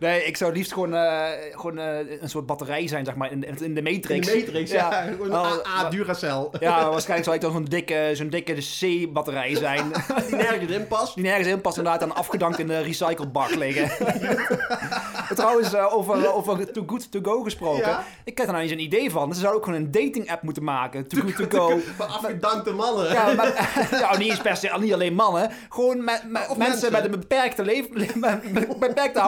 Nee, 0.00 0.24
ik 0.24 0.36
zou 0.36 0.52
liefst 0.52 0.72
gewoon, 0.72 0.94
eh, 0.94 1.22
gewoon 1.52 1.78
eh, 1.78 2.20
een 2.20 2.28
soort 2.28 2.46
batterij 2.46 2.88
zijn, 2.88 3.04
zeg 3.04 3.14
maar, 3.14 3.32
in, 3.32 3.44
in 3.44 3.54
de 3.54 3.64
in 3.64 3.74
de 3.74 3.82
Matrix. 3.82 4.34
Matrix, 4.34 4.70
ja. 4.70 5.06
Een 5.06 5.20
Oh, 5.32 5.36
AA 5.36 5.82
maar- 5.82 5.90
Duracell. 5.90 6.48
Ja, 6.60 6.90
waarschijnlijk 6.90 7.24
zou 7.24 7.34
ik 7.36 7.40
dan 7.42 7.52
zo'n 7.52 7.64
dikke, 7.64 8.10
zo'n 8.12 8.28
dikke 8.28 8.54
C-batterij 8.80 9.54
zijn. 9.56 9.92
Die 10.28 10.36
nergens 10.36 10.70
in 10.72 10.86
past. 10.86 11.14
Die 11.14 11.24
nergens 11.24 11.48
in 11.48 11.60
past 11.60 11.76
inderdaad 11.76 12.00
dan 12.00 12.14
afgedankt 12.14 12.58
in 12.58 12.66
de 12.66 12.80
recyclebak 12.80 13.54
liggen. 13.54 13.90
Trouwens, 15.34 15.72
eh, 15.74 15.94
over, 15.96 16.32
over 16.34 16.72
Too 16.72 16.84
Good 16.86 17.10
To 17.12 17.18
Go 17.22 17.42
gesproken. 17.42 17.88
Ja. 17.88 18.04
Ik 18.24 18.38
heb 18.38 18.46
er 18.46 18.52
nou 18.52 18.64
eens 18.64 18.72
een 18.72 18.80
idee 18.80 19.10
van. 19.10 19.34
Ze 19.34 19.40
zouden 19.40 19.60
ook 19.60 19.66
gewoon 19.66 19.80
een 19.84 19.90
dating 19.90 20.30
app 20.30 20.42
moeten 20.42 20.64
maken. 20.64 21.08
Too 21.08 21.20
Good 21.34 21.50
To 21.50 21.58
Go. 21.58 21.78
Maar 21.98 22.06
afgedankte 22.06 22.72
mannen. 22.72 23.12
Ja, 23.12 23.32
maar, 23.34 23.86
ja, 23.90 24.16
niet 24.16 24.28
eens 24.30 24.40
per 24.40 24.56
se, 24.56 24.70
niet 24.80 24.92
alleen 24.92 25.14
mannen. 25.14 25.50
Gewoon 25.68 26.04
met, 26.04 26.22
met 26.26 26.42
Of 26.48 26.56
mensen, 26.56 26.58
mensen. 26.58 26.92
met 26.92 27.04
een 27.04 27.10
beperkte, 27.10 27.62
leven, 27.62 28.20
met 28.20 28.78
beperkte 28.78 29.20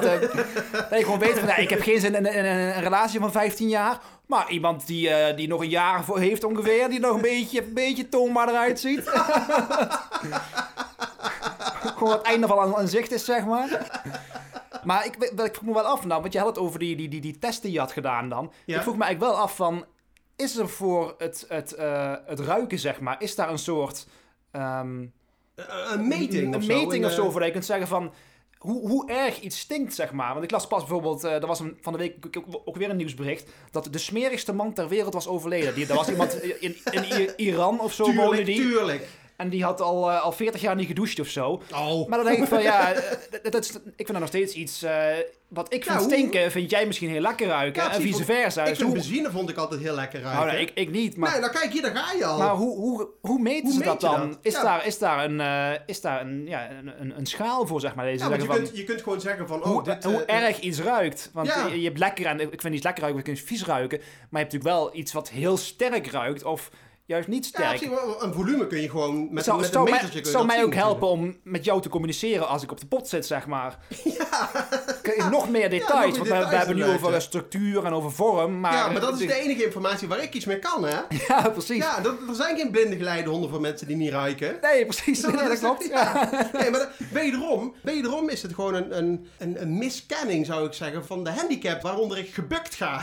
houdbaarheidsdatum. 0.00 0.86
dat 0.90 0.98
je 0.98 1.04
gewoon 1.04 1.18
weet 1.18 1.38
van, 1.38 1.48
nou, 1.48 1.60
ik 1.62 1.70
heb 1.70 1.80
geen 1.82 2.00
zin 2.00 2.14
in, 2.14 2.26
in- 2.26 2.34
in 2.34 2.44
een 2.44 2.80
relatie 2.82 3.20
van 3.20 3.32
15 3.32 3.68
jaar. 3.68 3.98
Maar 4.26 4.50
iemand 4.50 4.86
die, 4.86 5.08
eh, 5.10 5.36
die 5.36 5.48
nog 5.48 5.60
een 5.60 5.68
jaar 5.68 6.04
voor 6.04 6.18
heeft 6.18 6.44
ongeveer, 6.44 6.88
die 6.88 7.00
nog 7.00 7.14
een 7.14 7.20
beetje, 7.20 7.62
een 7.64 7.74
beetje 7.74 8.08
toonbaar 8.08 8.48
eruit 8.48 8.80
ziet. 8.80 9.02
gewoon 11.96 12.12
het 12.12 12.22
einde 12.22 12.46
van 12.46 12.58
aan, 12.58 12.76
aan 12.76 12.88
zicht 12.88 13.12
is, 13.12 13.24
zeg 13.24 13.44
maar. 13.44 13.90
Maar 14.84 15.06
ik, 15.06 15.16
ik 15.16 15.54
vroeg 15.54 15.62
me 15.68 15.72
wel 15.74 15.82
af, 15.84 16.04
nou, 16.04 16.20
want 16.20 16.32
je 16.32 16.38
had 16.38 16.48
het 16.48 16.58
over 16.58 16.78
die, 16.78 16.96
die, 16.96 17.08
die, 17.08 17.20
die 17.20 17.38
testen 17.38 17.62
die 17.62 17.72
je 17.72 17.78
had 17.78 17.92
gedaan 17.92 18.28
dan. 18.28 18.52
Ja. 18.64 18.76
Ik 18.76 18.82
vroeg 18.82 18.96
me 18.96 19.04
eigenlijk 19.04 19.32
wel 19.34 19.42
af 19.42 19.56
van, 19.56 19.84
is 20.36 20.56
er 20.56 20.68
voor 20.68 21.14
het, 21.18 21.44
het, 21.48 21.72
eh, 21.72 22.12
het 22.26 22.40
ruiken, 22.40 22.78
zeg 22.78 23.00
maar, 23.00 23.16
is 23.18 23.34
daar 23.34 23.50
een 23.50 23.58
soort... 23.58 24.06
ehm, 24.50 25.04
Een, 25.92 26.08
meting 26.08 26.46
een 26.46 26.56
of 26.56 26.62
zo. 26.62 26.74
meting 26.74 27.04
of 27.04 27.10
zo, 27.12 27.24
eh, 27.24 27.30
voor 27.30 27.38
dat 27.38 27.46
je 27.48 27.52
kunt 27.52 27.64
zeggen 27.64 27.88
van... 27.88 28.12
Hoe, 28.64 28.88
hoe 28.88 29.08
erg 29.10 29.40
iets 29.40 29.58
stinkt, 29.58 29.94
zeg 29.94 30.12
maar. 30.12 30.32
Want 30.32 30.44
ik 30.44 30.50
las 30.50 30.66
pas 30.66 30.78
bijvoorbeeld, 30.80 31.24
eh 31.24 31.32
er 31.32 31.46
was 31.46 31.60
een, 31.60 31.78
van 31.80 31.92
de 31.92 31.98
week 31.98 32.14
ook- 32.64 32.76
weer 32.76 32.90
een 32.90 32.96
nieuwsbericht... 32.96 33.50
dat 33.70 33.88
de 33.90 33.98
smerigste 33.98 34.52
man 34.52 34.72
ter 34.72 34.88
wereld 34.88 35.14
was 35.14 35.26
overleden. 35.26 35.74
Die, 35.74 35.86
er 35.86 35.94
was 35.94 36.08
iemand 36.08 36.42
in, 36.60 36.76
in 36.90 37.30
Iran 37.36 37.80
of 37.80 37.92
zo 37.92 38.04
woonde 38.04 38.20
Tuurlijk, 38.22 38.46
die. 38.46 38.56
tuurlijk. 38.60 39.08
En 39.36 39.48
die 39.48 39.64
had 39.64 39.80
al, 39.80 40.10
eh, 40.10 40.22
al 40.22 40.32
40 40.32 40.60
jaar 40.60 40.74
niet 40.76 40.86
gedoucht 40.86 41.20
of 41.20 41.28
zo. 41.28 41.62
Oh. 41.74 42.08
Maar 42.08 42.18
dan 42.18 42.26
denk 42.26 42.42
ik 42.42 42.48
van, 42.48 42.62
ja, 42.62 42.92
eh, 42.92 43.10
dat, 43.42 43.52
dat 43.52 43.64
is, 43.64 43.70
ik 43.70 43.80
vind 43.96 44.08
dat 44.08 44.18
nog 44.18 44.28
steeds 44.28 44.54
iets... 44.54 44.82
eh, 44.82 45.06
wat 45.48 45.72
ik 45.74 45.82
vind 45.84 45.94
Ja, 45.98 46.04
hoe- 46.04 46.12
stinken, 46.12 46.50
vind 46.50 46.70
jij 46.70 46.86
misschien 46.86 47.08
heel 47.08 47.20
lekker 47.20 47.46
ruiken. 47.46 47.82
Ja, 47.82 47.92
en 47.92 48.00
vice 48.02 48.24
versa. 48.24 48.60
Ik 48.62 48.68
Dus 48.68 48.76
vind 48.78 48.88
hoe- 48.90 48.98
benzine 48.98 49.30
vond 49.30 49.50
ik 49.50 49.56
altijd 49.56 49.80
heel 49.80 49.94
lekker 49.94 50.20
ruiken. 50.20 50.44
nou, 50.46 50.56
nee, 50.56 50.62
ik, 50.66 50.70
ik 50.74 50.90
niet, 50.90 51.16
maar... 51.16 51.30
Nee, 51.30 51.40
nou 51.40 51.52
kijk 51.52 51.72
hier, 51.72 51.82
daar 51.82 51.96
ga 51.96 52.12
je 52.18 52.24
al. 52.24 52.38
Maar 52.38 52.54
hoe, 52.54 52.76
hoe, 52.76 53.08
hoe 53.20 53.38
meten 53.40 53.62
Hoe 53.62 53.72
ze 53.72 53.78
meet 53.78 53.86
dat 53.88 54.00
je 54.00 54.06
dan? 54.06 54.28
dat? 54.28 54.38
Is, 54.42 54.52
Ja. 54.52 54.62
daar, 54.62 54.86
is 54.86 54.98
daar 54.98 55.24
een, 55.24 55.40
eh, 55.40 55.80
is 55.86 56.00
daar 56.00 56.20
een, 56.20 56.46
ja, 56.46 56.70
een, 56.70 56.92
een, 57.00 57.18
een 57.18 57.26
schaal 57.26 57.66
voor, 57.66 57.80
zeg 57.80 57.94
maar? 57.94 58.04
Deze 58.04 58.28
want 58.28 58.40
je, 58.40 58.46
van, 58.46 58.56
kunt, 58.56 58.76
je 58.76 58.84
kunt 58.84 59.02
gewoon 59.02 59.20
zeggen 59.20 59.46
van, 59.48 59.58
oh, 59.58 59.66
hoe, 59.66 59.82
dit... 59.82 60.04
hoe 60.04 60.24
eh, 60.24 60.42
erg 60.44 60.60
iets 60.60 60.80
ruikt. 60.80 61.30
Want 61.32 61.46
je, 61.70 61.78
je 61.80 61.86
hebt 61.86 61.98
lekker 61.98 62.26
en 62.26 62.40
ik 62.40 62.60
vind 62.60 62.74
iets 62.74 62.84
lekker 62.84 63.02
ruiken, 63.02 63.20
ik 63.20 63.26
vind 63.26 63.38
iets 63.38 63.48
vies 63.48 63.64
ruiken. 63.64 63.98
Maar 63.98 64.08
je 64.40 64.46
hebt 64.46 64.52
natuurlijk 64.52 64.74
wel 64.76 64.96
iets 64.96 65.12
wat 65.12 65.30
heel 65.30 65.56
sterk 65.56 66.06
ruikt 66.06 66.44
of 66.44 66.70
juist 67.06 67.28
niet 67.28 67.46
sterk. 67.46 67.80
een 68.20 68.34
volume 68.34 68.66
kun 68.66 68.80
je 68.80 68.90
gewoon 68.90 69.32
met, 69.32 69.44
zou 69.44 69.60
met 69.60 69.72
zou 69.72 69.84
een 69.84 69.90
mij, 69.90 69.92
metertje 69.92 70.20
kun 70.20 70.30
je 70.30 70.36
zou 70.36 70.46
mij 70.46 70.64
ook 70.64 70.74
helpen 70.74 71.08
om 71.08 71.36
met 71.42 71.64
jou 71.64 71.82
te 71.82 71.88
communiceren 71.88 72.48
als 72.48 72.62
ik 72.62 72.70
op 72.70 72.80
de 72.80 72.86
pot 72.86 73.08
zit, 73.08 73.26
zeg 73.26 73.46
maar. 73.46 73.78
Ja. 75.16 75.28
Nog 75.30 75.50
meer 75.50 75.70
details, 75.70 76.18
nog 76.18 76.28
meer 76.28 76.38
want 76.38 76.48
we, 76.50 76.56
hebben 76.56 76.76
nu 76.76 76.84
over 76.84 77.22
structuur 77.22 77.84
en 77.84 77.92
over 77.92 78.12
vorm. 78.12 78.60
Maar, 78.60 78.72
ja, 78.72 78.88
maar 78.88 79.00
dat 79.00 79.20
is 79.20 79.26
de 79.26 79.34
enige 79.34 79.64
informatie 79.64 80.08
waar 80.08 80.22
ik 80.22 80.34
iets 80.34 80.44
mee 80.44 80.58
kan, 80.58 80.84
hè? 80.84 80.96
Ja, 81.28 81.48
precies. 81.48 81.76
Ja, 81.76 82.00
dat, 82.00 82.14
er 82.28 82.34
zijn 82.34 82.56
geen 82.56 82.70
blinde 82.70 82.96
geleidehonden 82.96 83.50
voor 83.50 83.60
mensen 83.60 83.86
die 83.86 83.96
niet 83.96 84.10
ruiken. 84.10 84.58
Nee, 84.60 84.86
precies. 84.86 85.20
Dat 85.22 85.58
klopt. 85.58 85.88
ja. 85.88 86.28
Nee, 86.52 86.70
maar 86.70 86.80
dat- 86.80 86.88
wederom, 87.10 87.74
wederom 87.82 88.28
is 88.28 88.42
het 88.42 88.54
gewoon 88.54 88.74
een, 88.74 88.96
een, 88.98 89.26
een, 89.38 89.62
een 89.62 89.78
miskenning, 89.78 90.46
zou 90.46 90.66
ik 90.66 90.72
zeggen, 90.72 91.06
van 91.06 91.24
de 91.24 91.30
handicap 91.30 91.82
waaronder 91.82 92.18
ik 92.18 92.34
gebukt 92.34 92.74
ga. 92.74 93.00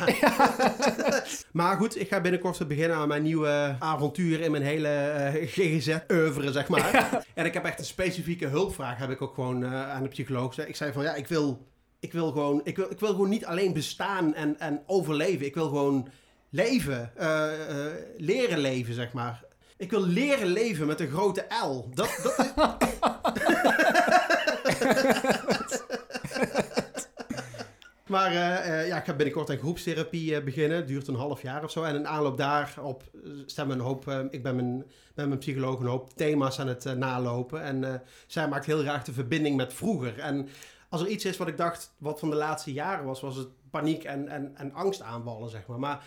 maar 1.52 1.78
goed, 1.78 2.00
ik 2.00 2.08
ga 2.10 2.22
binnenkort 2.22 2.58
weer 2.58 2.68
beginnen 2.68 2.98
aan 2.98 3.08
mijn 3.08 3.24
nieuwe 3.24 3.76
avontuur 3.96 4.42
in 4.42 4.52
mijn 4.52 4.64
hele 4.64 4.88
eh, 4.88 5.48
GGZ-oeuvre, 5.54 6.52
zeg 6.52 6.68
maar. 6.68 7.26
En 7.34 7.46
ik 7.46 7.54
heb 7.54 7.66
echt 7.66 7.80
een 7.80 7.86
specifieke 7.86 8.48
hulpvraag, 8.48 8.98
heb 8.98 9.10
ik 9.10 9.22
ook 9.22 9.34
gewoon 9.34 9.64
eh, 9.64 9.90
aan 9.92 10.04
de 10.04 10.10
psycholoog 10.10 10.48
gezegd. 10.48 10.70
Ik 10.70 10.76
zei 10.76 10.92
van, 10.92 11.04
ja, 11.04 11.16
ik 11.16 11.28
wil, 11.28 11.68
ik 12.00 12.12
wil, 12.12 12.32
gewoon, 12.32 12.62
ik 12.64 12.76
wil, 12.76 12.92
ik 12.92 13.00
wil 13.00 13.10
gewoon 13.10 13.30
niet 13.30 13.46
alleen 13.46 13.74
bestaan 13.74 14.34
en, 14.34 14.60
en 14.60 14.82
overleven. 14.86 15.46
Ik 15.46 15.54
wil 15.54 15.68
gewoon 15.68 16.08
leven, 16.50 17.12
eh, 17.18 17.48
leren 18.18 18.60
leven, 18.60 18.94
zeg 18.94 19.14
maar. 19.14 19.44
Ik 19.78 19.92
wil 19.92 20.06
leren 20.08 20.48
leven 20.48 20.88
met 20.88 21.00
een 21.00 21.10
grote 21.10 21.46
L. 21.64 21.90
Dat, 21.94 22.20
dat 22.24 22.40
is... 22.40 22.52
Maar 28.12 28.32
eh, 28.32 28.80
eh, 28.80 28.88
ja, 28.88 28.98
ik 28.98 29.06
ga 29.06 29.14
binnenkort 29.14 29.50
een 29.50 29.58
groepstherapie 29.58 30.36
eh, 30.36 30.44
beginnen. 30.44 30.88
Duurt 30.88 31.08
een 31.08 31.16
half 31.16 31.42
jaar 31.42 31.64
of 31.64 31.72
zo. 31.72 31.84
En 31.84 31.96
in 31.96 32.08
aanloop 32.08 32.38
daarop 32.38 33.04
staan 33.46 33.68
we 33.68 33.74
een 33.74 33.80
hoop... 33.80 34.10
ik 34.30 34.44
ben 34.44 34.56
mijn, 34.56 34.78
met 35.16 35.28
mijn 35.28 35.40
psycholoog 35.40 35.80
een 35.80 35.86
hoop 35.86 36.14
thema's 36.16 36.60
aan 36.60 36.68
het 36.68 36.98
nalopen. 36.98 37.64
En 37.64 38.02
zij 38.28 38.48
maakt 38.48 38.66
heel 38.66 38.80
graag 38.80 39.04
de 39.04 39.14
verbinding 39.14 39.56
met 39.56 39.74
vroeger. 39.74 40.20
En 40.20 40.48
als 40.90 41.02
er 41.02 41.08
iets 41.08 41.26
is 41.26 41.38
wat 41.38 41.48
ik 41.48 41.58
dacht, 41.58 41.94
wat 41.98 42.20
van 42.20 42.30
de 42.30 42.36
laatste 42.36 42.74
jaren 42.74 43.06
was... 43.06 43.22
was 43.22 43.36
het 43.36 43.48
paniek 43.70 44.04
en, 44.04 44.28
en, 44.28 44.52
en 44.56 44.74
angstaanvallen, 44.74 45.50
zeg 45.50 45.68
maar. 45.68 45.80
Maar 45.80 46.06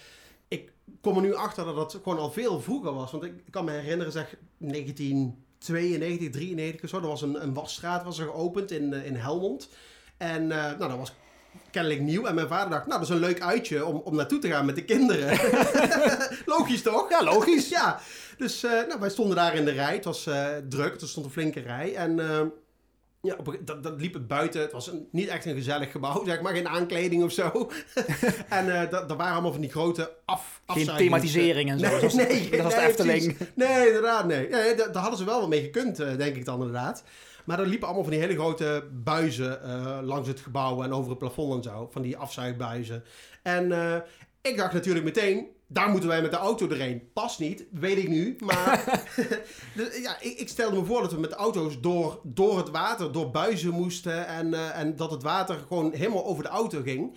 ik 0.48 0.72
kom 1.00 1.16
er 1.16 1.22
nu 1.22 1.34
achter 1.34 1.64
dat 1.64 1.76
dat 1.76 2.00
gewoon 2.02 2.18
al 2.18 2.30
veel 2.30 2.60
vroeger 2.60 2.94
was. 2.94 3.10
Want 3.10 3.24
ik 3.24 3.42
kan 3.50 3.64
me 3.64 3.70
herinneren, 3.70 4.12
zeg 4.12 4.36
1992, 4.58 6.30
93 6.30 6.82
of 6.82 6.88
zo. 6.88 6.96
Er 6.96 7.06
was 7.06 7.22
een, 7.22 7.42
een 7.42 7.54
wasstraat 7.54 8.04
was 8.04 8.18
er 8.18 8.26
geopend 8.26 8.70
in, 8.70 8.92
in 8.92 9.16
Helmond. 9.16 9.68
En 10.16 10.46
nou, 10.46 10.78
dat 10.78 10.96
was 10.96 11.12
kennelijk 11.70 12.00
nieuw. 12.00 12.26
En 12.26 12.34
mijn 12.34 12.48
vader 12.48 12.70
dacht, 12.70 12.86
nou, 12.86 13.00
dat 13.00 13.08
is 13.08 13.14
een 13.14 13.20
leuk 13.20 13.40
uitje 13.40 13.84
om, 13.86 13.96
om 13.96 14.16
naartoe 14.16 14.38
te 14.38 14.48
gaan 14.48 14.66
met 14.66 14.74
de 14.74 14.84
kinderen. 14.84 15.38
Logisch 16.54 16.82
toch? 16.82 17.10
Ja, 17.10 17.22
logisch. 17.22 17.68
ja. 17.68 18.00
Dus 18.38 18.64
eh, 18.64 18.70
nou, 18.70 19.00
wij 19.00 19.10
stonden 19.10 19.36
daar 19.36 19.54
in 19.54 19.64
de 19.64 19.70
rij. 19.70 19.94
Het 19.94 20.04
was 20.04 20.26
eh, 20.26 20.46
druk, 20.68 21.00
er 21.00 21.08
stond 21.08 21.26
een 21.26 21.32
flinke 21.32 21.60
rij. 21.60 21.94
En 21.94 22.20
eh, 22.20 22.40
ja, 23.22 23.34
op, 23.38 23.56
dat, 23.60 23.82
dat 23.82 24.00
liep 24.00 24.14
het 24.14 24.26
buiten. 24.26 24.60
Het 24.60 24.72
was 24.72 24.86
een, 24.86 25.08
niet 25.10 25.28
echt 25.28 25.44
een 25.44 25.54
gezellig 25.54 25.90
gebouw, 25.90 26.24
zeg 26.24 26.40
maar. 26.40 26.54
Geen 26.54 26.68
aankleding 26.68 27.22
of 27.22 27.32
zo. 27.32 27.50
en 28.48 28.80
eh 28.80 28.90
dat, 28.90 29.08
dat 29.08 29.16
waren 29.16 29.32
allemaal 29.32 29.52
van 29.52 29.60
die 29.60 29.70
grote 29.70 30.12
af, 30.24 30.62
Geen 30.66 30.96
thematisering 30.96 31.70
en 31.70 31.78
zo. 31.78 31.86
Nee, 31.88 31.98
zoals, 31.98 32.14
nee, 32.14 32.50
dat 32.50 32.60
was 32.60 32.74
de 32.74 32.80
nee, 32.80 32.88
Efteling. 32.88 33.36
Nee, 33.54 33.86
inderdaad, 33.86 34.26
nee. 34.26 34.48
nee 34.48 34.74
daar, 34.74 34.96
hadden 34.96 35.18
ze 35.18 35.24
wel 35.24 35.40
wat 35.40 35.48
mee 35.48 35.62
gekund, 35.62 35.96
denk 35.96 36.36
ik 36.36 36.44
dan 36.44 36.58
inderdaad. 36.58 37.04
Maar 37.44 37.61
er 37.61 37.66
liepen 37.66 37.87
allemaal 37.87 38.04
van 38.04 38.12
die 38.12 38.22
hele 38.22 38.35
grote 38.35 38.88
buizen 38.92 39.62
eh, 39.62 39.98
langs 40.02 40.28
het 40.28 40.40
gebouw 40.40 40.83
en 40.83 40.92
over 40.92 41.11
het 41.11 41.18
plafond 41.18 41.54
en 41.66 41.72
zo. 41.72 41.88
Van 41.90 42.02
die 42.02 42.16
afzuigbuizen. 42.16 43.04
En 43.42 43.72
eh, 43.72 43.96
ik 44.42 44.57
dacht 44.57 44.72
natuurlijk 44.72 45.04
meteen, 45.04 45.46
daar 45.66 45.88
moeten 45.88 46.09
wij 46.09 46.22
met 46.22 46.30
de 46.30 46.37
auto 46.37 46.68
erheen. 46.68 47.11
Past 47.12 47.38
niet, 47.38 47.64
weet 47.70 47.98
ik 47.98 48.09
nu. 48.09 48.37
Maar 48.44 48.85
dus, 49.76 49.98
ja, 50.02 50.20
ik, 50.20 50.38
ik 50.38 50.48
stelde 50.48 50.76
me 50.76 50.85
voor 50.85 51.00
dat 51.00 51.12
we 51.12 51.20
met 51.20 51.30
de 51.30 51.37
auto's 51.37 51.80
door, 51.80 52.20
door 52.22 52.57
het 52.57 52.70
water, 52.70 53.12
door 53.12 53.30
buizen 53.30 53.72
moesten. 53.72 54.26
En, 54.26 54.54
eh, 54.54 54.78
en 54.78 54.96
dat 54.96 55.11
het 55.11 55.22
water 55.22 55.59
gewoon 55.68 55.92
helemaal 55.92 56.26
over 56.26 56.42
de 56.42 56.48
auto 56.48 56.83
ging. 56.83 57.16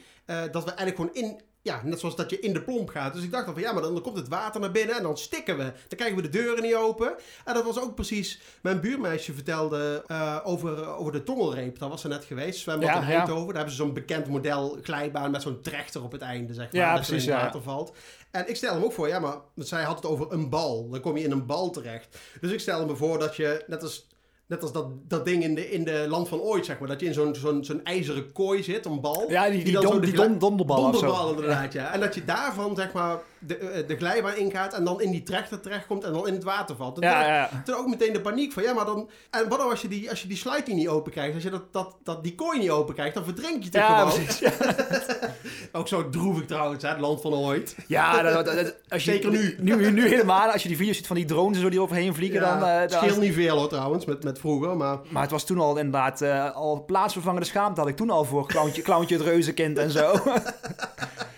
Dat 0.52 0.64
we 0.64 0.72
eigenlijk 0.72 0.96
gewoon 0.96 1.14
in, 1.14 1.42
ja, 1.68 1.82
net 1.84 2.00
zoals 2.00 2.16
dat 2.16 2.30
je 2.30 2.40
in 2.40 2.54
de 2.54 2.62
plomp 2.62 2.90
gaat. 2.90 3.14
Dus 3.14 3.24
ik 3.24 3.32
dacht 3.32 3.46
dan 3.46 3.54
van 3.54 3.64
ja, 3.64 3.72
maar 3.72 3.82
dan, 3.82 3.94
dan 3.94 4.04
komt 4.04 4.18
het 4.18 4.28
water 4.28 4.62
naar 4.62 4.72
binnen 4.72 4.96
en 4.96 5.04
dan 5.04 5.18
stikken 5.18 5.58
we. 5.58 5.64
Dan 5.64 5.98
krijgen 5.98 6.16
we 6.16 6.22
de 6.22 6.30
deuren 6.30 6.64
niet 6.64 6.76
open. 6.76 7.16
En 7.46 7.54
dat 7.54 7.64
was 7.64 7.80
ook 7.80 7.96
precies, 7.96 8.40
mijn 8.62 8.80
buurmeisje 8.80 9.34
vertelde 9.34 10.04
eh, 10.08 10.40
over, 10.44 10.88
over 10.88 11.12
de 11.12 11.24
tongelreep. 11.24 11.80
Daar 11.80 11.90
was 11.90 12.02
ze 12.02 12.08
net 12.08 12.26
geweest, 12.26 12.60
zwembad 12.60 12.90
Ja, 12.90 13.02
in 13.02 13.08
ja. 13.08 13.18
Eindhoven. 13.18 13.48
Daar 13.48 13.56
hebben 13.56 13.74
ze 13.74 13.82
zo'n 13.82 13.94
bekend 13.94 14.28
model 14.28 14.78
glijbaan 14.82 15.32
met 15.32 15.42
zo'n 15.42 15.62
trechter 15.62 16.04
op 16.04 16.12
het 16.12 16.22
einde, 16.22 16.54
zeg 16.54 16.72
maar. 16.72 16.82
Ja, 16.82 16.96
dat 16.96 17.06
precies, 17.06 17.26
in 17.28 17.34
het 17.34 17.42
water 17.42 17.62
valt. 17.62 17.94
En 18.32 18.50
ik 18.50 18.56
stel 18.56 18.74
hem 18.74 18.84
ook 18.84 18.94
voor, 18.94 19.08
ja, 19.08 19.20
maar 19.20 19.38
zij 19.56 19.84
had 19.84 19.96
het 19.96 20.06
over 20.06 20.32
een 20.32 20.50
bal. 20.50 20.90
Dan 20.90 21.00
kom 21.02 21.18
je 21.18 21.24
in 21.24 21.32
een 21.32 21.46
bal 21.46 21.70
terecht. 21.70 22.18
Dus 22.42 22.52
ik 22.52 22.60
stel 22.60 22.86
me 22.86 22.96
voor 22.96 23.20
dat 23.20 23.36
je, 23.36 23.64
net 23.68 23.84
als, 23.84 24.08
net 24.48 24.62
als 24.62 24.72
dat, 24.72 24.88
dat 25.08 25.26
ding 25.26 25.44
in 25.44 25.56
de, 25.56 25.72
in 25.72 25.84
de 25.84 26.06
land 26.10 26.28
van 26.28 26.40
ooit, 26.40 26.66
zeg 26.66 26.80
maar, 26.80 26.88
dat 26.88 27.00
je 27.00 27.06
in 27.06 27.14
zo'n 27.14 27.36
zo'n 27.36 27.64
zo'n 27.64 27.84
ijzeren 27.84 28.32
kooi 28.32 28.64
zit, 28.64 28.86
een 28.86 29.02
bal. 29.02 29.26
Ja, 29.30 29.50
die, 29.50 29.64
die, 29.64 29.74
dan 29.74 29.82
dom- 29.82 29.94
zo 29.94 30.00
de 30.00 30.06
die 30.06 30.16
dom- 30.16 30.40
donderbal 30.40 30.78
zo. 30.78 30.92
Donderbal 30.92 31.30
inderdaad, 31.30 31.74
ja. 31.74 31.94
En 31.94 32.00
dat 32.00 32.16
je 32.16 32.26
daarvan, 32.26 32.76
zeg 32.76 32.94
maar, 32.94 33.20
de, 33.40 33.58
eh, 33.58 33.88
de 33.88 33.96
glijbaan 33.98 34.36
ingaat 34.36 34.74
en 34.74 34.84
dan 34.84 35.02
in 35.02 35.12
die 35.12 35.24
trechter 35.24 35.60
terechtkomt 35.60 36.04
en 36.04 36.14
dan 36.14 36.28
in 36.28 36.34
het 36.34 36.44
water 36.44 36.76
valt. 36.76 36.96
Toen- 36.96 37.04
ja, 37.04 37.26
ja. 37.28 37.50
toen 37.66 37.76
ook 37.76 37.88
meteen 37.88 38.14
de 38.14 38.22
paniek 38.22 38.52
van, 38.54 38.64
ja, 38.64 38.74
maar 38.74 38.86
dan... 38.86 39.10
En 39.32 39.50
wat 39.50 39.58
nou 39.58 39.70
als 39.72 39.82
je 39.82 39.88
die, 39.88 40.10
als 40.10 40.22
je 40.22 40.28
die 40.28 40.38
sluiting 40.38 40.78
niet 40.78 40.88
open 40.88 41.12
krijgt? 41.12 41.34
Als 41.34 41.44
je 41.44 41.50
dat, 41.50 41.74
dat, 41.74 41.96
dat, 42.04 42.24
die 42.24 42.36
kooi 42.36 42.60
niet 42.60 42.70
open 42.70 42.94
krijgt, 42.94 43.14
dan 43.14 43.24
verdrink 43.24 43.64
je 43.64 43.70
toch 43.70 43.82
Ja, 43.82 43.98
gewoon? 44.08 44.24
precies. 44.26 44.40
Ja, 44.40 44.52
Ook 45.80 45.88
zo 45.88 46.10
droevig 46.10 46.46
trouwens, 46.46 46.84
hè, 46.84 46.90
het 46.90 47.00
land 47.00 47.22
van 47.22 47.34
ooit. 47.34 47.76
ja 47.88 48.22
dat, 48.22 48.46
dat- 48.46 48.56
dat- 48.56 48.76
als 48.90 49.04
je, 49.04 49.12
Zeker 49.12 49.30
nu. 49.32 49.56
nu. 49.60 49.92
Nu 49.92 50.08
helemaal. 50.08 50.52
Als 50.52 50.62
je 50.62 50.68
die 50.68 50.78
video's 50.78 50.96
ziet 50.98 51.08
van 51.08 51.16
die 51.16 51.26
drones 51.26 51.56
en 51.56 51.62
zo 51.64 51.70
die 51.70 51.82
overheen 51.82 52.16
vliegen, 52.16 52.40
Ja, 52.42 52.60
dan... 52.60 52.70
eh, 52.70 52.80
het 52.80 52.90
dan- 52.90 53.00
scheelt 53.04 53.20
niet 53.20 53.34
veel 53.34 53.58
hoor 53.58 53.70
trouwens, 53.70 54.06
met, 54.06 54.24
met 54.24 54.40
vroeger, 54.40 54.78
maar... 54.78 54.98
Maar 55.10 55.22
het 55.22 55.32
was 55.32 55.46
toen 55.46 55.60
al 55.60 55.78
inderdaad 55.78 56.22
eh, 56.22 56.56
al 56.56 56.84
plaatsvervangende 56.86 57.46
schaamte 57.46 57.80
had 57.80 57.90
ik 57.90 57.96
toen 57.96 58.10
al 58.10 58.24
voor 58.26 58.48
Clowntje, 58.48 58.82
Clowntje 58.82 59.16
het 59.18 59.26
reuzenkind 59.26 59.78
en 59.78 59.92
zo. 59.92 60.12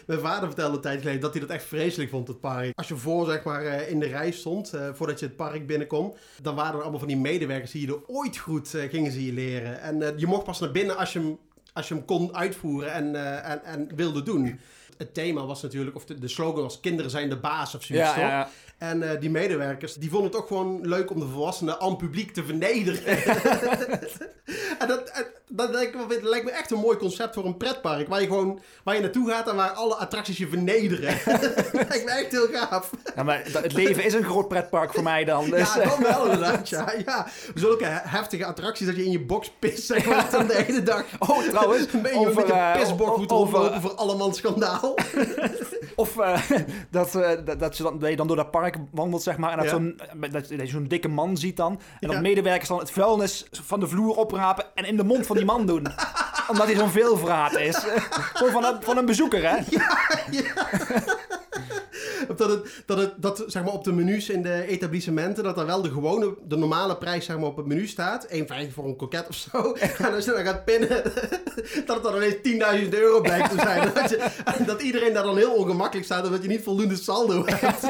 Mijn 0.10 0.22
vader 0.22 0.48
vertelde 0.48 0.76
een 0.76 0.82
tijd 0.82 1.00
geleden 1.00 1.22
dat 1.22 1.32
hij 1.32 1.42
dat 1.42 1.50
echt 1.50 1.64
vreselijk 1.64 2.10
vond, 2.10 2.28
het 2.28 2.40
park. 2.40 2.72
Als 2.76 2.88
je 2.88 2.96
voor, 2.96 3.26
zeg 3.26 3.44
maar, 3.44 3.66
eh, 3.66 3.90
in 3.90 4.00
de 4.00 4.06
rij 4.06 4.32
stond, 4.32 4.74
eh, 4.74 4.90
voordat 4.94 5.20
je 5.20 5.26
het 5.26 5.36
park 5.36 5.68
binnenkom, 5.68 6.14
dan 6.42 6.56
waren 6.56 6.74
er 6.74 6.82
allemaal 6.82 7.00
van 7.00 7.08
die 7.08 7.18
medewerkers 7.18 7.72
die 7.72 7.88
je 7.88 7.94
er 7.94 8.08
ooit 8.08 8.38
goed 8.38 8.74
eh, 8.74 8.90
gingen 8.90 9.12
ze 9.12 9.26
je 9.26 9.34
leren. 9.34 9.82
En 9.82 10.14
je 10.18 10.28
mocht 10.28 10.44
pas 10.44 10.60
naar 10.60 10.72
binnen 10.72 10.98
als 10.98 11.14
je 11.14 11.20
hem, 11.20 11.38
als 11.74 11.88
je 11.88 11.94
hem 11.94 12.06
kon 12.06 12.36
uitvoeren 12.36 12.94
en, 12.94 13.16
en, 13.44 13.64
en 13.64 13.96
wilde 13.96 14.24
doen. 14.24 14.60
Het 14.98 15.14
thema 15.14 15.46
was 15.46 15.62
natuurlijk, 15.62 15.96
of 15.96 16.06
de, 16.06 16.20
de 16.20 16.28
slogan 16.28 16.64
was 16.64 16.80
kinderen 16.80 17.12
zijn 17.12 17.30
de 17.30 17.38
baas 17.38 17.76
of 17.76 17.84
zoiets, 17.84 18.08
ja, 18.08 18.14
toch? 18.14 18.24
ja, 18.24 18.30
ja. 18.30 18.50
En 18.80 19.12
eh, 19.12 19.20
die 19.20 19.30
medewerkers, 19.30 19.94
die 19.94 20.10
vonden 20.10 20.32
het 20.32 20.40
ook 20.40 20.48
gewoon 20.48 20.80
leuk 20.82 21.12
om 21.12 21.20
de 21.20 21.26
volwassenen 21.28 21.80
aan 21.82 21.96
publiek 21.98 22.32
te 22.34 22.44
vernederen. 22.44 23.06
en 24.80 24.88
dat, 24.88 25.12
dat, 25.48 25.70
lijkt 25.70 25.96
me, 25.96 26.06
dat 26.08 26.24
lijkt 26.24 26.46
me 26.46 26.52
echt 26.52 26.72
een 26.72 26.78
mooi 26.80 26.98
concept 26.98 27.34
voor 27.36 27.46
een 27.46 27.58
pretpark. 27.58 28.08
Waar 28.08 28.22
je 28.22 28.28
gewoon 28.28 28.60
waar 28.84 28.96
je 28.96 29.02
naartoe 29.02 29.30
gaat 29.30 29.48
en 29.50 29.56
waar 29.56 29.70
alle 29.70 29.96
attracties 29.96 30.38
je 30.38 30.48
vernederen. 30.48 31.18
dat 31.26 31.74
lijkt 31.74 32.06
me 32.06 32.12
echt 32.12 32.32
heel 32.32 32.48
gaaf. 32.52 32.90
Ja, 33.16 33.24
maar 33.24 33.42
het 33.52 33.74
leven 33.74 34.04
is 34.04 34.14
een 34.14 34.24
groot 34.24 34.48
pretpark 34.48 34.94
voor 34.94 35.04
mij 35.04 35.24
dan. 35.24 35.50
Dus, 35.50 35.74
ja, 35.74 35.84
dan 35.84 36.04
wel 36.04 36.24
inderdaad. 36.26 36.70
Ja, 36.70 36.94
ja. 37.06 37.28
Zulke 37.56 37.86
he- 37.86 38.10
heftige 38.10 38.46
attracties 38.46 38.88
dat 38.88 38.96
je 38.96 39.06
in 39.06 39.12
je 39.12 39.26
box 39.26 39.52
pist. 39.60 39.84
Zeg 39.86 40.06
maar, 40.06 40.28
dan 40.32 40.48
de 40.48 40.64
hele 40.66 40.84
dag. 40.84 41.04
Oh, 41.30 41.40
trouwens, 41.50 41.94
Een 41.94 42.02
beetje 42.02 42.18
over, 42.20 42.36
met 42.36 42.50
een 42.50 42.56
eh, 42.56 42.80
pisbok 42.80 43.18
moet 43.18 43.32
over- 43.32 43.82
voor 43.82 43.92
allemaal 43.96 44.34
schandaal. 44.34 44.96
Of 45.96 46.18
eh, 46.18 46.42
dat, 46.92 47.16
eh, 47.16 47.30
dat, 47.46 47.60
dat, 47.60 47.78
je 47.78 47.84
dan, 47.84 48.00
dat 48.00 48.10
je 48.10 48.16
dan 48.16 48.28
door 48.28 48.36
dat 48.36 48.52
park 48.52 48.69
wandelt, 48.92 49.24
zeg 49.24 49.38
maar, 49.38 49.52
en 49.52 49.58
dat, 49.58 49.66
Ja. 49.66 49.72
zo'n, 49.72 50.00
dat, 50.20 50.32
dat 50.32 50.50
je 50.50 50.66
zo'n 50.68 50.88
dikke 50.88 51.08
man 51.08 51.38
ziet 51.38 51.58
dan. 51.58 51.72
En 52.00 52.08
dat 52.08 52.12
Ja. 52.16 52.22
medewerkers 52.22 52.70
dan 52.70 52.80
het 52.80 52.92
vuilnis 52.92 53.48
van 53.52 53.80
de 53.80 53.88
vloer 53.88 54.16
oprapen 54.16 54.66
en 54.76 54.86
in 54.86 54.98
de 54.98 55.04
mond 55.04 55.26
van 55.28 55.36
die 55.36 55.46
man 55.46 55.66
doen. 55.66 55.88
Omdat 56.52 56.66
hij 56.66 56.76
zo'n 56.76 56.90
veelvraat 56.90 57.58
is. 57.58 57.76
Gewoon 58.34 58.52
van 58.52 58.66
een, 58.66 58.82
van 58.84 58.98
een 58.98 59.06
bezoeker, 59.06 59.50
hè? 59.50 59.58
Of 59.58 59.68
dat, 62.38 62.50
het, 62.50 62.84
dat, 62.86 62.98
het, 62.98 63.14
dat 63.18 63.44
zeg 63.48 63.64
maar 63.64 63.74
op 63.74 63.84
de 63.84 63.92
menus 63.92 64.30
in 64.30 64.42
de 64.42 64.66
etablissementen, 64.68 65.44
dat 65.44 65.58
er 65.58 65.66
wel 65.66 65.82
de 65.82 65.90
gewone, 65.90 66.36
de 66.48 66.58
normale 66.58 66.98
prijs 66.98 67.26
zeg 67.26 67.38
maar, 67.38 67.46
op 67.46 67.58
het 67.58 67.66
menu 67.66 67.88
staat. 67.88 68.28
1,50 68.34 68.38
voor 68.74 68.86
een 68.86 68.96
koket 68.96 69.28
of 69.28 69.36
zo. 69.36 69.74
En 69.98 70.14
als 70.14 70.26
je 70.26 70.32
dan 70.32 70.46
gaat 70.46 70.66
pinnen, 70.66 70.90
dat 71.86 71.96
het 71.96 72.04
dan 72.04 72.16
ineens 72.16 72.84
10.000 72.86 72.90
euro 72.90 73.22
blijkt 73.22 73.50
te 73.50 73.60
zijn. 73.60 73.92
Dat, 74.00 74.10
je, 74.10 74.66
dat 74.66 74.82
iedereen 74.82 75.14
daar 75.14 75.24
dan 75.24 75.38
heel 75.38 75.54
ongemakkelijk 75.54 76.06
staat, 76.06 76.26
omdat 76.26 76.42
je 76.42 76.48
niet 76.48 76.64
voldoende 76.64 76.96
saldo 76.96 77.44
hebt. 77.46 77.86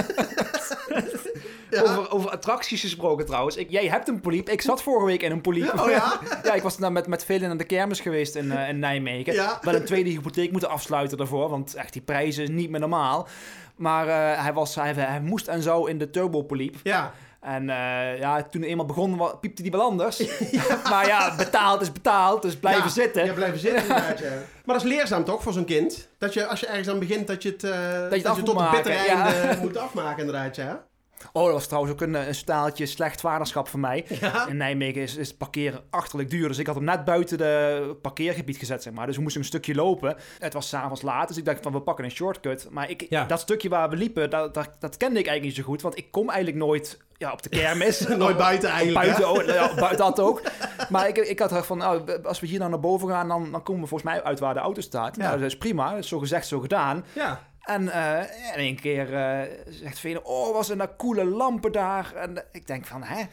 Ja. 1.70 1.82
Over, 1.82 2.12
over 2.12 2.30
attracties 2.30 2.82
gesproken 2.82 3.26
trouwens. 3.26 3.56
Ik, 3.56 3.70
jij 3.70 3.88
hebt 3.88 4.08
een 4.08 4.22
poliep. 4.22 4.50
Ik 4.50 4.62
zat 4.62 4.84
vorige 4.84 5.06
week 5.06 5.22
in 5.22 5.32
een 5.32 5.42
poliep. 5.42 5.80
Oh 5.80 5.90
ja? 5.90 6.20
ja, 6.44 6.54
ik 6.54 6.62
was 6.62 6.78
nou 6.78 6.92
met, 6.92 7.08
met 7.08 7.26
velen 7.26 7.48
naar 7.48 7.58
de 7.58 7.64
kermis 7.64 8.00
geweest 8.00 8.36
in, 8.36 8.52
eh, 8.52 8.70
in 8.70 8.80
Nijmegen. 8.80 9.34
Ja. 9.34 9.60
Met 9.62 9.76
een 9.76 9.86
tweede 9.86 10.10
hypotheek 10.10 10.52
moeten 10.52 10.70
afsluiten 10.70 11.18
daarvoor. 11.18 11.50
Want 11.50 11.76
echt, 11.76 11.94
die 11.94 12.02
prijzen 12.02 12.44
is 12.44 12.50
niet 12.50 12.70
meer 12.70 12.80
normaal. 12.80 13.28
Maar 13.76 14.08
eh, 14.08 14.44
hij, 14.44 14.54
was, 14.54 14.76
hij, 14.76 14.94
hij 14.94 15.22
moest 15.22 15.48
en 15.48 15.62
zou 15.62 15.90
in 15.90 15.98
de 15.98 16.10
turbopoliep. 16.10 16.76
Ja. 16.84 17.14
En 17.40 17.70
eh, 17.70 18.20
ja, 18.20 18.44
toen 18.44 18.62
het 18.62 18.70
eenmaal 18.70 18.86
begon, 18.86 19.22
piepte 19.40 19.62
die 19.62 19.72
wel 19.72 19.82
anders. 19.82 20.18
maar 20.92 21.08
ja, 21.08 21.36
betaald 21.36 21.82
is 21.82 21.92
betaald, 21.92 22.42
dus 22.42 22.56
blijven 22.56 22.84
Ja, 22.84 22.90
zitten. 22.90 23.26
Ja, 23.26 23.34
blijven 23.34 23.60
zitten 23.60 23.82
inderdaad, 23.82 24.20
ja. 24.20 24.30
Maar 24.66 24.76
dat 24.76 24.86
is 24.86 24.92
leerzaam 24.92 25.24
toch 25.24 25.44
voor 25.44 25.54
zo'n 25.54 25.66
kind? 25.66 26.10
Dat 26.18 26.34
je 26.34 26.46
als 26.46 26.60
je 26.60 26.68
ergens 26.68 26.90
aan 26.90 27.00
begint, 27.00 27.28
dat 27.28 27.44
je 27.44 27.50
het, 27.50 27.64
eh, 27.64 27.72
dat 27.72 28.12
het 28.12 28.22
je 28.22 28.30
moet 28.30 28.46
tot 28.46 28.60
het 28.60 28.72
bittere 28.72 28.96
einde 28.96 29.58
moet 29.62 29.78
afmaken 29.78 30.26
inderdaad, 30.26 30.56
ja. 30.56 30.88
Oh, 31.34 31.44
dat 31.44 31.54
was 31.54 31.68
trouwens 31.68 31.94
ook 31.94 32.02
een, 32.02 32.14
een 32.14 32.36
staaltje 32.36 32.86
slecht 32.86 33.22
vaderschap 33.22 33.68
voor 33.68 33.80
mij. 33.80 34.06
Ja. 34.20 34.48
In 34.48 34.58
Nijmegen 34.58 35.02
is, 35.02 35.16
is 35.16 35.36
parkeren 35.36 35.82
achterlijk 35.90 36.30
duur. 36.30 36.48
Dus 36.48 36.58
ik 36.58 36.66
had 36.68 36.76
hem 36.76 36.84
net 36.84 37.06
buiten 37.06 37.38
de 37.38 37.96
parkeergebied 38.02 38.58
gezet, 38.58 38.84
zeg 38.84 38.94
maar. 38.94 39.06
Dus 39.06 39.16
we 39.16 39.22
moesten 39.22 39.42
een 39.42 39.48
stukje 39.48 39.76
lopen. 39.76 40.16
Het 40.40 40.54
was 40.54 40.70
s'avonds 40.70 41.02
laat, 41.02 41.28
dus 41.28 41.38
ik 41.38 41.46
dacht 41.46 41.62
van 41.62 41.72
we 41.72 41.82
pakken 41.82 42.06
een 42.06 42.12
shortcut. 42.12 42.68
Maar 42.72 42.90
ik, 42.90 43.06
Ja. 43.10 43.26
dat 43.26 43.40
stukje 43.40 43.70
waar 43.70 43.90
we 43.90 43.96
liepen, 43.96 44.30
dat, 44.30 44.54
dat, 44.54 44.70
dat 44.80 44.98
kende 44.98 45.20
ik 45.20 45.28
eigenlijk 45.28 45.44
niet 45.44 45.66
zo 45.66 45.72
goed. 45.72 45.82
Want 45.82 45.98
ik 45.98 46.12
kom 46.12 46.30
eigenlijk 46.30 46.58
nooit 46.58 46.98
ja, 47.18 47.32
op 47.32 47.42
de 47.42 47.50
kermis. 47.50 48.08
Nooit 48.18 48.38
buiten 48.38 48.70
eigenlijk, 48.70 49.06
Buiten, 49.06 49.30
oh, 49.30 49.46
ja, 49.46 49.76
buiten 49.76 49.98
dat 49.98 50.20
ook. 50.20 50.42
Maar 50.90 51.08
ik, 51.08 51.18
ik 51.18 51.40
had 51.40 51.52
er 51.52 51.64
van, 51.64 51.78
nou, 51.78 52.24
als 52.24 52.40
we 52.40 52.48
hier 52.48 52.60
nou 52.60 52.70
naar 52.70 52.80
boven 52.80 53.10
gaan, 53.10 53.28
dan, 53.28 53.52
dan 53.52 53.64
komen 53.64 53.82
we 53.82 53.88
volgens 53.88 54.12
mij 54.12 54.24
uit 54.24 54.40
waar 54.40 54.54
de 54.54 54.60
auto 54.60 54.82
staat. 54.82 55.16
Ja. 55.16 55.24
Nou, 55.24 55.38
dat 55.40 55.48
is 55.48 55.58
prima. 55.58 55.90
Dat 55.90 56.00
is 56.00 56.08
zo 56.08 56.20
gezegd, 56.20 56.48
zo 56.48 56.60
gedaan. 56.60 57.06
Ja. 57.14 57.48
En 57.70 57.90
eh, 57.90 58.20
in 58.54 58.60
één 58.60 58.80
keer 58.80 59.14
eh, 59.16 59.40
zegt 59.70 60.00
Vene, 60.00 60.24
oh, 60.24 60.54
was 60.54 60.70
er 60.70 60.76
nou 60.76 60.90
coole 60.98 61.26
lampen 61.26 61.72
daar? 61.72 62.12
En 62.16 62.44
ik 62.52 62.68
denk 62.68 62.86
van, 62.86 63.04
hè? 63.04 63.20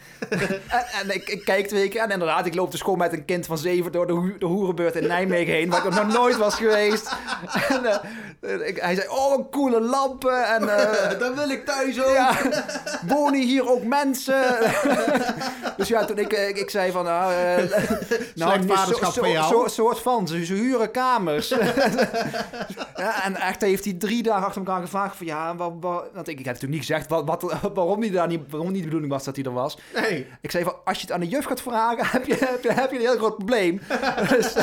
en, 0.77 0.85
en 1.01 1.13
ik, 1.15 1.29
ik 1.29 1.45
kijk 1.45 1.67
twee 1.67 1.87
keer 1.89 2.01
en 2.01 2.11
inderdaad, 2.11 2.45
ik 2.45 2.55
loop 2.55 2.71
dus 2.71 2.81
gewoon 2.81 2.97
met 2.97 3.13
een 3.13 3.25
kind 3.25 3.45
van 3.45 3.57
zeven 3.57 3.91
door 3.91 4.07
de, 4.07 4.13
ho- 4.13 4.37
de 4.39 4.45
hoerenbeurt 4.45 4.95
in 4.95 5.07
Nijmegen 5.07 5.53
heen, 5.53 5.69
waar 5.69 5.85
ik 5.85 5.93
nog 5.93 6.13
nooit 6.13 6.37
was 6.37 6.55
geweest. 6.55 7.11
en, 7.69 7.85
eh, 8.41 8.67
ik- 8.67 8.77
hij 8.81 8.95
zei, 8.95 9.07
oh, 9.09 9.51
coole 9.51 9.81
lampen. 9.81 10.45
En 10.47 10.77
eh, 10.77 11.19
Dan 11.19 11.35
wil 11.35 11.49
ik 11.49 11.65
thuis 11.65 12.01
ook. 12.03 12.13
ja, 12.15 12.35
wonen 13.07 13.41
hier 13.41 13.69
ook 13.71 13.83
mensen? 13.83 14.43
dus 15.77 15.87
ja, 15.87 16.05
toen 16.05 16.17
ik, 16.17 16.33
eh, 16.33 16.47
ik, 16.47 16.57
ik 16.57 16.69
zei 16.69 16.91
van, 16.91 17.03
nou, 17.05 17.33
eh, 17.33 17.63
nou 18.35 18.67
vaderschap 18.67 19.25
jou. 19.25 19.47
Zo, 19.53 19.67
soort 19.67 19.99
van, 19.99 20.27
ze, 20.27 20.45
ze 20.45 20.53
huren 20.53 20.91
kamers. 20.91 21.47
ja, 22.95 23.23
en 23.23 23.35
echt 23.35 23.61
heeft 23.61 23.83
hij 23.83 23.93
drie 23.93 24.23
dagen 24.27 24.45
achter 24.45 24.61
elkaar 24.61 24.81
gevraagd 24.81 25.15
van, 25.15 25.25
ja, 25.25 25.55
wat, 25.55 25.73
wat, 25.79 26.09
want 26.13 26.27
ik, 26.27 26.39
ik 26.39 26.45
heb 26.45 26.53
natuurlijk 26.53 26.79
niet 26.79 26.85
gezegd 26.85 27.09
wat, 27.09 27.25
wat, 27.25 27.41
waarom, 27.73 28.01
hij 28.01 28.11
daar 28.11 28.27
niet, 28.27 28.41
waarom 28.49 28.71
niet 28.71 28.77
de 28.77 28.83
bedoeling 28.83 29.11
was 29.11 29.23
dat 29.23 29.35
hij 29.35 29.45
er 29.45 29.53
was. 29.53 29.77
Nee. 29.93 30.27
Ik 30.41 30.51
zei 30.51 30.63
van, 30.63 30.75
als 30.85 30.97
je 30.97 31.03
het 31.03 31.11
aan 31.11 31.19
de 31.19 31.27
juf 31.27 31.45
gaat 31.45 31.61
vragen, 31.61 32.05
heb 32.17 32.25
je, 32.25 32.35
heb 32.35 32.63
je, 32.63 32.71
heb 32.71 32.91
je 32.91 32.95
een 32.95 33.01
heel 33.01 33.17
groot 33.17 33.35
probleem. 33.35 33.81
Dus, 34.29 34.55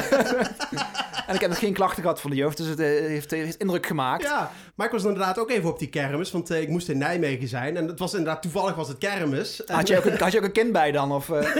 en 1.26 1.34
ik 1.34 1.40
heb 1.40 1.50
nog 1.50 1.58
geen 1.58 1.72
klachten 1.72 2.02
gehad 2.02 2.20
van 2.20 2.30
de 2.30 2.36
juf, 2.36 2.54
dus 2.54 2.66
het 2.66 2.80
eh, 2.80 2.86
heeft, 2.86 3.30
heeft 3.30 3.60
indruk 3.60 3.86
gemaakt. 3.86 4.22
Ja, 4.22 4.50
maar 4.74 4.86
ik 4.86 4.92
was 4.92 5.04
inderdaad 5.04 5.38
ook 5.38 5.50
even 5.50 5.70
op 5.70 5.78
die 5.78 5.88
kermis, 5.88 6.30
want 6.30 6.50
eh, 6.50 6.60
ik 6.60 6.68
moest 6.68 6.88
in 6.88 6.98
Nijmegen 6.98 7.48
zijn. 7.48 7.76
En 7.76 7.86
het 7.86 7.98
was 7.98 8.14
inderdaad, 8.14 8.42
toevallig 8.42 8.74
was 8.74 8.88
het 8.88 8.98
kermis. 8.98 9.62
Had 9.66 9.88
je, 9.88 9.96
ook 9.98 10.04
een, 10.04 10.18
had 10.18 10.32
je 10.32 10.38
ook 10.38 10.44
een 10.44 10.52
kind 10.52 10.72
bij 10.72 10.92
dan? 10.92 11.12
Of, 11.12 11.30
eh? 11.30 11.54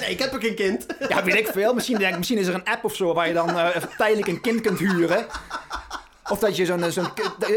nee, 0.00 0.10
ik 0.10 0.18
heb 0.18 0.34
ook 0.34 0.42
geen 0.42 0.54
kind. 0.54 0.86
Ja, 1.08 1.24
weet 1.24 1.34
ik 1.34 1.46
veel. 1.46 1.74
Misschien, 1.74 1.98
denk, 1.98 2.16
misschien 2.16 2.38
is 2.38 2.46
er 2.46 2.54
een 2.54 2.64
app 2.64 2.84
of 2.84 2.94
zo 2.94 3.14
waar 3.14 3.28
je 3.28 3.34
dan 3.34 3.58
eh, 3.58 3.82
tijdelijk 3.96 4.28
een 4.28 4.40
kind 4.40 4.60
kunt 4.60 4.78
huren. 4.78 5.26
Of 6.28 6.38
dat 6.38 6.56
je, 6.56 6.66
zo'n, 6.66 6.92
zo'n, 6.92 7.08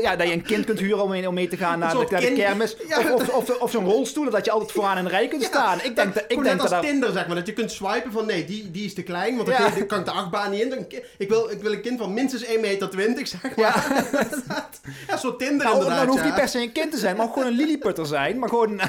ja, 0.02 0.16
dat 0.16 0.28
je 0.28 0.34
een 0.34 0.44
kind 0.44 0.66
kunt 0.66 0.80
huren 0.80 1.04
om 1.04 1.10
mee, 1.10 1.28
om 1.28 1.34
mee 1.34 1.48
te 1.48 1.58
gaan 1.58 1.80
naar, 1.80 1.92
de, 1.92 2.06
naar 2.10 2.22
de 2.22 2.34
kermis. 2.34 2.76
Ja. 2.88 3.14
Of, 3.14 3.30
of, 3.30 3.30
of, 3.30 3.60
of 3.60 3.72
zo'n 3.72 3.86
rolstoel, 3.86 4.30
dat 4.30 4.46
je 4.46 4.52
altijd 4.52 4.72
vooraan 4.72 4.98
in 4.98 5.04
de 5.04 5.10
rij 5.10 5.28
kunt 5.28 5.44
staan. 5.44 5.78
Ik 5.82 5.96
denk, 5.96 6.14
dat, 6.14 6.24
ik 6.24 6.30
denk 6.30 6.42
net 6.42 6.52
dat 6.52 6.62
als 6.62 6.70
dat... 6.70 6.82
Tinder, 6.82 7.12
zeg 7.12 7.28
maar. 7.28 7.36
Dat 7.36 7.48
je 7.48 7.54
kunt 7.54 7.72
swipen 7.72 8.12
van, 8.12 8.26
nee, 8.26 8.46
die, 8.46 8.72
die 8.72 8.86
is 8.86 8.94
te 8.94 9.04
klein, 9.04 9.36
want 9.36 9.48
dan 9.48 9.88
kan 9.88 10.00
ik 10.00 10.06
de 10.06 10.12
achtbaan 10.12 10.52
niet 10.52 10.62
in. 10.62 10.70
Dan, 10.70 10.86
ik, 11.18 11.30
wil, 11.30 11.50
ik 11.50 11.62
wil 11.62 11.72
een 11.72 11.82
kind 11.82 12.00
van 12.00 12.14
minstens 12.14 12.46
1,20 12.46 12.60
meter, 12.60 12.90
zeg 13.28 13.42
maar. 13.42 13.52
Ja. 13.56 15.18
Zo'n 15.22 15.38
Tinder 15.38 15.66
Nou, 15.66 15.86
dan 15.86 16.08
hoeft 16.08 16.24
niet 16.24 16.36
per 16.36 16.48
se 16.48 16.60
een 16.60 16.72
kind 16.72 16.92
te 16.92 16.98
zijn, 16.98 17.16
maar 17.16 17.28
gewoon 17.28 17.48
een 17.48 17.54
lilliputter 17.54 18.06
zijn. 18.06 18.40
Maar 18.40 18.50
gewoon, 18.50 18.80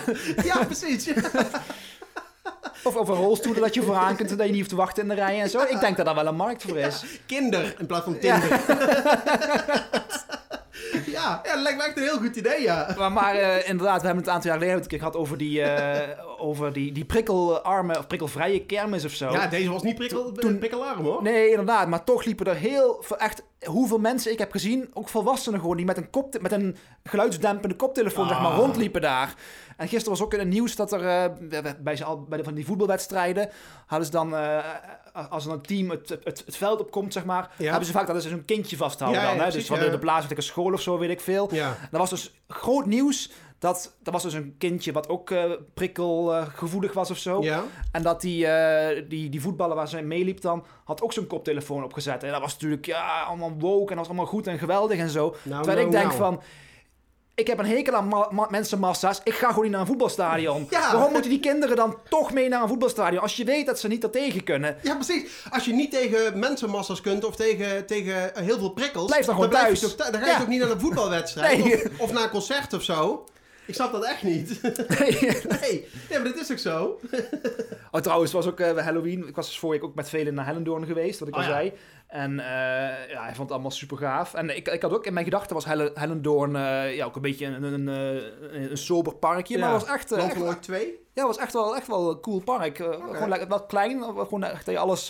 Ja, 0.45 0.65
precies. 0.65 1.09
of, 2.85 2.97
of 2.97 3.09
een 3.09 3.15
rolstoel 3.15 3.55
dat 3.55 3.75
je 3.75 3.83
vooraan 3.83 4.17
kunt, 4.17 4.29
dat 4.29 4.39
je 4.39 4.45
niet 4.47 4.57
hoeft 4.57 4.69
te 4.69 4.77
wachten 4.77 5.03
in 5.03 5.09
de 5.09 5.15
rij 5.15 5.41
en 5.41 5.51
zo. 5.51 5.61
Ik 5.61 5.81
denk 5.81 5.97
dat 5.97 6.07
daar 6.07 6.15
wel 6.15 6.27
een 6.27 6.35
markt 6.37 6.63
voor 6.63 6.77
is. 6.79 7.05
Kinder 7.27 7.75
in 7.79 7.87
plaats 7.87 8.05
van 8.05 8.19
Tinder. 8.19 8.61
Ja, 11.07 11.41
ja, 11.45 11.53
dat 11.55 11.63
lijkt 11.63 11.79
me 11.79 11.85
echt 11.85 11.97
een 11.97 12.03
heel 12.03 12.19
goed 12.19 12.37
idee, 12.37 12.63
ja. 12.63 12.95
Maar, 12.99 13.13
maar 13.13 13.35
eh, 13.35 13.69
inderdaad, 13.69 14.01
we 14.01 14.07
hebben 14.07 14.17
het 14.17 14.27
een 14.27 14.33
aantal 14.33 14.51
jaar 14.51 14.59
geleden 14.61 14.81
een 14.83 14.89
keer 14.89 14.99
gehad 14.99 15.17
over 15.17 15.39
die, 15.39 15.63
eh, 15.63 16.25
over 16.39 16.73
die, 16.73 16.93
die 16.93 17.05
prikkelarme 17.05 17.99
of 17.99 18.07
prikkelvrije 18.07 18.65
kermis 18.67 19.05
of 19.05 19.13
zo. 19.13 19.31
Ja, 19.31 19.47
deze 19.47 19.71
was 19.71 19.83
niet 19.83 19.95
prikkel, 19.95 20.33
Toen- 20.33 20.59
prikkelarm, 20.59 21.05
hoor. 21.05 21.23
Nee, 21.23 21.51
inderdaad. 21.51 21.89
Maar 21.89 22.05
toch 22.05 22.25
liepen 22.25 22.47
er 22.47 22.55
heel 22.55 22.97
veel, 23.01 23.17
echt 23.19 23.43
hoeveel 23.65 23.99
mensen 23.99 24.33
ik 24.33 24.39
heb 24.39 24.51
gezien, 24.53 24.91
ook 24.95 25.09
volwassenen 25.09 25.61
gewoon, 25.61 25.77
die 25.77 25.87
met 25.87 25.97
een, 25.97 26.11
kop, 26.11 26.41
met 26.41 26.53
een 26.53 26.77
geluidsdempende 27.05 27.75
koptelefoon 27.77 28.29
zeg 28.29 28.41
maar, 28.41 28.51
Ah. 28.53 28.57
rondliepen 28.59 29.01
daar. 29.01 29.35
En 29.77 29.89
gisteren 29.89 30.19
was 30.19 30.23
ook 30.23 30.33
in 30.33 30.39
het 30.39 30.49
nieuws 30.49 30.77
dat 30.77 30.93
er 30.93 31.07
eh, 31.07 31.73
bij, 31.81 31.97
ze 31.97 32.05
al, 32.05 32.23
bij 32.23 32.39
de, 32.39 32.45
van 32.45 32.55
die 32.55 32.67
voetbalwedstrijden 32.67 33.49
hadden 33.87 34.07
ze 34.07 34.13
dan, 34.13 34.37
eh, 34.37 34.59
als 35.31 35.47
er 35.47 35.53
een 35.53 35.63
team 35.63 35.91
het, 35.91 36.09
het, 36.09 36.43
het 36.47 36.57
veld 36.57 36.81
opkomt, 36.81 37.13
zeg 37.13 37.25
maar, 37.25 37.51
Ja. 37.59 37.65
hebben 37.69 37.87
ze 37.87 37.93
vaak 37.93 38.07
dat 38.07 38.23
ze 38.23 38.29
zo'n 38.29 38.45
kindje 38.45 38.77
vasthouden 38.77 39.21
Ja, 39.21 39.27
dan. 39.27 39.37
Hè? 39.37 39.43
precies, 39.43 39.69
dus 39.69 39.79
van 39.79 39.87
de, 39.87 39.91
de 39.91 39.99
plaatselijke 39.99 40.43
school 40.43 40.73
of 40.73 40.81
zo, 40.81 40.99
weet 40.99 41.11
ik 41.11 41.21
veel. 41.21 41.55
Ja. 41.55 41.77
Dat 41.91 42.01
was 42.01 42.11
dus 42.11 42.35
groot 42.49 42.87
nieuws. 42.87 43.31
Dat, 43.59 43.97
dat 44.03 44.13
was 44.13 44.23
dus 44.23 44.33
een 44.33 44.55
kindje 44.59 44.93
wat 44.93 45.09
ook 45.09 45.31
eh, 45.31 45.51
prikkelgevoelig 45.75 46.93
was 46.93 47.11
of 47.11 47.17
zo. 47.17 47.43
Ja. 47.43 47.63
En 47.93 48.03
dat 48.03 48.21
die, 48.21 48.47
eh, 48.47 49.05
die, 49.09 49.29
die 49.29 49.41
voetballer 49.41 49.77
waar 49.77 49.89
ze 49.89 50.03
meeliep 50.03 50.41
dan, 50.41 50.65
had 50.85 51.03
ook 51.03 51.13
zo'n 51.13 51.27
koptelefoon 51.27 51.85
opgezet. 51.85 52.23
En 52.23 52.31
dat 52.31 52.41
was 52.41 52.53
natuurlijk 52.53 52.87
ja, 52.87 53.23
allemaal 53.23 53.53
woke 53.59 53.81
en 53.91 53.97
dat 53.97 53.97
was 53.97 54.07
allemaal 54.07 54.27
goed 54.27 54.47
en 54.47 54.59
geweldig 54.59 54.99
en 54.99 55.09
zo. 55.09 55.37
Nou, 55.43 55.63
Terwijl 55.63 55.65
nou, 55.65 55.81
ik 55.87 55.93
denk 55.93 56.05
nou. 56.05 56.17
van, 56.17 56.43
ik 57.35 57.47
heb 57.47 57.59
een 57.59 57.67
hekel 57.67 57.95
aan 57.95 58.09
ma- 58.09 58.29
ma- 58.31 58.47
mensenmassa's. 58.51 59.21
Ik 59.25 59.35
ga 59.35 59.49
gewoon 59.49 59.63
niet 59.63 59.71
naar 59.73 59.81
een 59.81 59.87
voetbalstadion. 59.87 60.67
Ja. 60.71 60.93
Waarom 60.93 61.13
moeten 61.13 61.31
die 61.31 61.41
kinderen 61.41 61.77
dan 61.77 61.97
toch 62.09 62.33
mee 62.33 62.49
naar 62.49 62.63
een 62.63 62.69
voetbalstadion? 62.69 63.23
Als 63.23 63.37
je 63.37 63.45
weet 63.45 63.67
dat 63.67 63.81
ze 63.81 63.89
niet 63.89 64.13
tegen 64.13 64.45
kunnen. 64.45 64.77
Ja, 64.83 64.95
precies. 64.95 65.31
Als 65.51 65.65
je 65.65 65.73
niet 65.73 65.91
tegen 65.91 66.39
mensenmassa's 66.39 67.01
kunt 67.01 67.25
of 67.25 67.37
tegen, 67.37 67.87
tegen 67.87 68.31
heel 68.45 68.59
veel 68.59 68.71
prikkels... 68.71 69.07
Blijf 69.07 69.25
dan 69.27 69.35
gewoon 69.35 69.51
blijf 69.51 69.65
je 69.73 69.79
thuis. 69.79 69.95
toch 69.97 70.11
dan 70.11 70.21
ga 70.21 70.27
je 70.27 70.33
Ja. 70.33 70.39
toch 70.39 70.49
niet 70.49 70.61
naar 70.61 70.71
een 70.71 70.81
voetbalwedstrijd 70.81 71.59
Nee. 71.65 71.75
of, 71.75 71.89
of 71.99 72.13
naar 72.13 72.23
een 72.23 72.31
concert 72.31 72.73
of 72.73 72.83
zo? 72.83 73.25
Ik 73.67 73.75
snap 73.75 73.93
dat 73.93 74.05
echt 74.05 74.23
niet. 74.23 74.63
nee. 74.63 75.19
nee, 76.11 76.19
maar 76.19 76.25
dat 76.25 76.37
is 76.37 76.53
ook 76.53 76.59
zo. 76.59 77.01
Oh, 77.91 78.01
trouwens, 78.01 78.33
het 78.33 78.45
was 78.45 78.53
ook 78.53 78.61
eh, 78.61 78.85
Halloween. 78.85 79.29
Ik 79.29 79.35
was 79.37 79.47
dus 79.47 79.59
vorige 79.59 79.81
week 79.81 79.89
ook 79.91 79.97
met 79.97 80.09
velen 80.09 80.35
naar 80.35 80.47
Hellendoorn 80.47 80.87
geweest, 80.87 81.19
wat 81.19 81.29
ik 81.29 81.35
Oh, 81.37 81.41
al 81.41 81.47
ja. 81.47 81.53
zei. 81.55 81.73
En 82.07 82.31
eh, 82.41 82.47
ja, 83.11 83.23
hij 83.23 83.27
vond 83.35 83.39
het 83.39 83.51
allemaal 83.51 83.71
super 83.71 83.97
gaaf. 83.97 84.35
En 84.35 84.57
ik, 84.57 84.69
ik 84.69 84.83
had 84.83 84.93
ook 84.93 85.07
in 85.07 85.13
mijn 85.13 85.25
gedachten 85.25 85.55
was 85.55 85.65
Helle- 85.65 85.91
Hellendoorn 85.95 86.57
eh, 86.57 86.97
ja, 86.97 87.05
ook 87.05 87.17
een 87.17 87.23
beetje 87.23 87.47
een, 87.47 87.63
een, 87.63 87.87
een, 87.87 88.71
een 88.71 88.77
sober 88.77 89.15
parkje. 89.15 89.59
Maar 89.59 89.69
Ja. 89.69 89.75
het 89.75 89.83
was 89.87 89.95
echt, 89.95 90.13
echt, 90.13 90.33
van 90.33 90.43
Ooit 90.43 90.63
2? 90.63 90.81
ja, 90.87 90.89
het 91.13 91.37
was 91.37 91.39
echt 91.39 91.53
wel, 91.53 91.77
echt 91.77 91.87
wel 91.87 92.11
een 92.11 92.21
cool 92.21 92.41
park. 92.41 92.77
Gewoon 92.77 93.29
lekker, 93.29 93.49
wel 93.49 93.63
klein, 93.67 93.99
maar 93.99 94.09
gewoon 94.25 94.45
echt 94.45 94.65
dat 94.67 94.75
je 94.75 94.81
alles, 94.81 95.07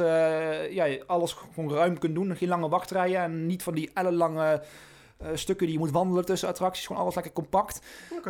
ja, 0.71 0.87
alles 1.07 1.37
gewoon 1.55 1.73
ruim 1.73 1.99
kunt 1.99 2.15
doen. 2.15 2.37
Geen 2.37 2.49
lange 2.49 2.69
wachtrijen 2.69 3.21
en 3.21 3.47
niet 3.47 3.63
van 3.63 3.75
die 3.75 3.91
ellenlange 3.95 4.63
stukken 5.35 5.67
die 5.67 5.75
je 5.75 5.81
moet 5.83 5.91
wandelen 5.93 6.25
tussen 6.25 6.49
attracties. 6.49 6.87
Gewoon 6.87 7.03
alles 7.03 7.15
lekker 7.15 7.33
compact. 7.33 7.81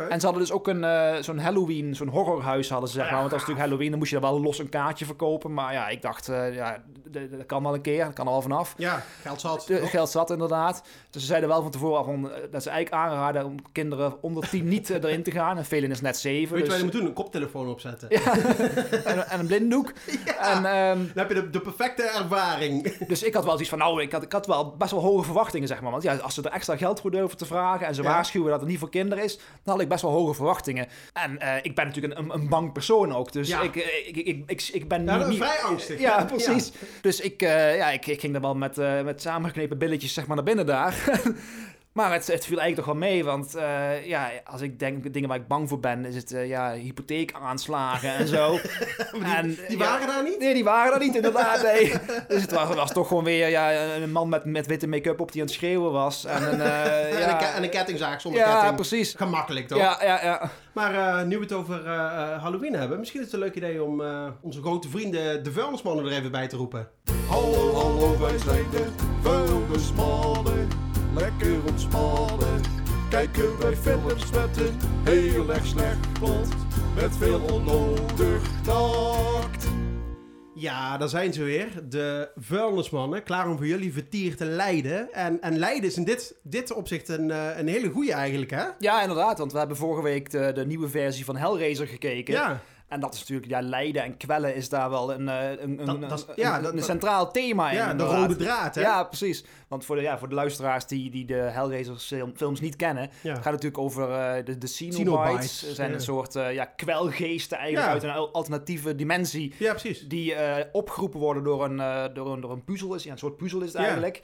En 0.09 0.19
ze 0.19 0.25
hadden 0.25 0.43
dus 0.43 0.51
ook 0.51 0.67
een, 0.67 0.83
eh, 0.83 1.15
zo'n 1.21 1.39
Halloween, 1.39 1.95
zo'n 1.95 2.07
horrorhuis 2.07 2.69
hadden 2.69 2.89
ze, 2.89 2.95
zeg 2.95 3.03
maar. 3.03 3.13
Ja, 3.13 3.19
Want 3.19 3.31
dat 3.31 3.39
is 3.39 3.45
natuurlijk 3.45 3.65
Halloween, 3.69 3.89
dan 3.89 3.99
moest 3.99 4.11
je 4.11 4.17
er 4.17 4.21
wel 4.31 4.41
los 4.41 4.59
een 4.59 4.69
kaartje 4.69 5.05
verkopen. 5.05 5.53
Maar 5.53 5.73
ja, 5.73 5.87
ik 5.87 6.01
dacht, 6.01 6.29
eh, 6.29 6.55
ja, 6.55 6.83
dat 7.11 7.45
kan 7.45 7.63
wel 7.63 7.73
een 7.73 7.81
keer, 7.81 8.05
dat 8.05 8.13
kan 8.13 8.25
wel 8.25 8.41
vanaf. 8.41 8.73
Ja, 8.77 9.03
geld 9.21 9.41
zat. 9.41 9.67
De, 9.67 9.87
geld 9.87 10.09
zat 10.09 10.29
inderdaad. 10.31 10.83
Dus 11.09 11.21
ze 11.21 11.27
zeiden 11.27 11.49
wel 11.49 11.61
van 11.61 11.71
tevoren 11.71 11.97
al 11.97 12.03
van, 12.03 12.31
eh, 12.31 12.37
dat 12.51 12.63
ze 12.63 12.69
eigenlijk 12.69 13.03
aanraden 13.03 13.45
om 13.45 13.55
kinderen 13.71 14.15
onder 14.21 14.49
10 14.49 14.67
niet 14.67 14.89
eh, 14.89 15.03
erin 15.03 15.23
te 15.23 15.31
gaan. 15.31 15.57
En 15.57 15.65
velen 15.65 15.91
is 15.91 16.01
net 16.01 16.17
7. 16.17 16.55
Weet 16.55 16.63
je 16.63 16.71
wat 16.71 16.79
je 16.79 16.83
Dus, 16.83 16.91
moet 16.91 16.91
doen? 16.91 17.05
Een 17.05 17.13
koptelefoon 17.15 17.67
opzetten. 17.67 18.09
en, 19.05 19.27
en 19.29 19.39
een 19.39 19.47
blinddoek. 19.47 19.91
En, 20.39 20.65
ehm, 20.65 20.97
Dan 20.97 21.07
heb 21.13 21.27
je 21.27 21.33
de, 21.33 21.49
de 21.49 21.59
perfecte 21.61 22.03
ervaring. 22.03 22.97
dus 23.07 23.23
ik 23.23 23.33
had 23.33 23.43
wel 23.43 23.51
zoiets 23.51 23.69
van, 23.69 23.77
nou, 23.79 24.01
ik 24.01 24.11
had, 24.11 24.23
ik 24.23 24.31
had 24.31 24.45
wel 24.47 24.75
best 24.77 24.91
wel 24.91 25.01
hoge 25.01 25.23
verwachtingen, 25.23 25.67
zeg 25.67 25.81
maar. 25.81 25.91
Want 25.91 26.03
ja, 26.03 26.15
als 26.15 26.33
ze 26.33 26.41
er 26.41 26.51
extra 26.51 26.75
geld 26.83 27.01
voor 27.01 27.11
durven 27.11 27.37
te 27.37 27.45
vragen 27.45 27.87
en 27.87 27.95
ze 27.95 28.01
Ja. 28.01 28.09
waarschuwen 28.09 28.49
dat 28.51 28.59
het 28.59 28.69
niet 28.69 28.79
voor 28.79 28.89
kinderen 28.89 29.23
is, 29.23 29.37
dan 29.37 29.73
had 29.73 29.81
ik 29.81 29.87
best 29.89 30.01
wel 30.01 30.11
hoge 30.11 30.33
verwachtingen. 30.33 30.87
En 31.13 31.39
eh, 31.39 31.55
ik 31.61 31.75
ben 31.75 31.85
natuurlijk 31.85 32.19
een, 32.19 32.33
een, 32.33 32.49
bang 32.49 32.71
persoon 32.71 33.15
ook. 33.15 33.31
Dus 33.31 33.47
Ja. 33.47 33.61
ik, 33.61 33.75
eh, 33.75 34.07
ik, 34.07 34.15
ik, 34.17 34.43
ik, 34.47 34.69
ik 34.73 34.87
ben 34.87 35.05
Ja, 35.05 35.27
niet... 35.27 35.37
vrij 35.37 35.59
angstig. 35.61 35.99
Ja, 35.99 36.23
precies. 36.35 36.71
Dus 37.01 37.19
ik, 37.19 37.41
eh, 37.41 37.77
ja, 37.77 37.89
ik, 37.89 38.07
ik 38.07 38.19
ging 38.19 38.35
er 38.35 38.41
wel 38.41 38.55
met, 38.55 38.77
eh, 38.77 39.01
met 39.01 39.21
samengeknepen 39.21 39.77
billetjes 39.77 40.13
zeg 40.13 40.27
maar, 40.27 40.35
naar 40.35 40.45
binnen 40.45 40.65
daar. 40.65 40.95
maar 41.93 42.11
het, 42.13 42.27
het 42.27 42.45
viel 42.45 42.59
eigenlijk 42.59 42.75
toch 42.75 42.85
wel 42.85 43.09
mee, 43.09 43.23
want 43.23 43.55
eh, 43.55 44.05
ja, 44.05 44.29
als 44.45 44.61
ik 44.61 44.79
denk 44.79 45.13
dingen 45.13 45.29
waar 45.29 45.37
ik 45.37 45.47
bang 45.47 45.69
voor 45.69 45.79
ben, 45.79 46.05
is 46.05 46.15
het 46.15 46.31
eh, 46.31 46.47
ja, 46.47 46.73
hypotheekaanslagen 46.73 48.09
en 48.15 48.27
zo. 48.27 48.57
en, 49.37 49.47
Die 49.67 49.77
ja, 49.77 49.77
waren 49.77 50.07
daar 50.07 50.23
niet? 50.23 50.39
Nee, 50.39 50.53
die 50.53 50.63
waren 50.63 50.93
er 50.93 50.99
niet 50.99 51.15
inderdaad. 51.15 51.61
Nee. 51.63 51.93
Dus 52.27 52.41
het 52.41 52.51
was, 52.51 52.75
was 52.75 52.91
toch 52.91 53.07
gewoon 53.07 53.23
weer 53.23 53.49
ja, 53.49 53.85
een 53.95 54.11
man 54.11 54.29
met, 54.29 54.45
met 54.45 54.67
witte 54.67 54.87
make-up 54.87 55.19
op 55.19 55.31
die 55.31 55.41
aan 55.41 55.47
het 55.47 55.55
schreeuwen 55.55 55.91
was. 55.91 56.25
En 56.25 56.53
een, 56.53 56.61
eh, 56.61 57.11
En, 57.13 57.19
ja, 57.19 57.31
een, 57.31 57.37
ke- 57.37 57.53
en 57.55 57.63
een 57.63 57.69
kettingzaag 57.69 58.21
zonder 58.21 58.41
ja, 58.41 58.51
ketting. 58.53 58.75
precies. 58.75 59.13
Gemakkelijk 59.17 59.67
toch? 59.67 59.77
Ja, 59.77 59.97
ja, 60.01 60.23
ja. 60.23 60.49
Maar 60.73 60.95
eh, 60.95 61.25
nu 61.25 61.35
we 61.37 61.43
het 61.43 61.53
over 61.53 61.87
Halloween 62.39 62.73
hebben, 62.73 62.99
misschien 62.99 63.19
is 63.19 63.25
het 63.25 63.35
een 63.35 63.41
leuk 63.41 63.55
idee 63.55 63.83
om 63.83 64.01
eh, 64.01 64.27
onze 64.41 64.61
grote 64.61 64.89
vrienden, 64.89 65.43
de 65.43 65.51
vuilnismannen, 65.51 66.05
er 66.05 66.11
even 66.11 66.31
bij 66.31 66.47
te 66.47 66.55
roepen. 66.55 66.87
Hallo, 67.27 67.73
hallo, 67.73 68.19
wij 68.19 68.37
zijn 68.37 68.65
de 68.71 68.85
vuilnismannen. 69.21 70.67
Lekker 71.15 71.65
ontspannen. 71.67 72.61
Kijken 73.09 73.59
wij 73.59 73.75
films 73.75 74.31
met 74.31 74.57
een 74.57 74.79
heel 75.03 75.53
erg 75.53 75.65
slecht 75.65 76.13
plot. 76.13 76.47
Met 76.95 77.17
veel 77.17 77.41
onnodig 77.41 78.41
tact. 78.63 79.67
Ja, 80.55 80.97
daar 80.97 81.09
zijn 81.09 81.33
ze 81.33 81.43
weer. 81.43 81.67
De 81.89 82.31
vuilnismannen, 82.35 83.23
klaar 83.23 83.49
om 83.49 83.57
voor 83.57 83.67
jullie 83.67 83.93
vertier 83.93 84.35
te 84.35 84.45
leiden. 84.45 85.13
En, 85.13 85.41
en 85.41 85.57
leiden 85.57 85.89
is 85.89 85.97
in 85.97 86.03
dit, 86.03 86.35
dit 86.43 86.73
opzicht 86.73 87.09
een, 87.09 87.31
eh, 87.31 87.57
een 87.57 87.67
hele 87.67 87.89
goeie 87.89 88.13
eigenlijk, 88.13 88.51
hè? 88.51 88.63
Ja, 88.79 89.01
inderdaad. 89.01 89.37
Want 89.37 89.51
we 89.51 89.57
hebben 89.57 89.77
vorige 89.77 90.03
week 90.03 90.31
de, 90.31 90.51
de 90.53 90.65
nieuwe 90.65 90.89
versie 90.89 91.25
van 91.25 91.35
Hellraiser 91.35 91.87
gekeken. 91.87 92.33
Ja. 92.33 92.61
En 92.93 92.99
dat 92.99 93.13
is 93.13 93.19
natuurlijk, 93.19 93.47
ja, 93.51 93.61
lijden 93.61 94.03
en 94.03 94.17
kwellen 94.17 94.55
is 94.55 94.69
daar 94.69 94.89
wel 94.89 95.13
een, 95.13 95.29
eh, 95.29 95.49
een, 95.51 95.79
een, 95.79 95.85
Dat- 95.85 96.09
dat 96.09 96.19
is- 96.19 96.25
een- 96.27 96.33
ja, 96.35 96.57
een- 96.57 96.63
dat- 96.63 96.73
een 96.73 96.83
centraal 96.83 97.31
thema 97.31 97.69
in. 97.69 97.75
Ja, 97.77 97.93
de 97.93 98.03
rode 98.03 98.35
draad, 98.35 98.75
hè? 98.75 98.81
Ja, 98.81 99.03
precies. 99.03 99.45
Want 99.67 99.85
voor 99.85 99.95
de, 99.95 100.01
ja, 100.01 100.17
voor 100.17 100.29
de 100.29 100.35
luisteraars 100.35 100.85
die, 100.87 101.09
die 101.11 101.25
de 101.25 101.33
Hellraiser 101.33 101.95
film- 101.95 102.31
films 102.35 102.59
niet 102.59 102.75
kennen, 102.75 103.09
Ja. 103.21 103.29
het 103.33 103.41
gaat 103.41 103.51
natuurlijk 103.51 103.77
over 103.77 104.09
eh, 104.11 104.45
de, 104.45 104.57
de 104.57 104.67
Cenobites. 104.67 105.59
Ze 105.59 105.73
zijn 105.73 105.89
ja. 105.89 105.95
een 105.95 106.01
soort 106.01 106.35
eh, 106.35 106.53
ja, 106.53 106.65
kwelgeesten 106.65 107.57
eigenlijk 107.57 107.87
Ja. 107.87 107.93
uit 107.93 108.03
een 108.03 108.09
al- 108.11 108.33
alternatieve 108.33 108.95
dimensie. 108.95 109.53
Ja, 109.59 109.71
precies. 109.71 110.07
Die 110.07 110.33
opgeroepen 110.71 111.19
worden 111.19 111.43
door 111.43 111.63
een, 111.65 111.77
door, 112.13 112.33
een, 112.33 112.41
door 112.41 112.51
een 112.51 112.63
puzzel. 112.63 112.95
Is, 112.95 113.03
ja, 113.03 113.11
een 113.11 113.17
soort 113.17 113.37
puzzel 113.37 113.59
is 113.61 113.67
het 113.67 113.75
Ja. 113.77 113.83
eigenlijk. 113.83 114.21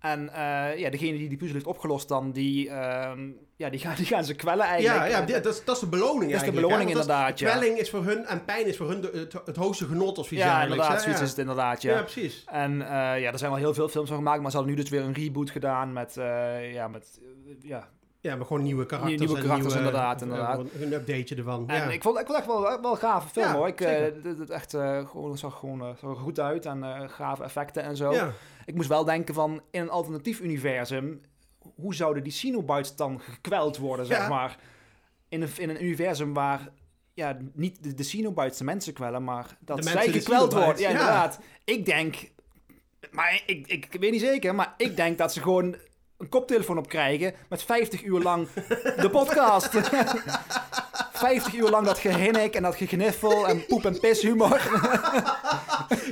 En 0.00 0.30
ja, 0.76 0.90
degene 0.90 1.18
die 1.18 1.28
die 1.28 1.38
puzzel 1.38 1.54
heeft 1.54 1.66
opgelost 1.66 2.08
dan, 2.08 2.32
die, 2.32 2.70
ehm, 2.70 3.28
ja, 3.60 3.70
die, 3.70 3.80
gaan, 3.80 3.94
die 3.96 4.06
gaan 4.06 4.24
ze 4.24 4.34
kwellen 4.34 4.64
eigenlijk. 4.64 5.10
Ja, 5.10 5.18
ja 5.26 5.40
dat, 5.40 5.54
is, 5.54 5.64
dat 5.64 5.74
is 5.74 5.80
de 5.80 5.88
beloning 5.88 6.32
Dat 6.32 6.40
is 6.40 6.46
de 6.46 6.52
beloning 6.52 6.82
hè? 6.82 6.88
Inderdaad, 6.88 7.38
ja. 7.38 7.50
Kwelling 7.50 7.78
is 7.78 7.90
voor 7.90 8.04
hun 8.04 8.26
en 8.26 8.44
pijn 8.44 8.66
is 8.66 8.76
voor 8.76 8.88
hun 8.88 9.00
de- 9.00 9.10
het, 9.14 9.32
het 9.46 9.56
hoogste 9.56 9.84
genot 9.86 10.18
of 10.18 10.30
iets 10.30 10.42
Ja, 10.42 10.62
inderdaad, 10.62 10.92
hè? 10.92 10.98
zoiets 11.00 11.18
ja. 11.18 11.24
is 11.24 11.30
het 11.30 11.38
inderdaad, 11.38 11.82
Ja, 11.82 11.94
ja. 11.94 12.02
precies. 12.02 12.44
En 12.46 12.82
eh, 12.82 12.88
ja, 13.20 13.32
er 13.32 13.38
zijn 13.38 13.50
wel 13.50 13.60
heel 13.60 13.74
veel 13.74 13.88
films 13.88 14.08
van 14.08 14.18
gemaakt, 14.18 14.40
maar 14.42 14.50
ze 14.50 14.56
hadden 14.56 14.74
nu 14.74 14.80
dus 14.82 14.90
weer 14.90 15.02
een 15.02 15.12
reboot 15.12 15.50
gedaan 15.50 15.92
met, 15.92 16.16
eh, 16.16 16.72
ja, 16.72 16.88
met, 16.88 17.20
eh, 17.22 17.68
ja. 17.68 17.88
Ja, 18.20 18.36
maar 18.36 18.46
gewoon 18.46 18.62
nieuwe 18.62 18.86
karakters. 18.86 19.18
nieuwe 19.20 19.34
karakters, 19.40 19.74
nieuwe- 19.74 19.78
inderdaad, 19.88 20.22
inderdaad. 20.22 20.58
Een, 20.58 20.92
updateje 20.92 21.34
ervan. 21.36 21.68
En 21.68 21.76
ja. 21.76 21.82
ik 21.90 22.02
vond, 22.02 22.18
ik 22.18 22.26
vond 22.26 22.38
het 22.38 22.46
echt 22.46 22.46
wel, 22.46 22.80
wel 22.80 22.90
een 22.90 22.96
gave 22.96 23.28
film 23.28 23.46
Ja, 23.46 23.54
hoor. 23.54 23.66
Ik, 23.68 23.78
het, 23.78 24.50
echt, 24.50 24.70
gewoon, 25.10 25.38
zag 25.38 25.58
gewoon 25.58 25.96
zag 26.00 26.10
er 26.10 26.16
goed 26.16 26.40
uit 26.40 26.66
en 26.66 26.84
gave 27.10 27.42
effecten 27.44 27.82
en 27.82 27.96
zo. 27.96 28.14
Ik 28.64 28.74
moest 28.74 28.88
wel 28.88 29.04
denken 29.04 29.34
van, 29.34 29.60
in 29.70 29.80
een 29.80 29.90
alternatief 29.90 30.40
universum, 30.40 31.20
hoe 31.74 31.94
zouden 31.94 32.22
die 32.22 32.32
Cenobites 32.32 32.96
dan 32.96 33.20
gekweld 33.20 33.76
worden, 33.76 34.06
zeg 34.06 34.18
Ja. 34.18 34.28
maar? 34.28 34.58
In 35.28 35.42
een, 35.42 35.48
in 35.56 35.68
een 35.68 35.84
universum 35.84 36.34
waar, 36.34 36.68
ja, 37.14 37.36
niet 37.52 37.82
de, 37.82 37.94
de 37.94 38.02
Cenobites 38.02 38.58
de 38.58 38.64
mensen 38.64 38.92
kwellen, 38.92 39.24
maar 39.24 39.56
dat 39.60 39.76
De 39.76 39.82
zij 39.82 40.08
gekweld 40.08 40.52
worden. 40.52 40.76
Ja, 40.82 40.88
ja. 40.88 40.90
inderdaad. 40.90 41.40
Ik 41.64 41.84
denk, 41.84 42.30
maar 43.10 43.42
ik, 43.46 43.66
ik, 43.66 43.86
ik 43.90 44.00
weet 44.00 44.10
niet 44.10 44.20
zeker, 44.20 44.54
maar 44.54 44.74
ik 44.76 44.96
denk 44.96 45.18
dat 45.18 45.32
ze 45.32 45.42
gewoon 45.42 45.76
een 46.20 46.28
koptelefoon 46.28 46.78
op 46.78 46.88
krijgen 46.88 47.34
met 47.48 47.62
50 47.62 48.02
uur 48.02 48.20
lang 48.20 48.48
de 48.96 49.08
podcast. 49.10 49.68
50 51.12 51.54
uur 51.54 51.68
lang 51.68 51.86
dat 51.86 51.98
gehinnik 51.98 52.54
en 52.54 52.62
dat 52.62 52.76
gegniffel 52.76 53.48
en 53.48 53.66
poep- 53.66 53.84
en 53.84 54.00
pishumor. 54.00 54.60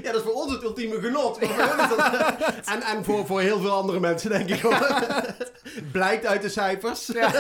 ja, 0.02 0.12
dat 0.12 0.14
is 0.14 0.22
voor 0.22 0.32
ons 0.32 0.52
het 0.52 0.62
ultieme 0.62 1.00
genot. 1.00 1.40
Maar 1.40 1.48
voor 1.48 1.64
hun 1.64 1.84
is 1.84 1.96
dat- 1.96 2.66
en 2.74 2.82
en 2.82 3.04
voor, 3.04 3.26
voor 3.26 3.40
heel 3.40 3.60
veel 3.60 3.70
andere 3.70 4.00
mensen, 4.00 4.30
denk 4.30 4.48
ik. 4.48 4.60
Blijkt 5.92 6.26
uit 6.26 6.42
de 6.42 6.48
cijfers. 6.48 7.06
Ja. 7.06 7.30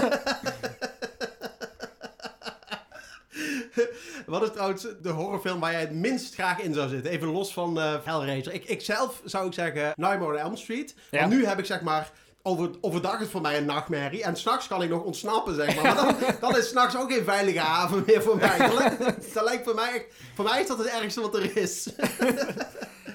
Wat 4.26 4.42
is 4.42 4.50
trouwens 4.52 4.86
de 5.02 5.08
horrorfilm 5.08 5.60
waar 5.60 5.72
jij 5.72 5.80
het 5.80 5.92
minst 5.92 6.34
graag 6.34 6.58
in 6.60 6.74
zou 6.74 6.88
zitten? 6.88 7.10
Even 7.12 7.28
los 7.28 7.52
van 7.52 7.80
eh 7.80 7.94
Hellraiser. 8.04 8.52
Ik, 8.52 8.64
ik 8.64 8.80
zelf 8.80 9.20
zou 9.24 9.46
ik 9.46 9.52
zeggen 9.52 9.92
Nightmare 9.96 10.32
on 10.32 10.38
Elm 10.38 10.56
Street. 10.56 10.94
Ja. 11.10 11.20
Want 11.20 11.32
nu 11.32 11.46
heb 11.46 11.58
ik 11.58 11.64
zeg 11.64 11.80
maar... 11.80 12.10
Over, 12.48 12.70
overdag 12.80 13.14
is 13.14 13.20
het 13.20 13.30
voor 13.30 13.40
mij 13.40 13.56
een 13.56 13.64
nachtmerrie. 13.64 14.22
En 14.22 14.36
s'nachts 14.36 14.68
kan 14.68 14.82
ik 14.82 14.88
nog 14.90 15.02
ontsnappen, 15.02 15.54
zeg 15.54 15.82
maar. 15.82 16.14
Dan 16.40 16.56
is 16.56 16.68
s'nachts 16.68 16.96
ook 16.96 17.12
geen 17.12 17.24
veilige 17.24 17.58
haven 17.58 18.02
meer 18.06 18.22
voor 18.22 18.36
mij. 18.36 18.58
Dat 18.58 18.74
lijkt, 18.78 19.34
dat 19.34 19.44
lijkt 19.44 19.64
voor 19.64 19.74
mij 19.74 19.88
echt... 19.94 20.04
Voor 20.34 20.44
mij 20.44 20.60
is 20.60 20.66
dat 20.66 20.78
het 20.78 20.86
ergste 20.86 21.20
wat 21.20 21.34
er 21.34 21.56
is. 21.56 21.88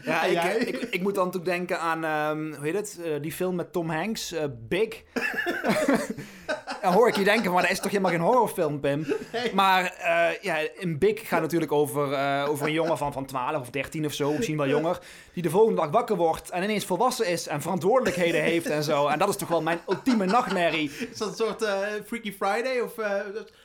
Ja, 0.04 0.24
ik, 0.24 0.68
ik, 0.68 0.82
ik 0.82 1.02
moet 1.02 1.16
dan 1.16 1.26
natuurlijk 1.26 1.52
denken 1.56 1.80
aan, 1.80 2.04
ehm, 2.04 2.54
hoe 2.56 2.66
heet 2.66 2.76
het, 2.76 3.00
Eh, 3.04 3.22
die 3.22 3.32
film 3.32 3.56
met 3.56 3.72
Tom 3.74 3.90
Hanks, 3.90 4.32
eh, 4.32 4.44
Big. 4.68 5.02
Dan 6.84 6.94
hoor 6.94 7.08
ik 7.08 7.16
je 7.16 7.24
denken, 7.24 7.52
maar 7.52 7.62
dat 7.62 7.72
is 7.72 7.80
toch 7.80 7.92
helemaal 7.92 8.12
geen 8.12 8.20
horrorfilm, 8.22 8.80
Pim? 8.80 9.06
Nee. 9.32 9.54
Maar 9.54 9.84
eh, 9.98 10.42
ja, 10.42 10.58
in 10.80 10.98
Big 10.98 11.28
gaat 11.28 11.42
natuurlijk 11.42 11.72
over, 11.72 12.14
eh, 12.14 12.46
over 12.50 12.66
een 12.68 12.74
jongen 12.74 12.98
van, 12.98 13.14
van 13.14 13.26
12 13.26 13.58
of 13.62 13.70
13 13.70 14.06
of 14.06 14.14
zo, 14.14 14.32
misschien 14.34 14.58
wel 14.58 14.68
jonger, 14.68 15.00
die 15.34 15.44
de 15.44 15.50
volgende 15.50 15.82
dag 15.82 15.90
wakker 15.90 16.16
wordt 16.16 16.50
en 16.50 16.64
ineens 16.64 16.86
volwassen 16.86 17.28
is 17.28 17.48
en 17.48 17.62
verantwoordelijkheden 17.62 18.42
heeft 18.42 18.66
en 18.66 18.84
zo. 18.84 19.08
En 19.08 19.20
dat 19.20 19.30
is 19.30 19.36
toch 19.36 19.48
wel 19.48 19.62
mijn 19.62 19.80
ultieme 19.90 20.26
nachtmerrie. 20.26 20.92
Is 21.12 21.18
dat 21.18 21.28
een 21.30 21.36
soort 21.36 21.62
eh, 21.62 21.78
Freaky 22.06 22.32
Friday 22.34 22.80
of 22.80 22.92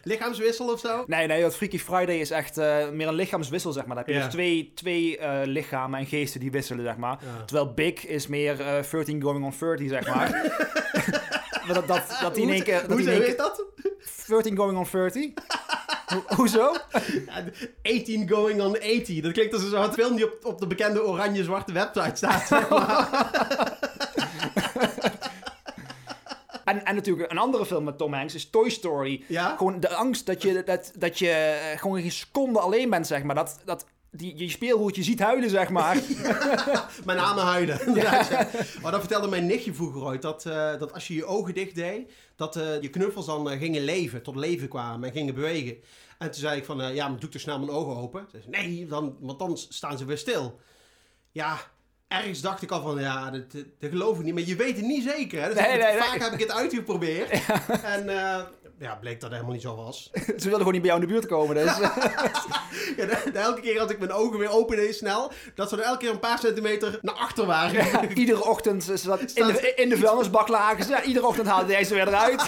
lichaamswissel 0.03 0.73
of 0.73 0.81
zo? 0.81 1.05
Nee, 1.07 1.27
nee, 1.27 1.43
dat 1.43 1.57
Freaky 1.57 1.79
Friday 1.79 2.19
is 2.19 2.31
echt 2.31 2.57
meer 2.93 3.09
een 3.09 3.15
lichaamswissel, 3.15 3.73
zeg 3.73 3.87
maar. 3.87 3.97
Dan 3.97 4.05
heb 4.05 4.15
je 4.15 4.21
Ja. 4.21 4.25
dus 4.25 4.33
twee, 4.35 4.73
twee 4.75 5.19
lichamen 5.47 5.99
en 5.99 6.07
geesten 6.07 6.41
die 6.41 6.51
wisselen, 6.51 6.85
zeg 6.85 6.97
maar. 6.97 7.19
Ja. 7.21 7.45
Terwijl 7.45 7.73
Big 7.75 8.07
is 8.07 8.27
meer 8.27 8.61
eh 8.61 8.83
13 8.91 9.23
going 9.23 9.45
on 9.45 9.53
30, 9.59 9.89
zeg 9.89 10.15
maar. 10.15 10.31
Dat, 11.75 11.87
dat, 11.87 12.03
dat 12.21 12.35
die 12.35 12.43
in 12.45 12.51
één 12.53 12.63
keer... 12.63 12.81
Dat 12.81 12.87
Hoe 12.91 12.97
die 12.97 13.07
in 13.07 13.13
hoe 13.13 13.25
één 13.25 13.37
heet 13.37 13.37
keer 13.37 13.45
dat? 13.45 13.65
13 14.27 14.57
going 14.57 14.79
on 14.79 14.87
30? 14.93 15.31
Ho- 16.07 16.37
hoezo? 16.37 16.75
Ja, 17.27 17.45
18 17.83 18.29
going 18.29 18.61
on 18.63 18.73
80. 18.73 19.21
Dat 19.21 19.33
klinkt 19.33 19.55
als 19.55 19.63
een 19.63 19.69
soort 19.69 19.95
film 19.95 20.17
die 20.17 20.25
op, 20.25 20.45
op 20.45 20.61
de 20.61 20.67
bekende 20.67 21.05
oranje-zwarte 21.05 21.73
website 21.73 22.17
staat. 22.17 22.47
Zeg 22.47 22.69
maar. 22.69 23.09
En, 26.69 26.85
en 26.85 26.95
natuurlijk 26.95 27.31
een 27.31 27.39
andere 27.39 27.67
film 27.67 27.85
met 27.85 27.99
Tom 27.99 28.15
Hanks 28.15 28.35
is 28.35 28.51
Toy 28.51 28.71
Story. 28.71 29.25
Ja? 29.27 29.57
Gewoon 29.57 29.81
de 29.81 29.95
angst 29.95 30.27
dat 30.27 30.43
je, 30.43 30.63
dat, 30.65 30.93
dat 30.99 31.19
je 31.19 31.57
gewoon 31.77 32.01
geen 32.01 32.13
seconde 32.13 32.59
alleen 32.59 32.91
bent, 32.91 33.07
zeg 33.07 33.23
maar. 33.23 33.35
Dat, 33.35 33.61
dat 33.65 33.87
die, 34.11 34.37
je 34.37 34.49
speelgoedje 34.49 35.03
ziet 35.03 35.21
huilen, 35.21 35.51
zeg 35.51 35.69
maar. 35.69 35.95
Mijn 37.05 37.19
namen 37.19 37.45
huilen. 37.45 37.87
inderdaad, 37.87 38.29
ja. 38.31 38.49
Maar 38.83 38.91
dat 38.91 39.01
vertelde 39.01 39.29
mijn 39.29 39.47
nichtje 39.47 39.75
vroeger 39.75 40.03
ooit. 40.03 40.23
Dat, 40.23 40.47
eh, 40.47 40.79
dat 40.79 40.93
als 40.93 41.09
je 41.09 41.15
je 41.15 41.25
ogen 41.25 41.55
dicht 41.55 41.75
deed, 41.75 42.13
dat 42.37 42.57
eh, 42.57 42.81
je 42.81 42.89
knuffels 42.91 43.27
dan 43.27 43.51
eh, 43.51 43.59
gingen 43.59 43.83
leven, 43.83 44.23
tot 44.23 44.37
leven 44.37 44.69
kwamen 44.69 45.09
en 45.09 45.15
gingen 45.15 45.35
bewegen. 45.35 45.77
En 46.19 46.31
toen 46.31 46.41
zei 46.41 46.59
ik 46.59 46.65
van, 46.65 46.95
ja, 46.95 47.09
maar 47.09 47.19
doe 47.19 47.27
ik 47.27 47.33
toch 47.33 47.41
snel 47.41 47.59
mijn 47.59 47.71
ogen 47.71 47.97
open? 47.97 48.27
Ze 48.31 48.41
zei, 48.41 48.67
nee, 48.67 48.87
dan, 48.87 49.17
want 49.21 49.39
dan 49.39 49.57
staan 49.57 49.99
ze 49.99 50.05
weer 50.05 50.19
stil. 50.19 50.61
Ja, 51.33 51.59
ergens 52.09 52.41
dacht 52.41 52.63
ik 52.63 52.71
al 52.71 52.83
van, 52.83 53.01
ja, 53.01 53.31
dat, 53.31 53.53
dat, 53.53 53.91
geloof 53.91 54.19
ik 54.19 54.25
niet. 54.25 54.35
Maar 54.35 54.43
je 54.43 54.57
weet 54.57 54.77
het 54.77 54.85
niet 54.85 55.03
zeker. 55.03 55.43
Hè? 55.43 55.49
Dus 55.49 55.59
Nee, 55.61 55.79
nee. 55.79 55.99
vaak 55.99 56.19
heb 56.21 56.33
ik 56.33 56.41
het 56.41 56.53
uitgeprobeerd. 56.53 57.31
En 57.83 58.09
eh, 58.09 58.41
ja, 58.79 58.95
bleek 58.95 59.21
dat 59.21 59.31
helemaal 59.31 59.53
niet 59.53 59.63
zo 59.63 59.77
was. 59.77 60.11
Ze 60.13 60.25
wilden 60.25 60.59
gewoon 60.59 60.73
niet 60.73 60.83
bij 60.83 60.91
jou 60.91 61.03
in 61.03 61.07
de 61.07 61.13
buurt 61.13 61.27
komen, 61.27 61.55
dus... 61.55 61.77
Ja, 62.97 63.07
de, 63.07 63.31
de 63.33 63.39
elke 63.39 63.61
keer 63.61 63.81
als 63.81 63.91
ik 63.91 63.99
mijn 63.99 64.13
ogen 64.13 64.39
weer 64.39 64.51
opende 64.51 64.93
snel, 64.93 65.33
dat 65.55 65.69
ze 65.69 65.77
er 65.77 65.83
elke 65.83 65.99
keer 65.99 66.11
een 66.11 66.19
paar 66.19 66.39
centimeter 66.39 66.99
naar 67.03 67.15
achter 67.15 67.47
waren. 67.47 68.13
Iedere 68.19 68.45
ochtend 68.45 68.91
is 68.91 69.03
dat 69.03 69.21
in 69.21 69.47
de, 69.47 69.73
in 69.75 69.89
de 69.89 69.97
vuilnisbak 69.97 70.49
lagen 70.49 70.85
ze. 70.85 70.91
Ja, 70.91 71.03
iedere 71.03 71.27
ochtend 71.27 71.47
haalde 71.47 71.73
hij 71.73 71.85
ze 71.85 71.95
weer 71.95 72.09
eruit. 72.09 72.43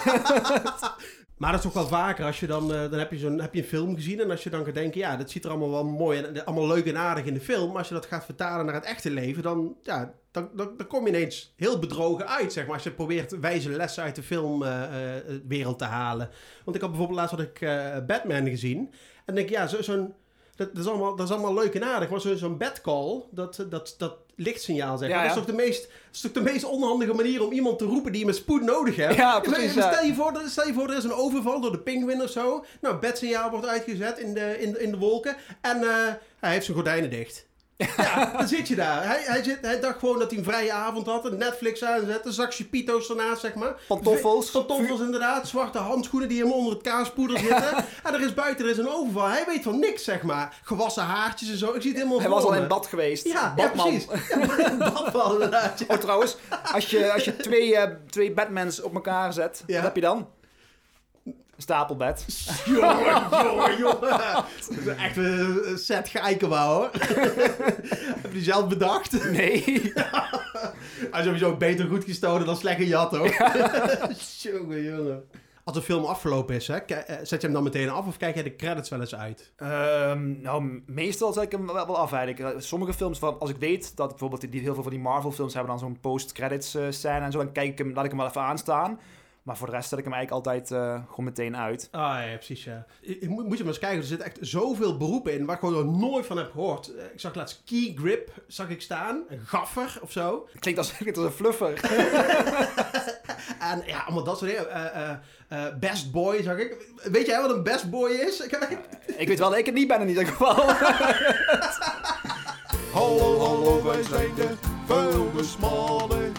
Maar 1.40 1.52
dat 1.52 1.60
is 1.60 1.66
ook 1.66 1.74
wel 1.74 1.86
vaker 1.86 2.24
als 2.24 2.40
je 2.40 2.46
dan, 2.46 2.74
eh, 2.74 2.90
dan 2.90 2.98
heb 2.98 3.10
je, 3.10 3.18
zo'n, 3.18 3.40
heb 3.40 3.54
je 3.54 3.60
een 3.60 3.68
film 3.68 3.94
gezien 3.94 4.20
en 4.20 4.30
als 4.30 4.42
je 4.42 4.50
dan 4.50 4.64
gaat 4.64 4.74
denken, 4.74 5.00
ja, 5.00 5.16
dat 5.16 5.30
ziet 5.30 5.44
er 5.44 5.50
allemaal 5.50 5.70
wel 5.70 5.84
mooi 5.84 6.18
en 6.18 6.36
eh, 6.36 6.44
allemaal 6.44 6.66
leuk 6.66 6.86
en 6.86 6.96
aardig 6.96 7.24
in 7.24 7.34
de 7.34 7.40
film. 7.40 7.68
Maar 7.68 7.78
als 7.78 7.88
je 7.88 7.94
dat 7.94 8.06
gaat 8.06 8.24
vertalen 8.24 8.66
naar 8.66 8.74
het 8.74 8.84
echte 8.84 9.10
leven, 9.10 9.42
dan, 9.42 9.76
ja, 9.82 10.14
dan, 10.30 10.48
dan, 10.54 10.86
kom 10.88 11.02
je 11.02 11.08
ineens 11.08 11.52
heel 11.56 11.78
bedrogen 11.78 12.28
uit, 12.28 12.52
zeg 12.52 12.64
maar. 12.64 12.74
Als 12.74 12.82
je 12.82 12.90
probeert 12.90 13.40
wijze 13.40 13.70
lessen 13.70 14.02
uit 14.02 14.14
de 14.14 14.22
filmwereld 14.22 15.78
te 15.78 15.84
halen. 15.84 16.30
Want 16.64 16.76
ik 16.76 16.82
had 16.82 16.90
bijvoorbeeld 16.90 17.18
laatst 17.18 17.36
had 17.36 17.46
ik 17.46 17.60
eh, 17.60 17.96
Batman 18.06 18.48
gezien. 18.48 18.92
En 19.24 19.34
denk 19.34 19.48
ja, 19.48 19.66
zo, 19.66 19.82
zo'n... 19.82 20.14
Dat, 20.56 20.76
is 20.78 20.86
allemaal, 20.86 21.16
dat 21.16 21.28
is 21.28 21.34
allemaal 21.34 21.54
leuk 21.54 21.74
en 21.74 21.84
aardig, 21.84 22.10
maar 22.10 22.20
zo, 22.20 22.36
zo'n 22.36 22.58
bedcall, 22.58 23.22
dat, 23.30 23.66
dat, 23.68 23.94
dat 23.98 24.16
lichtsignaal 24.40 24.98
zeg 24.98 25.08
maar, 25.08 25.18
Ja, 25.18 25.24
ja. 25.24 25.28
dat 25.28 25.38
is 25.38 25.44
toch 25.44 25.56
de 25.56 25.62
meest, 25.62 25.82
dat 25.82 25.92
is 26.12 26.20
toch 26.20 26.32
de 26.32 26.40
meest 26.40 26.64
onhandige 26.64 27.14
manier 27.14 27.44
om 27.44 27.52
iemand 27.52 27.78
te 27.78 27.84
roepen 27.84 28.12
die 28.12 28.20
je 28.20 28.26
met 28.26 28.36
spoed 28.36 28.62
nodig 28.62 28.96
hebt. 28.96 29.14
Ja, 29.14 29.40
precies, 29.40 29.74
ja. 29.74 29.92
Stel, 29.92 30.04
je 30.04 30.14
voor, 30.14 30.42
stel 30.46 30.66
je 30.66 30.72
voor, 30.72 30.90
er 30.90 30.96
is 30.96 31.04
een 31.04 31.12
overval 31.12 31.60
door 31.60 31.72
de 31.72 31.78
pinguïn 31.80 32.22
of 32.22 32.30
zo. 32.30 32.64
Nou, 32.80 32.98
bedsignaal 32.98 33.50
wordt 33.50 33.66
uitgezet 33.66 34.18
in 34.18 34.34
de, 34.34 34.56
in, 34.60 34.80
in 34.80 34.90
de 34.90 34.98
wolken 34.98 35.36
en 35.60 35.82
eh, 35.82 35.88
hij 36.40 36.52
heeft 36.52 36.64
zijn 36.64 36.76
gordijnen 36.76 37.10
dicht. 37.10 37.48
Ja, 37.96 38.32
dan 38.36 38.48
zit 38.48 38.68
je 38.68 38.74
daar. 38.74 39.06
Hij, 39.06 39.20
hij, 39.24 39.42
zit, 39.42 39.58
hij 39.60 39.80
dacht 39.80 39.98
gewoon 39.98 40.18
dat 40.18 40.30
hij 40.30 40.38
een 40.38 40.44
vrije 40.44 40.72
avond 40.72 41.06
had. 41.06 41.24
Een 41.24 41.36
Netflix 41.38 41.84
aanzet. 41.84 42.26
Een 42.26 42.32
zakje 42.32 42.64
pito's 42.64 43.08
ernaast, 43.10 43.40
zeg 43.40 43.54
maar. 43.54 43.74
Pantoffels. 43.88 44.50
Pantoffels 44.50 45.00
inderdaad. 45.00 45.48
Zwarte 45.48 45.78
handschoenen 45.78 46.28
die 46.28 46.42
hem 46.42 46.52
onder 46.52 46.72
het 46.72 46.82
kaaspoeder 46.82 47.38
zitten. 47.38 47.58
En 48.02 48.14
er 48.14 48.20
is 48.20 48.34
buiten 48.34 48.64
er 48.64 48.70
is 48.70 48.78
een 48.78 48.88
overval. 48.88 49.26
Hij 49.26 49.44
weet 49.46 49.62
van 49.62 49.78
niks, 49.78 50.04
zeg 50.04 50.22
maar. 50.22 50.58
Gewassen 50.62 51.02
haartjes 51.02 51.50
en 51.50 51.58
zo. 51.58 51.72
Ik 51.72 51.82
zie 51.82 51.90
het 51.90 51.98
helemaal 51.98 52.20
Hij 52.20 52.28
was 52.28 52.44
al 52.44 52.54
in 52.54 52.68
bad 52.68 52.86
geweest. 52.86 53.26
Ja, 53.26 53.54
precies. 53.72 54.06
Ja, 54.28 55.30
inderdaad. 55.32 55.78
ja. 55.78 55.84
Oh, 55.88 55.96
trouwens, 55.96 56.36
als 56.72 56.86
je, 56.90 57.12
als 57.12 57.24
je 57.24 57.36
twee, 57.36 57.76
eh, 57.76 57.90
twee 58.10 58.32
Batmans 58.32 58.82
op 58.82 58.94
elkaar 58.94 59.32
zet, 59.32 59.64
wat 59.66 59.82
heb 59.82 59.94
je 59.94 60.00
dan? 60.00 60.26
Een 61.60 61.66
stapelbed. 61.66 62.24
Jongen, 62.64 63.28
jongen, 63.30 63.78
jongen. 63.78 64.00
Dat 64.00 64.78
is 64.78 64.86
echt 64.86 65.16
een 65.16 65.78
set 65.78 66.08
geikenbouw, 66.08 66.74
hoor. 66.74 66.90
Heb 68.22 68.22
je 68.22 68.32
die 68.32 68.42
zelf 68.42 68.68
bedacht? 68.68 69.30
Nee. 69.30 69.92
Hij 71.10 71.20
is 71.20 71.24
sowieso 71.24 71.56
beter 71.56 71.86
goed 71.86 72.04
gestolen 72.04 72.46
dan 72.46 72.56
slecht 72.56 72.76
gejat, 72.76 73.16
hoor. 73.16 73.28
jongen, 74.42 74.82
jongen. 74.82 75.24
Als 75.64 75.76
de 75.76 75.82
film 75.82 76.04
afgelopen 76.04 76.54
is, 76.54 76.66
hè, 76.66 76.76
eh, 76.76 77.16
zet 77.22 77.40
je 77.40 77.46
hem 77.46 77.52
dan 77.52 77.62
meteen 77.62 77.90
af 77.90 78.06
of 78.06 78.16
kijk 78.16 78.34
jij 78.34 78.42
de 78.42 78.56
credits 78.56 78.88
wel 78.88 79.00
eens 79.00 79.14
uit? 79.14 79.52
Ehm, 79.56 80.40
nou, 80.40 80.82
meestal 80.86 81.32
zet 81.32 81.42
ik 81.42 81.52
hem 81.52 81.66
wel, 81.66 81.86
wel 81.86 81.98
af 81.98 82.12
eigenlijk. 82.12 82.54
Eh, 82.54 82.60
Sommige 82.60 82.92
films, 82.92 83.18
van, 83.18 83.38
als 83.38 83.50
ik 83.50 83.56
weet 83.56 83.96
dat 83.96 84.08
bijvoorbeeld 84.08 84.52
die, 84.52 84.60
heel 84.60 84.74
veel 84.74 84.82
van 84.82 84.92
die 84.92 85.00
Marvel 85.00 85.32
films 85.32 85.54
hebben 85.54 85.70
dan 85.70 85.80
zo'n 85.80 86.00
post-credits 86.00 86.74
eh, 86.74 86.82
scène 86.88 87.24
en 87.24 87.32
zo, 87.32 87.38
dan 87.38 87.52
kijk 87.52 87.68
ik 87.70 87.78
hem, 87.78 87.92
laat 87.92 88.04
ik 88.04 88.10
hem 88.10 88.18
wel 88.18 88.28
even 88.28 88.42
aanstaan. 88.42 88.98
Maar 89.50 89.58
voor 89.58 89.68
de 89.70 89.74
rest 89.76 89.88
zet 89.88 89.98
ik 89.98 90.04
hem 90.04 90.14
eigenlijk 90.14 90.46
altijd 90.46 90.70
eh, 90.70 91.00
gewoon 91.08 91.24
meteen 91.24 91.56
uit. 91.56 91.88
Ah 91.90 92.00
ja, 92.30 92.34
precies, 92.36 92.64
ja. 92.64 92.86
Moet, 93.20 93.46
moet 93.46 93.56
je 93.58 93.64
maar 93.64 93.72
eens 93.72 93.78
kijken, 93.78 93.98
er 93.98 94.04
zitten 94.04 94.26
echt 94.26 94.38
zoveel 94.40 94.96
beroepen 94.96 95.32
in 95.32 95.44
waar 95.44 95.54
ik 95.54 95.60
gewoon 95.60 95.86
nog 95.86 96.00
nooit 96.10 96.26
van 96.26 96.36
heb 96.36 96.50
gehoord. 96.50 96.94
Eh, 96.94 97.04
Ik 97.12 97.20
zag 97.20 97.34
laatst 97.34 97.62
Key 97.66 97.92
Grip, 97.98 98.30
zag 98.46 98.68
ik 98.68 98.82
staan, 98.82 99.22
een 99.28 99.40
gaffer 99.46 99.98
of 100.02 100.12
zo. 100.12 100.48
Klinkt 100.58 100.80
als, 100.80 100.92
klinkt 100.96 101.16
als 101.18 101.26
een 101.26 101.32
fluffer. 101.32 101.72
En 103.60 103.82
ja, 103.86 104.00
allemaal 104.00 104.24
dat 104.24 104.38
soort 104.38 104.50
dingen. 104.50 104.70
Eh, 104.70 105.10
eh, 105.10 105.16
eh, 105.66 105.74
best 105.78 106.12
Boy 106.12 106.42
zag 106.42 106.56
ik. 106.56 106.76
Weet 107.02 107.26
jij 107.26 107.40
wat 107.40 107.50
een 107.50 107.62
best 107.62 107.90
boy 107.90 108.10
is? 108.10 108.40
Ik 108.40 108.50
heb- 108.50 108.86
ik 109.16 109.28
weet 109.28 109.38
wel 109.38 109.50
dat 109.50 109.58
ik 109.58 109.66
het 109.66 109.74
niet 109.74 109.88
ben 109.88 110.00
in 110.00 110.08
ieder 110.08 110.26
geval. 110.26 110.54
Hallo, 112.92 113.38
hallo, 113.38 113.82
wij 113.84 114.02
zijn 114.02 114.34
de 114.34 114.48
vuilnismannen. 114.86 116.32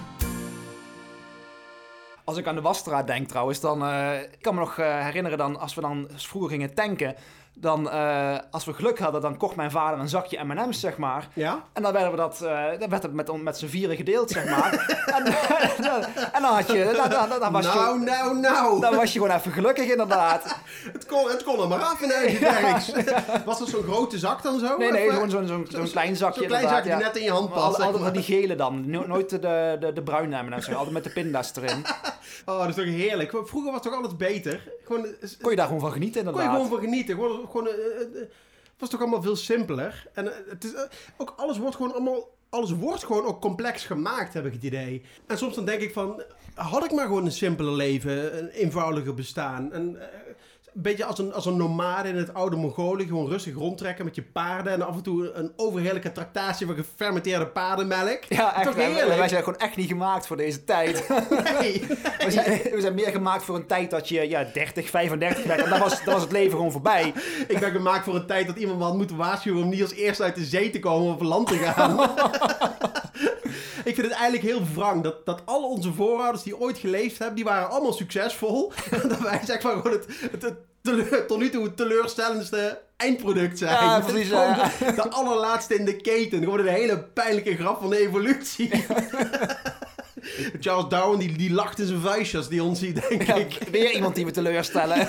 Als 2.24 2.38
ik 2.38 2.48
aan 2.48 2.56
de 2.56 2.62
wasstraat 2.62 3.08
denk 3.08 3.28
trouwens, 3.28 3.60
dan 3.60 3.84
eh, 3.84 4.22
ik 4.22 4.42
kan 4.42 4.54
me 4.54 4.60
nog 4.60 4.78
eh, 4.78 5.04
herinneren 5.04 5.38
dan 5.38 5.60
als 5.60 5.76
we 5.76 5.82
dan 5.82 6.08
vroeger 6.16 6.50
gingen 6.50 6.74
tanken, 6.74 7.16
dan 7.54 7.90
eh, 7.90 8.38
als 8.52 8.66
we 8.66 8.74
geluk 8.74 9.00
hadden, 9.00 9.22
dan 9.22 9.38
kocht 9.38 9.56
mijn 9.56 9.72
vader 9.72 10.00
een 10.00 10.10
zakje 10.10 10.44
M&M's 10.44 10.80
zeg 10.80 10.98
maar. 10.98 11.28
Ja? 11.34 11.64
En 11.74 11.84
dan 11.84 11.94
werden 11.94 12.12
we 12.12 12.18
dat, 12.18 12.42
eh, 12.42 12.80
dan 12.80 12.90
werd 12.90 13.04
het 13.04 13.14
met, 13.14 13.44
met 13.44 13.58
z'n 13.58 13.68
vieren 13.68 13.96
gedeeld 13.96 14.30
zeg 14.30 14.46
maar. 14.50 14.74
en, 15.16 15.26
en 16.36 16.42
dan 16.42 16.54
had 16.54 16.68
je, 16.68 16.92
dan, 16.96 17.30
dan, 17.30 17.40
dan 17.40 17.52
was 17.52 17.66
nou, 17.66 18.00
je, 18.00 18.06
nou, 18.06 18.38
nou. 18.38 18.80
dan 18.82 18.96
was 18.96 19.14
je 19.14 19.20
gewoon 19.20 19.36
even 19.36 19.52
gelukkig 19.52 19.90
inderdaad. 19.92 20.56
Het 20.94 21.06
kon, 21.06 21.30
het 21.30 21.44
kon 21.44 21.62
er 21.62 21.68
maar 21.68 21.80
af 21.80 22.02
in 22.02 22.12
Eigen 22.12 23.46
Was 23.46 23.60
dat 23.60 23.68
zo'n 23.68 23.84
grote 23.84 24.18
zak 24.18 24.44
dan 24.44 24.60
zo? 24.60 24.78
Nee, 24.78 24.92
nee, 24.92 25.10
gewoon 25.10 25.30
zo'n 25.30 25.48
zo'n 25.48 25.90
klein 25.90 26.16
zakje 26.16 26.40
Zo'n 26.40 26.48
klein 26.48 26.64
inderdaad, 26.64 26.70
zakje 26.70 26.82
die 26.84 26.92
ja. 26.92 26.98
net 26.98 27.16
in 27.16 27.24
je 27.24 27.32
hand 27.32 27.50
past. 27.50 27.66
altijd, 27.66 27.94
altijd 27.94 28.14
die 28.14 28.24
gele 28.24 28.56
dan, 28.56 28.90
No- 28.90 29.06
nooit 29.08 29.30
de, 29.30 29.78
de, 29.80 29.94
de 29.94 30.02
bruine 30.04 30.44
M&M's, 30.44 30.70
altijd 30.74 30.92
met 30.92 31.04
de 31.04 31.10
pinda's 31.10 31.52
erin. 31.56 31.86
Oh, 32.46 32.60
dat 32.60 32.68
is 32.70 32.76
toch 32.76 32.86
heerlijk. 32.86 33.30
Vroeger 33.30 33.72
was 33.72 33.74
het 33.74 33.84
toch 33.84 33.94
alles 33.94 34.16
beter? 34.16 34.70
Gewoon, 34.86 35.06
Kon 35.42 35.50
je 35.50 35.56
daar 35.56 35.66
gewoon 35.66 35.82
van 35.82 35.92
genieten 35.92 36.24
kon 36.24 36.34
je 36.34 36.40
inderdaad. 36.40 36.62
gewoon 36.62 36.80
van 36.80 36.90
genieten. 36.90 37.16
Gewoon, 37.16 37.50
eh, 37.56 37.68
eh, 37.68 38.02
eh, 38.02 38.14
het 38.64 38.80
was 38.80 38.90
toch 38.90 39.00
allemaal 39.00 39.22
veel 39.22 39.36
simpeler. 39.36 40.08
En 40.14 40.26
het 40.50 40.64
is, 40.64 40.74
ook 41.18 41.34
alles 41.38 41.58
wordt 41.58 41.76
gewoon 41.76 41.94
allemaal... 41.94 42.40
Alles 42.50 42.72
wordt 42.72 43.04
gewoon 43.04 43.26
ook 43.26 43.42
complex 43.42 43.86
gemaakt, 43.86 44.34
heb 44.34 44.46
ik 44.46 44.54
het 44.54 44.64
idee. 44.64 45.02
En 45.28 45.38
soms 45.38 45.56
dan 45.56 45.66
denk 45.66 45.82
ik 45.82 45.94
van... 45.94 46.24
Had 46.54 46.86
ik 46.86 46.92
maar 46.92 47.06
gewoon 47.06 47.26
een 47.26 47.32
simpeler 47.32 47.74
leven, 47.74 48.38
een 48.38 48.50
eenvoudiger 48.50 49.14
bestaan. 49.14 49.74
En, 49.74 49.98
een 50.76 50.82
beetje 50.82 51.06
als 51.06 51.20
een, 51.20 51.34
als 51.34 51.46
een 51.46 51.58
nomade 51.58 52.10
in 52.10 52.16
het 52.16 52.34
oude 52.34 52.56
Mongolië. 52.56 53.06
Gewoon 53.06 53.28
rustig 53.28 53.56
rondtrekken 53.56 54.06
met 54.06 54.16
je 54.16 54.24
paarden. 54.24 54.74
En 54.74 54.82
af 54.82 54.96
en 54.96 55.04
toe 55.04 55.32
een 55.32 55.54
overheerlijke 55.56 56.12
tractatie 56.12 56.66
van 56.66 56.76
gefermenteerde 56.76 57.48
paardenmelk. 57.48 58.24
Ja, 58.30 58.56
echt. 58.56 58.66
Toch 58.66 58.76
Wij, 58.76 58.92
heerlijk? 58.92 59.18
wij 59.18 59.28
zijn 59.28 59.44
gewoon 59.44 59.60
echt 59.60 59.76
niet 59.76 59.88
gemaakt 59.88 60.28
voor 60.28 60.38
deze 60.38 60.64
tijd. 60.64 61.08
Nee. 61.60 61.86
We 62.18 62.32
zijn, 62.32 62.62
we 62.72 62.82
zijn 62.82 62.94
meer 62.94 63.12
gemaakt 63.12 63.44
voor 63.44 63.56
een 63.56 63.66
tijd 63.66 63.90
dat 63.92 64.10
je 64.10 64.30
ja, 64.30 64.46
30, 64.54 64.90
35 64.90 65.44
werd. 65.44 65.64
En 65.64 65.70
dan 65.70 65.80
was, 65.80 66.04
dan 66.04 66.14
was 66.14 66.24
het 66.24 66.32
leven 66.32 66.52
gewoon 66.52 66.72
voorbij. 66.72 67.14
Ik 67.48 67.60
ben 67.60 67.72
gemaakt 67.72 68.04
voor 68.04 68.16
een 68.16 68.26
tijd 68.26 68.48
dat 68.48 68.58
iemand 68.58 68.78
me 68.78 68.84
had 68.84 68.96
moeten 68.96 69.16
waarschuwen 69.16 69.64
om 69.64 69.70
niet 69.70 69.82
als 69.82 69.94
eerste 69.94 70.24
uit 70.24 70.36
de 70.36 70.44
zee 70.44 70.70
te 70.70 70.80
komen 70.80 71.16
of 71.16 71.22
land 71.22 71.48
te 71.48 71.58
gaan. 71.58 72.00
ik 73.84 73.96
vind 73.96 74.08
het 74.08 74.12
eigenlijk 74.16 74.44
heel 74.44 74.62
wrang 74.76 75.04
dat, 75.04 75.26
dat 75.26 75.42
al 75.46 75.64
onze 75.70 75.94
voorouders 75.94 76.44
die 76.44 76.60
ooit 76.60 76.78
geleefd 76.78 77.18
hebben, 77.18 77.36
die 77.36 77.46
waren 77.46 77.70
allemaal 77.70 77.94
succesvol. 77.94 78.72
dat 79.08 79.20
wij 79.20 79.42
zeg 79.46 79.64
maar 79.64 79.72
gewoon 79.76 79.92
het, 79.92 80.06
het, 80.32 80.42
het 80.42 80.56
teleur- 80.82 81.26
tot 81.28 81.40
nu 81.40 81.50
toe 81.50 81.64
het 81.64 81.78
teleurstellendste 81.78 82.82
eindproduct 82.98 83.58
zijn. 83.58 83.72
Ja, 83.72 84.00
precies, 84.00 84.30
ja. 84.30 84.72
de, 84.96 85.10
allerlaatste 85.10 85.76
in 85.76 85.86
de 85.86 85.96
keten. 85.96 86.40
Gewoon 86.44 86.60
een 86.60 86.68
hele 86.68 87.04
pijnlijke 87.04 87.56
grap 87.56 87.82
van 87.82 87.90
de 87.90 87.98
evolutie. 88.00 88.70
Charles 90.60 90.88
Darwin 90.90 91.20
die, 91.20 91.38
die 91.38 91.52
lacht 91.54 91.80
in 91.80 91.86
zijn 91.88 92.00
vuistje 92.02 92.38
als 92.38 92.48
die 92.50 92.64
ons 92.64 92.80
ziet, 92.80 93.10
denk 93.10 93.24
Ja, 93.24 93.36
ik. 93.36 93.58
weer 93.72 93.92
iemand 93.92 94.16
die 94.16 94.26
we 94.26 94.32
teleurstellen. 94.32 95.08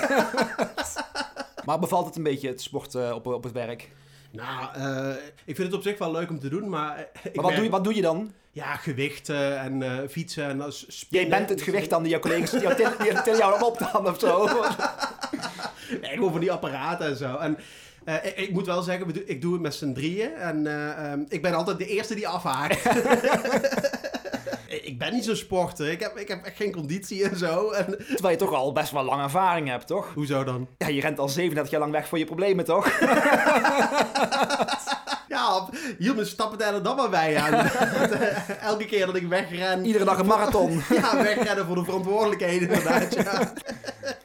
maar 1.65 1.79
bevalt 1.79 2.05
het 2.05 2.15
een 2.15 2.23
beetje, 2.23 2.47
het 2.47 2.61
sport 2.61 2.95
eh, 2.95 3.11
op, 3.15 3.27
op 3.27 3.43
het 3.43 3.51
werk? 3.53 3.89
Nou, 4.31 4.73
eh, 4.75 5.15
ik 5.45 5.55
vind 5.55 5.67
het 5.67 5.73
op 5.77 5.83
zich 5.83 5.97
wel 5.97 6.11
leuk 6.11 6.29
om 6.29 6.39
te 6.39 6.49
doen, 6.49 6.69
maar... 6.69 6.97
eh, 6.97 7.03
Maar 7.23 7.31
wat 7.33 7.43
merk- 7.43 7.55
doe, 7.55 7.63
je, 7.63 7.69
wat 7.69 7.83
doe 7.83 7.95
je 7.95 8.01
dan? 8.01 8.31
Ja, 8.55 8.75
gewichten 8.75 9.59
en 9.59 9.83
eh, 9.83 10.07
fietsen 10.09 10.43
en 10.45 10.61
als 10.61 10.85
spinnen. 10.87 11.29
Jij 11.29 11.37
bent 11.39 11.49
het 11.49 11.61
gewicht 11.61 11.89
dan 11.89 12.01
die 12.03 12.11
jouw 12.11 12.19
collega's 12.19 12.49
die 12.49 12.61
jou 12.61 12.75
tillen- 12.75 13.37
jou 13.37 13.63
op 13.63 13.77
dan 13.91 14.07
of 14.07 14.19
zo. 14.19 14.47
Nee, 16.01 16.11
gewoon 16.13 16.31
van 16.31 16.39
die 16.39 16.51
apparaten 16.51 17.05
en 17.07 17.15
zo. 17.17 17.35
En 17.37 17.57
eh, 18.05 18.15
ik, 18.25 18.35
ik 18.37 18.51
moet 18.51 18.65
wel 18.65 18.81
zeggen, 18.81 19.27
ik 19.29 19.41
doe 19.41 19.53
het 19.53 19.61
met 19.61 19.75
z'n 19.75 19.93
drieën. 19.93 20.33
En 20.33 20.67
eh, 20.67 21.11
ehm, 21.11 21.21
ik 21.27 21.41
ben 21.41 21.53
altijd 21.53 21.77
de 21.77 21.85
eerste 21.87 22.15
die 22.15 22.27
afhaakt. 22.27 22.85
ik 24.89 24.97
ben 24.97 25.13
niet 25.13 25.23
zo'n 25.23 25.35
sporter. 25.35 25.91
Ik 25.91 25.99
heb, 25.99 26.17
ik 26.17 26.27
heb 26.27 26.45
echt 26.45 26.55
geen 26.55 26.71
conditie 26.71 27.29
en 27.29 27.37
zo. 27.37 27.71
En, 27.71 27.85
Terwijl 27.97 28.33
je 28.33 28.39
toch 28.39 28.53
al 28.53 28.71
best 28.71 28.91
wel 28.91 29.03
lang 29.03 29.21
ervaring 29.21 29.67
hebt, 29.67 29.87
toch? 29.87 30.11
hoezo 30.13 30.43
dan? 30.43 30.67
Ja, 30.77 30.87
je 30.87 31.01
rent 31.01 31.19
al 31.19 31.29
37 31.29 31.71
jaar 31.71 31.81
lang 31.81 31.91
weg 31.93 32.07
voor 32.07 32.17
je 32.17 32.25
problemen, 32.25 32.65
toch? 32.65 32.87
Ja, 35.27 35.69
hield 35.97 36.15
mijn 36.15 36.27
stappentijden 36.27 36.83
dan 36.83 36.95
maar 36.95 37.09
bij 37.09 37.37
aan. 37.37 37.53
Elke 38.69 38.85
keer 38.85 39.05
dat 39.05 39.15
ik 39.15 39.27
wegren. 39.27 39.85
Iedere 39.85 40.05
dag 40.05 40.17
een 40.17 40.25
marathon. 40.25 40.83
Ja, 40.89 41.23
wegrennen 41.23 41.65
voor 41.65 41.75
de 41.75 41.83
verantwoordelijkheden 41.83 42.69
inderdaad. 42.69 43.13
Ja. 43.13 43.53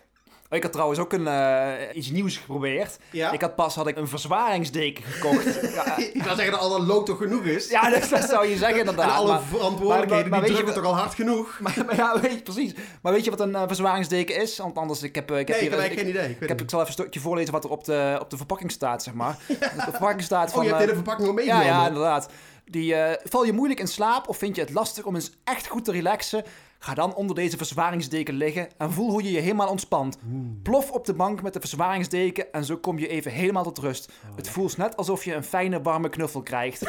Oh, 0.50 0.56
Ik 0.56 0.62
had 0.62 0.72
trouwens 0.72 1.00
ook 1.00 1.12
een, 1.12 1.26
eh, 1.26 1.96
iets 1.96 2.10
nieuws 2.10 2.36
geprobeerd. 2.36 2.98
Ja. 3.10 3.30
Ik 3.32 3.40
had 3.40 3.54
pas 3.54 3.74
had 3.74 3.86
ik 3.86 3.96
een 3.96 4.08
verzwaringsdeken 4.08 5.04
gekocht. 5.04 5.44
ja, 5.74 5.96
Ik 5.96 6.22
zou 6.22 6.36
zeggen 6.36 6.50
dat 6.50 6.60
al 6.60 6.82
lood 6.82 7.06
toch 7.06 7.18
genoeg 7.18 7.42
is. 7.44 7.70
ja, 7.70 7.90
dat, 7.90 8.08
dat 8.08 8.28
zou 8.28 8.46
je 8.46 8.56
zeggen 8.56 8.78
inderdaad. 8.78 9.10
en 9.10 9.16
alle 9.16 9.32
maar, 9.32 9.42
verantwoordelijkheden, 9.42 10.30
maar- 10.30 10.40
maar 10.40 10.40
die 10.40 10.48
weet 10.48 10.58
je 10.58 10.62
drukken 10.64 10.82
toch 10.82 10.92
al 10.92 10.98
hard 10.98 11.14
genoeg? 11.14 11.58
maar, 11.62 11.96
ja, 11.96 12.20
weet 12.20 12.32
je, 12.32 12.42
precies. 12.42 12.72
Maar 13.02 13.12
weet 13.12 13.24
je 13.24 13.30
wat 13.30 13.40
een 13.40 13.54
eh, 13.54 13.62
verzwaringsdeken 13.66 14.36
is? 14.36 14.58
Want 14.58 14.76
anders, 14.76 15.02
ik 15.02 15.14
heb, 15.14 15.30
eh, 15.30 15.38
ik 15.38 15.48
heb 15.48 15.56
Nee, 15.60 15.66
ik 15.70 15.74
heb 15.74 15.90
ik, 15.90 15.98
geen 15.98 16.08
idee. 16.08 16.36
Ik, 16.40 16.48
heb, 16.48 16.60
ik 16.60 16.70
zal 16.70 16.80
even 16.80 16.92
een 16.92 17.00
stukje 17.00 17.20
voorlezen 17.20 17.52
wat 17.52 17.64
er 17.64 17.70
op 17.70 17.84
de, 17.84 18.18
op 18.20 18.30
de 18.30 18.36
verpakking 18.36 18.70
staat, 18.70 19.02
zeg 19.02 19.14
maar. 19.14 19.36
De 19.48 19.56
verpakking 19.78 20.22
staat 20.22 20.42
niet. 20.44 20.50
van... 20.50 20.60
oh, 20.62 20.68
je 20.68 20.74
hebt 20.74 20.88
de 20.88 20.94
verpakking 20.94 21.28
al 21.28 21.38
ja, 21.38 21.40
meegenomen? 21.40 21.66
ja, 21.82 21.86
inderdaad. 21.86 22.28
Die, 22.64 22.94
val 23.24 23.44
je 23.44 23.52
moeilijk 23.52 23.80
in 23.80 23.86
slaap 23.88 24.28
of 24.28 24.36
vind 24.36 24.56
je 24.56 24.60
het 24.62 24.72
lastig 24.72 25.04
om 25.04 25.14
eens 25.14 25.32
echt 25.44 25.66
goed 25.66 25.84
te 25.84 25.92
relaxen? 25.92 26.44
Ga 26.78 26.94
dan 26.94 27.14
onder 27.14 27.36
deze 27.36 27.56
verzwaringsdeken 27.56 28.34
liggen 28.34 28.68
en 28.76 28.92
voel 28.92 29.10
hoe 29.10 29.22
je 29.22 29.32
je 29.32 29.40
helemaal 29.40 29.68
ontspant. 29.68 30.18
Plof 30.62 30.90
op 30.90 31.06
de 31.06 31.14
bank 31.14 31.42
met 31.42 31.52
de 31.52 31.60
verzwaringsdeken 31.60 32.52
en 32.52 32.64
zo 32.64 32.76
kom 32.76 32.98
je 32.98 33.08
even 33.08 33.32
helemaal 33.32 33.64
tot 33.64 33.78
rust. 33.78 34.12
het 34.36 34.48
voelt 34.48 34.76
net 34.76 34.96
alsof 34.96 35.24
je 35.24 35.34
een 35.34 35.44
fijne 35.44 35.82
warme 35.82 36.08
knuffel 36.08 36.42
krijgt. 36.42 36.80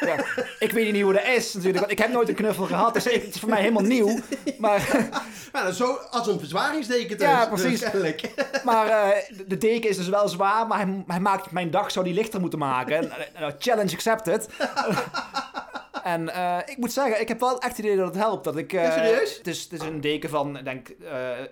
ja, 0.00 0.24
ik 0.58 0.70
weet 0.72 0.92
niet 0.92 1.02
hoe 1.02 1.12
dat 1.12 1.26
is 1.26 1.54
natuurlijk, 1.54 1.80
want 1.80 1.92
ik 1.92 1.98
heb 1.98 2.12
nooit 2.12 2.28
een 2.28 2.34
knuffel 2.34 2.64
gehad, 2.64 2.94
dus 2.94 3.04
het 3.04 3.34
is 3.34 3.40
voor 3.40 3.48
mij 3.48 3.60
helemaal 3.60 3.82
nieuw. 3.82 4.18
Maar, 4.58 5.10
Ja, 5.54 5.72
zo 5.72 5.98
als 6.10 6.26
een 6.26 6.38
verzwaringsdeken 6.38 7.18
dus. 7.18 7.26
Ja, 7.26 7.46
precies. 7.46 7.80
Dus, 7.80 7.90
kennelijk. 7.90 8.30
maar 8.64 8.86
eh, 8.86 9.36
de 9.46 9.58
deken 9.58 9.90
is 9.90 9.96
dus 9.96 10.08
wel 10.08 10.28
zwaar, 10.28 10.66
maar 10.66 10.78
hij, 10.78 11.04
hij 11.06 11.20
maakt 11.20 11.50
mijn 11.50 11.70
dag 11.70 11.90
zou 11.90 12.04
die 12.04 12.14
lichter 12.14 12.40
moeten 12.40 12.58
maken. 12.58 12.96
En, 12.96 13.10
eh, 13.34 13.48
challenge 13.58 13.92
accepted. 13.92 14.48
En 16.04 16.34
eh, 16.34 16.58
ik 16.66 16.76
moet 16.76 16.92
zeggen, 16.92 17.20
ik 17.20 17.28
heb 17.28 17.40
wel 17.40 17.58
echt 17.60 17.76
het 17.76 17.86
idee 17.86 17.96
dat 17.96 18.06
het 18.06 18.16
helpt. 18.16 18.44
Dat 18.44 18.56
ik, 18.56 18.72
Ja, 18.72 18.90
serieus? 18.92 19.36
Het 19.36 19.46
is, 19.46 19.62
het 19.62 19.72
is 19.72 19.80
een 19.80 20.00
deken 20.00 20.30
van, 20.30 20.58
denk, 20.64 20.88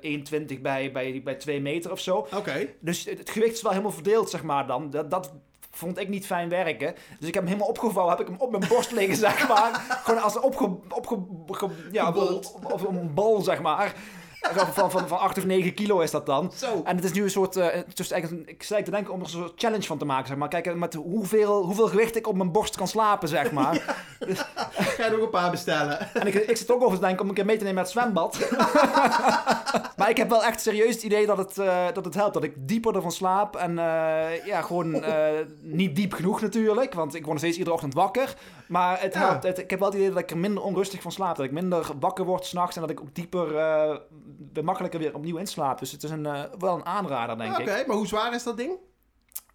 eh 0.03 0.18
1,20 0.57 0.61
bij, 0.61 0.92
bij, 0.92 1.20
bij 1.24 1.34
2 1.34 1.61
meter 1.61 1.90
of 1.92 2.00
zo. 2.00 2.26
Oké. 2.36 2.66
Dus 2.80 3.05
het, 3.05 3.18
het 3.18 3.30
gewicht 3.30 3.53
is 3.55 3.62
wel 3.62 3.70
helemaal 3.70 3.92
verdeeld, 3.92 4.30
zeg 4.30 4.42
maar 4.42 4.66
dan. 4.66 4.90
Dat, 4.90 5.11
dat 5.11 5.32
vond 5.70 5.98
ik 5.98 6.09
niet 6.09 6.26
fijn 6.26 6.48
werken. 6.48 6.94
Dus 7.18 7.28
ik 7.28 7.34
heb 7.34 7.42
hem 7.42 7.46
helemaal 7.46 7.68
opgevouwen, 7.68 8.16
heb 8.16 8.26
ik 8.26 8.32
hem 8.32 8.40
op 8.40 8.50
mijn 8.50 8.68
borst 8.68 8.90
liggen, 8.92 9.16
zeg 9.26 9.48
maar. 9.48 9.70
Gewoon 10.05 10.22
als 10.22 10.34
een 10.34 10.42
opge... 10.42 10.64
opge 10.88 11.18
ge- 11.50 11.88
ja, 11.92 12.09
op, 12.09 12.44
op 12.62 12.88
een 12.88 13.14
bal, 13.14 13.40
zeg 13.40 13.61
maar. 13.61 13.94
Van, 14.72 14.90
van, 14.90 15.09
van 15.09 15.18
8 15.18 15.38
of 15.38 15.45
9 15.45 15.74
kilo 15.74 16.01
is 16.01 16.11
dat 16.11 16.26
dan. 16.26 16.53
Zo. 16.55 16.80
En 16.84 16.97
het 16.97 17.05
is 17.05 17.12
nu 17.12 17.22
een 17.22 17.30
soort, 17.30 17.57
eh, 17.57 17.66
het 17.70 17.99
is 17.99 18.11
eigenlijk, 18.11 18.49
ik 18.51 18.62
zei 18.62 18.82
te 18.82 18.90
denken 18.90 19.12
om 19.12 19.18
er 19.18 19.24
een 19.24 19.30
soort 19.30 19.53
challenge 19.57 19.82
van 19.86 19.99
te 19.99 20.05
maken, 20.05 20.26
zeg 20.26 20.36
maar. 20.36 20.49
Kijken 20.49 20.78
met 20.78 20.95
hoeveel, 20.95 21.62
hoeveel 21.64 21.86
gewicht 21.88 22.16
ik 22.16 22.26
op 22.28 22.36
mijn 22.36 22.53
borst 22.53 22.76
kan 22.76 22.88
slapen, 22.88 23.28
zeg 23.28 23.53
maar. 23.53 23.74
Ga 24.72 25.05
je 25.05 25.11
nog 25.11 25.20
een 25.20 25.30
paar 25.30 25.51
bestellen? 25.51 25.99
en 26.14 26.26
ik, 26.26 26.34
ik 26.34 26.57
zit 26.57 26.70
ook 26.70 26.82
over 26.82 26.99
te 26.99 27.05
denken 27.05 27.22
om 27.22 27.28
een 27.28 27.34
keer 27.34 27.45
mee 27.45 27.57
te 27.57 27.64
nemen 27.64 27.74
naar 27.84 27.93
het 27.93 27.93
zwembad. 27.93 28.38
maar 29.97 30.11
ik 30.11 30.16
heb 30.16 30.28
wel 30.28 30.45
echt 30.45 30.61
serieus 30.61 30.95
het 30.95 31.03
idee 31.03 31.26
dat 31.26 31.38
het, 31.38 31.59
eh, 31.59 31.84
dat 31.95 32.05
het 32.05 32.14
helpt. 32.14 32.34
Dat 32.34 32.45
ik 32.45 32.53
dieper 32.57 32.95
ervan 32.97 33.12
slaap. 33.12 33.57
En 33.57 33.78
eh, 33.78 34.47
ja, 34.47 34.62
gewoon 34.62 35.03
eh, 35.03 35.24
niet 35.61 35.97
diep 35.97 36.12
genoeg 36.12 36.40
natuurlijk, 36.40 36.95
want 36.95 37.09
ik 37.14 37.20
word 37.20 37.30
nog 37.32 37.38
steeds 37.38 37.57
iedere 37.57 37.74
ochtend 37.74 37.95
wakker. 37.95 38.34
Maar 38.66 39.01
het 39.01 39.14
Ja. 39.14 39.20
helpt. 39.20 39.43
Het- 39.43 39.59
ik 39.59 39.70
heb 39.70 39.78
wel 39.78 39.88
het 39.88 39.97
idee 39.97 40.09
dat 40.11 40.18
ik 40.18 40.30
er 40.30 40.38
minder 40.38 40.62
onrustig 40.62 41.03
van 41.03 41.12
slaap. 41.12 41.36
Dat 41.36 41.45
ik 41.47 41.53
minder 41.53 41.86
wakker 42.01 42.24
word 42.24 42.45
s'nachts 42.47 42.74
en 42.76 42.80
dat 42.80 42.90
ik 42.90 43.01
ook 43.01 43.14
dieper, 43.14 43.47
makkelijker 44.62 45.01
weer 45.01 45.14
opnieuw 45.14 45.37
inslaap. 45.37 45.78
Dus 45.78 45.93
het 45.93 46.03
is 46.03 46.11
een, 46.11 46.26
eh, 46.26 46.43
wel 46.59 46.74
een 46.74 46.87
aanrader, 46.87 47.39
denk 47.39 47.59
Oké, 47.59 47.74
ik. 47.74 47.87
maar 47.87 47.97
hoe 47.97 48.07
zwaar 48.07 48.35
is 48.35 48.43
dat 48.43 48.57
ding? 48.57 48.72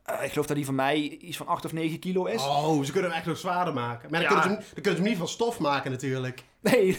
Eh, 0.04 0.24
ik 0.24 0.32
geloof 0.32 0.46
dat 0.46 0.56
die 0.56 0.66
van 0.66 0.76
mij 0.76 0.98
iets 0.98 1.38
van 1.38 1.48
8 1.48 1.66
of 1.66 1.74
9 1.74 2.00
kilo 2.00 2.26
is. 2.26 2.42
Oh, 2.44 2.84
ze 2.84 2.92
kunnen 2.92 3.10
hem 3.10 3.20
echt 3.20 3.28
nog 3.28 3.38
zwaarder 3.38 3.74
maken. 3.74 4.10
Maar 4.12 4.22
dan, 4.24 4.30
Ja. 4.34 4.40
kunnen, 4.40 4.44
ze 4.44 4.50
hem, 4.50 4.58
dan 4.74 4.74
kunnen 4.84 4.92
ze 4.92 4.98
hem 5.02 5.10
niet 5.10 5.18
van 5.18 5.28
stof 5.28 5.60
maken 5.60 5.92
natuurlijk. 5.92 6.44
Nee, 6.62 6.88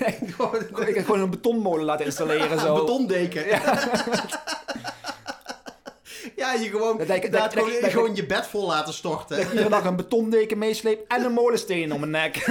Ik 0.87 0.95
heb 0.95 1.05
gewoon 1.05 1.20
een 1.20 1.31
betonmolen 1.31 1.85
laten 1.85 2.05
installeren. 2.07 2.61
Zo. 2.61 2.74
een 2.74 2.81
betondeken. 2.81 3.47
Ja. 6.37 6.53
je 6.53 6.68
gewoon, 6.68 6.99
Dat 6.99 7.09
ik- 7.09 7.14
inderdaad 7.24 7.55
dat- 7.55 7.62
gewoon, 7.64 7.81
dat- 7.81 7.91
gewoon 7.91 8.14
je 8.14 8.26
bed 8.26 8.47
vol 8.47 8.66
laten 8.66 8.95
storten. 8.95 9.37
Dat 9.37 9.45
ik 9.47 9.51
iedere 9.53 9.68
dag 9.68 9.85
een 9.85 9.97
betondeken 9.97 10.59
meesleep 10.59 11.05
en 11.12 11.24
een 11.24 11.33
molensteen 11.33 11.93
om 11.93 12.01
mijn 12.01 12.11
nek. 12.12 12.37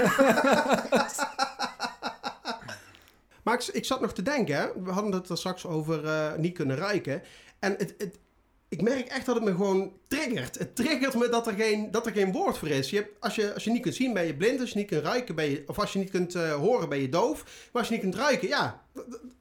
Maar 3.47 3.69
ik, 3.73 3.85
zat 3.85 4.01
nog 4.01 4.13
te 4.13 4.21
denken, 4.21 4.55
hè. 4.55 4.67
we 4.83 4.91
hadden 4.91 5.11
het 5.11 5.29
er 5.29 5.37
straks 5.37 5.65
over 5.65 6.05
eh, 6.05 6.35
niet 6.35 6.53
kunnen 6.53 6.77
ruiken. 6.77 7.21
En 7.59 7.71
het, 7.71 7.93
het, 7.97 8.19
ik 8.69 8.81
merk 8.81 9.07
echt 9.07 9.25
dat 9.25 9.35
het 9.35 9.43
me 9.43 9.51
gewoon 9.51 9.93
triggert. 10.07 10.57
Het 10.57 10.75
triggert 10.75 11.15
me 11.15 11.29
dat 11.29 11.47
er 11.47 11.53
geen, 11.53 11.91
dat 11.91 12.05
er 12.05 12.11
geen 12.11 12.31
woord 12.31 12.57
voor 12.57 12.67
is. 12.67 12.89
Je 12.89 12.95
hebt, 12.95 13.09
als, 13.19 13.35
je, 13.35 13.53
als 13.53 13.63
je 13.63 13.71
niet 13.71 13.81
kunt 13.81 13.95
zien, 13.95 14.13
ben 14.13 14.25
je 14.25 14.35
blind. 14.35 14.59
Als 14.59 14.69
je 14.69 14.77
niet 14.77 14.87
kunt 14.87 15.03
ruiken, 15.03 15.35
ben 15.35 15.49
je... 15.49 15.63
Of 15.67 15.79
als 15.79 15.93
je 15.93 15.99
niet 15.99 16.09
kunt 16.09 16.35
eh, 16.35 16.53
horen, 16.53 16.89
ben 16.89 17.01
je 17.01 17.09
doof. 17.09 17.43
Maar 17.43 17.81
als 17.81 17.87
je 17.87 17.93
niet 17.93 18.03
kunt 18.03 18.15
ruiken, 18.15 18.47
ja... 18.47 18.85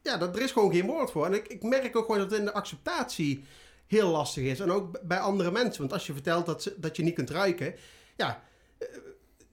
ja 0.03 0.17
dat, 0.17 0.37
er 0.37 0.43
is 0.43 0.53
gewoon 0.53 0.73
geen 0.73 0.87
woord 0.87 1.11
voor. 1.11 1.27
En 1.27 1.35
ik, 1.35 1.49
ik 1.49 1.63
merk 1.63 1.97
ook 1.97 2.05
gewoon 2.05 2.21
dat 2.21 2.31
het 2.31 2.39
in 2.39 2.45
de 2.45 2.53
acceptatie 2.53 3.45
heel 3.87 4.09
lastig 4.09 4.45
is. 4.45 4.61
En 4.61 4.71
ook 4.71 5.01
bij 5.03 5.19
andere 5.19 5.51
mensen. 5.51 5.81
Want 5.81 5.93
als 5.93 6.07
je 6.07 6.13
vertelt 6.13 6.47
dat, 6.47 6.63
ze, 6.63 6.75
dat 6.77 6.97
je 6.97 7.03
niet 7.03 7.15
kunt 7.15 7.31
ruiken... 7.31 7.75
Ja, 8.17 8.43
eh, 8.79 8.89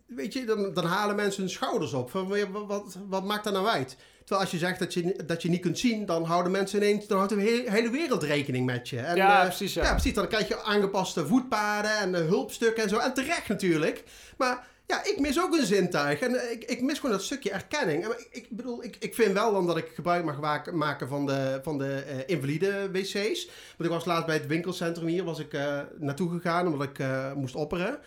weet 0.05 0.33
je, 0.33 0.45
dan, 0.45 0.73
dan 0.73 0.85
halen 0.85 1.15
mensen 1.15 1.41
hun 1.41 1.51
schouders 1.51 1.93
op. 1.93 2.09
Van, 2.09 2.51
wat, 2.67 2.97
wat 3.07 3.23
maakt 3.23 3.43
dat 3.43 3.53
nou 3.53 3.67
uit? 3.67 3.97
Terwijl 4.25 4.41
als 4.41 4.51
je 4.51 4.57
zegt 4.57 4.79
dat 4.79 4.93
je, 4.93 5.23
dat 5.25 5.41
je 5.41 5.49
niet 5.49 5.61
kunt 5.61 5.79
zien, 5.79 6.05
dan 6.05 6.23
houden 6.23 6.51
mensen 6.51 6.81
ineens, 6.81 7.07
dan 7.07 7.17
houdt 7.17 7.33
de 7.33 7.39
hele, 7.39 7.71
hele 7.71 7.89
wereld 7.89 8.23
rekening 8.23 8.65
met 8.65 8.89
je. 8.89 8.99
En, 8.99 9.15
Ja, 9.15 9.39
eh, 9.39 9.47
precies, 9.47 9.73
ja. 9.73 9.83
Ja, 9.83 9.91
precies. 9.91 10.13
Dan 10.13 10.27
krijg 10.27 10.47
je 10.47 10.63
aangepaste 10.63 11.27
voetpaden 11.27 11.97
en 11.97 12.15
eh, 12.15 12.21
hulpstukken 12.21 12.83
en 12.83 12.89
zo. 12.89 12.97
En 12.97 13.13
terecht 13.13 13.47
natuurlijk. 13.47 14.03
Maar 14.37 14.67
ja, 14.87 15.03
ik 15.03 15.19
mis 15.19 15.41
ook 15.41 15.57
een 15.57 15.65
zintuig. 15.65 16.19
En 16.19 16.35
eh, 16.35 16.51
ik, 16.51 16.63
ik 16.63 16.81
mis 16.81 16.99
gewoon 16.99 17.15
dat 17.15 17.23
stukje 17.25 17.51
erkenning. 17.51 18.03
En 18.03 18.09
ik, 18.09 18.27
ik 18.31 18.47
bedoel, 18.49 18.83
ik, 18.83 18.95
ik 18.99 19.15
vind 19.15 19.33
wel 19.33 19.53
dan 19.53 19.67
dat 19.67 19.77
ik 19.77 19.91
gebruik 19.93 20.23
mag 20.23 20.63
maken 20.71 21.07
van 21.07 21.25
de, 21.25 21.59
van 21.63 21.77
de 21.77 22.23
invalide 22.25 22.91
wc's. 22.91 23.47
Want 23.77 23.89
ik 23.89 23.89
was 23.89 24.05
laatst 24.05 24.25
bij 24.25 24.35
het 24.35 24.47
winkelcentrum 24.47 25.07
hier, 25.07 25.23
was 25.23 25.39
ik 25.39 25.57
naartoe 25.97 26.29
gegaan 26.29 26.67
omdat 26.67 26.87
ik 26.87 27.05
moest 27.35 27.55
opperen. 27.55 27.99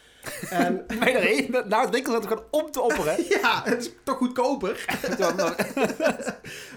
En 0.50 0.84
Ben 0.98 0.98
je 0.98 1.18
erheen? 1.18 1.50
Nou, 1.50 1.82
het 1.82 1.90
winkelcentrum 1.90 2.36
gewoon 2.36 2.64
om 2.64 2.70
te 2.70 2.80
opperen. 2.80 3.24
ja, 3.42 3.62
het 3.64 3.84
is 3.84 3.90
toch 4.04 4.16
goedkoper. 4.16 4.84
nou, 5.18 5.54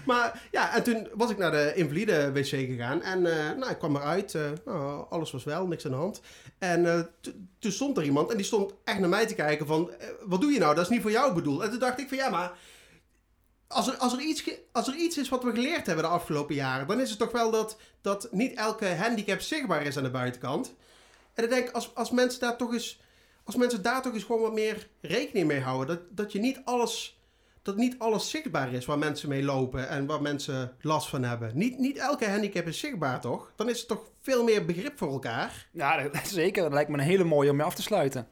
Maar 0.04 0.42
ja, 0.50 0.74
en 0.74 0.82
toen 0.82 1.08
was 1.14 1.30
ik 1.30 1.38
naar 1.38 1.50
de 1.50 1.72
invalide 1.74 2.32
wc 2.32 2.46
gegaan. 2.46 3.02
En 3.02 3.26
eh, 3.26 3.56
nou, 3.56 3.70
ik 3.70 3.78
kwam 3.78 3.96
eruit. 3.96 4.34
eh, 4.34 4.42
nou, 4.64 5.06
alles 5.08 5.30
was 5.30 5.44
wel, 5.44 5.66
niks 5.66 5.84
aan 5.84 5.90
de 5.90 5.96
hand. 5.96 6.20
En 6.58 6.86
eh, 6.86 7.00
toen 7.58 7.72
stond 7.72 7.96
er 7.96 8.04
iemand 8.04 8.30
en 8.30 8.36
die 8.36 8.46
stond 8.46 8.74
echt 8.84 8.98
naar 8.98 9.08
mij 9.08 9.26
te 9.26 9.34
kijken 9.34 9.66
van... 9.66 9.90
wat 10.24 10.40
doe 10.40 10.52
je 10.52 10.58
nou? 10.58 10.74
Dat 10.74 10.84
is 10.84 10.90
niet 10.90 11.02
voor 11.02 11.10
jou 11.10 11.34
bedoeld. 11.34 11.62
En 11.62 11.70
toen 11.70 11.78
dacht 11.78 12.00
ik 12.00 12.08
van 12.08 12.16
ja, 12.16 12.28
maar... 12.28 12.52
Als 13.66 13.88
er, 13.88 13.96
als, 13.96 14.12
er 14.12 14.20
iets, 14.20 14.50
als 14.72 14.88
er 14.88 14.94
iets 14.94 15.18
is 15.18 15.28
wat 15.28 15.44
we 15.44 15.50
geleerd 15.50 15.86
hebben 15.86 16.04
de 16.04 16.10
afgelopen 16.10 16.54
jaren... 16.54 16.86
dan 16.86 17.00
is 17.00 17.10
het 17.10 17.18
toch 17.18 17.32
wel 17.32 17.50
dat, 17.50 17.76
dat 18.00 18.28
niet 18.30 18.54
elke 18.54 18.94
handicap 18.94 19.40
zichtbaar 19.40 19.82
is 19.82 19.96
aan 19.96 20.02
de 20.02 20.10
buitenkant. 20.10 20.74
En 21.34 21.44
ik 21.44 21.50
denk, 21.50 21.70
als, 21.70 21.94
als 21.94 22.10
mensen 22.10 22.40
daar 22.40 22.56
toch 22.56 22.72
eens... 22.72 23.00
Als 23.50 23.58
mensen 23.58 23.82
daar 23.82 24.02
toch 24.02 24.14
eens 24.14 24.24
gewoon 24.24 24.40
wat 24.42 24.52
meer 24.52 24.88
rekening 25.00 25.46
mee 25.46 25.60
houden... 25.60 25.86
dat, 25.86 26.16
dat 26.16 26.32
je 26.32 26.38
niet 26.38 26.60
alles 26.64 27.20
dat 27.62 27.76
niet 27.76 27.98
alles 27.98 28.30
zichtbaar 28.30 28.72
is 28.72 28.84
waar 28.84 28.98
mensen 28.98 29.28
mee 29.28 29.42
lopen 29.42 29.88
en 29.88 30.06
waar 30.06 30.22
mensen 30.22 30.72
last 30.80 31.08
van 31.08 31.22
hebben. 31.22 31.50
Niet, 31.54 31.78
niet 31.78 31.96
elke 31.96 32.28
handicap 32.28 32.66
is 32.66 32.78
zichtbaar, 32.78 33.20
toch? 33.20 33.52
Dan 33.56 33.68
is 33.68 33.80
er 33.80 33.86
toch 33.86 34.10
veel 34.20 34.44
meer 34.44 34.64
begrip 34.64 34.98
voor 34.98 35.10
elkaar. 35.10 35.68
Ja, 35.72 36.10
zeker. 36.24 36.62
Dat 36.62 36.72
lijkt 36.72 36.90
me 36.90 36.98
een 36.98 37.04
hele 37.04 37.24
mooie 37.24 37.50
om 37.50 37.56
mee 37.56 37.66
af 37.66 37.74
te 37.74 37.82
sluiten. 37.82 38.26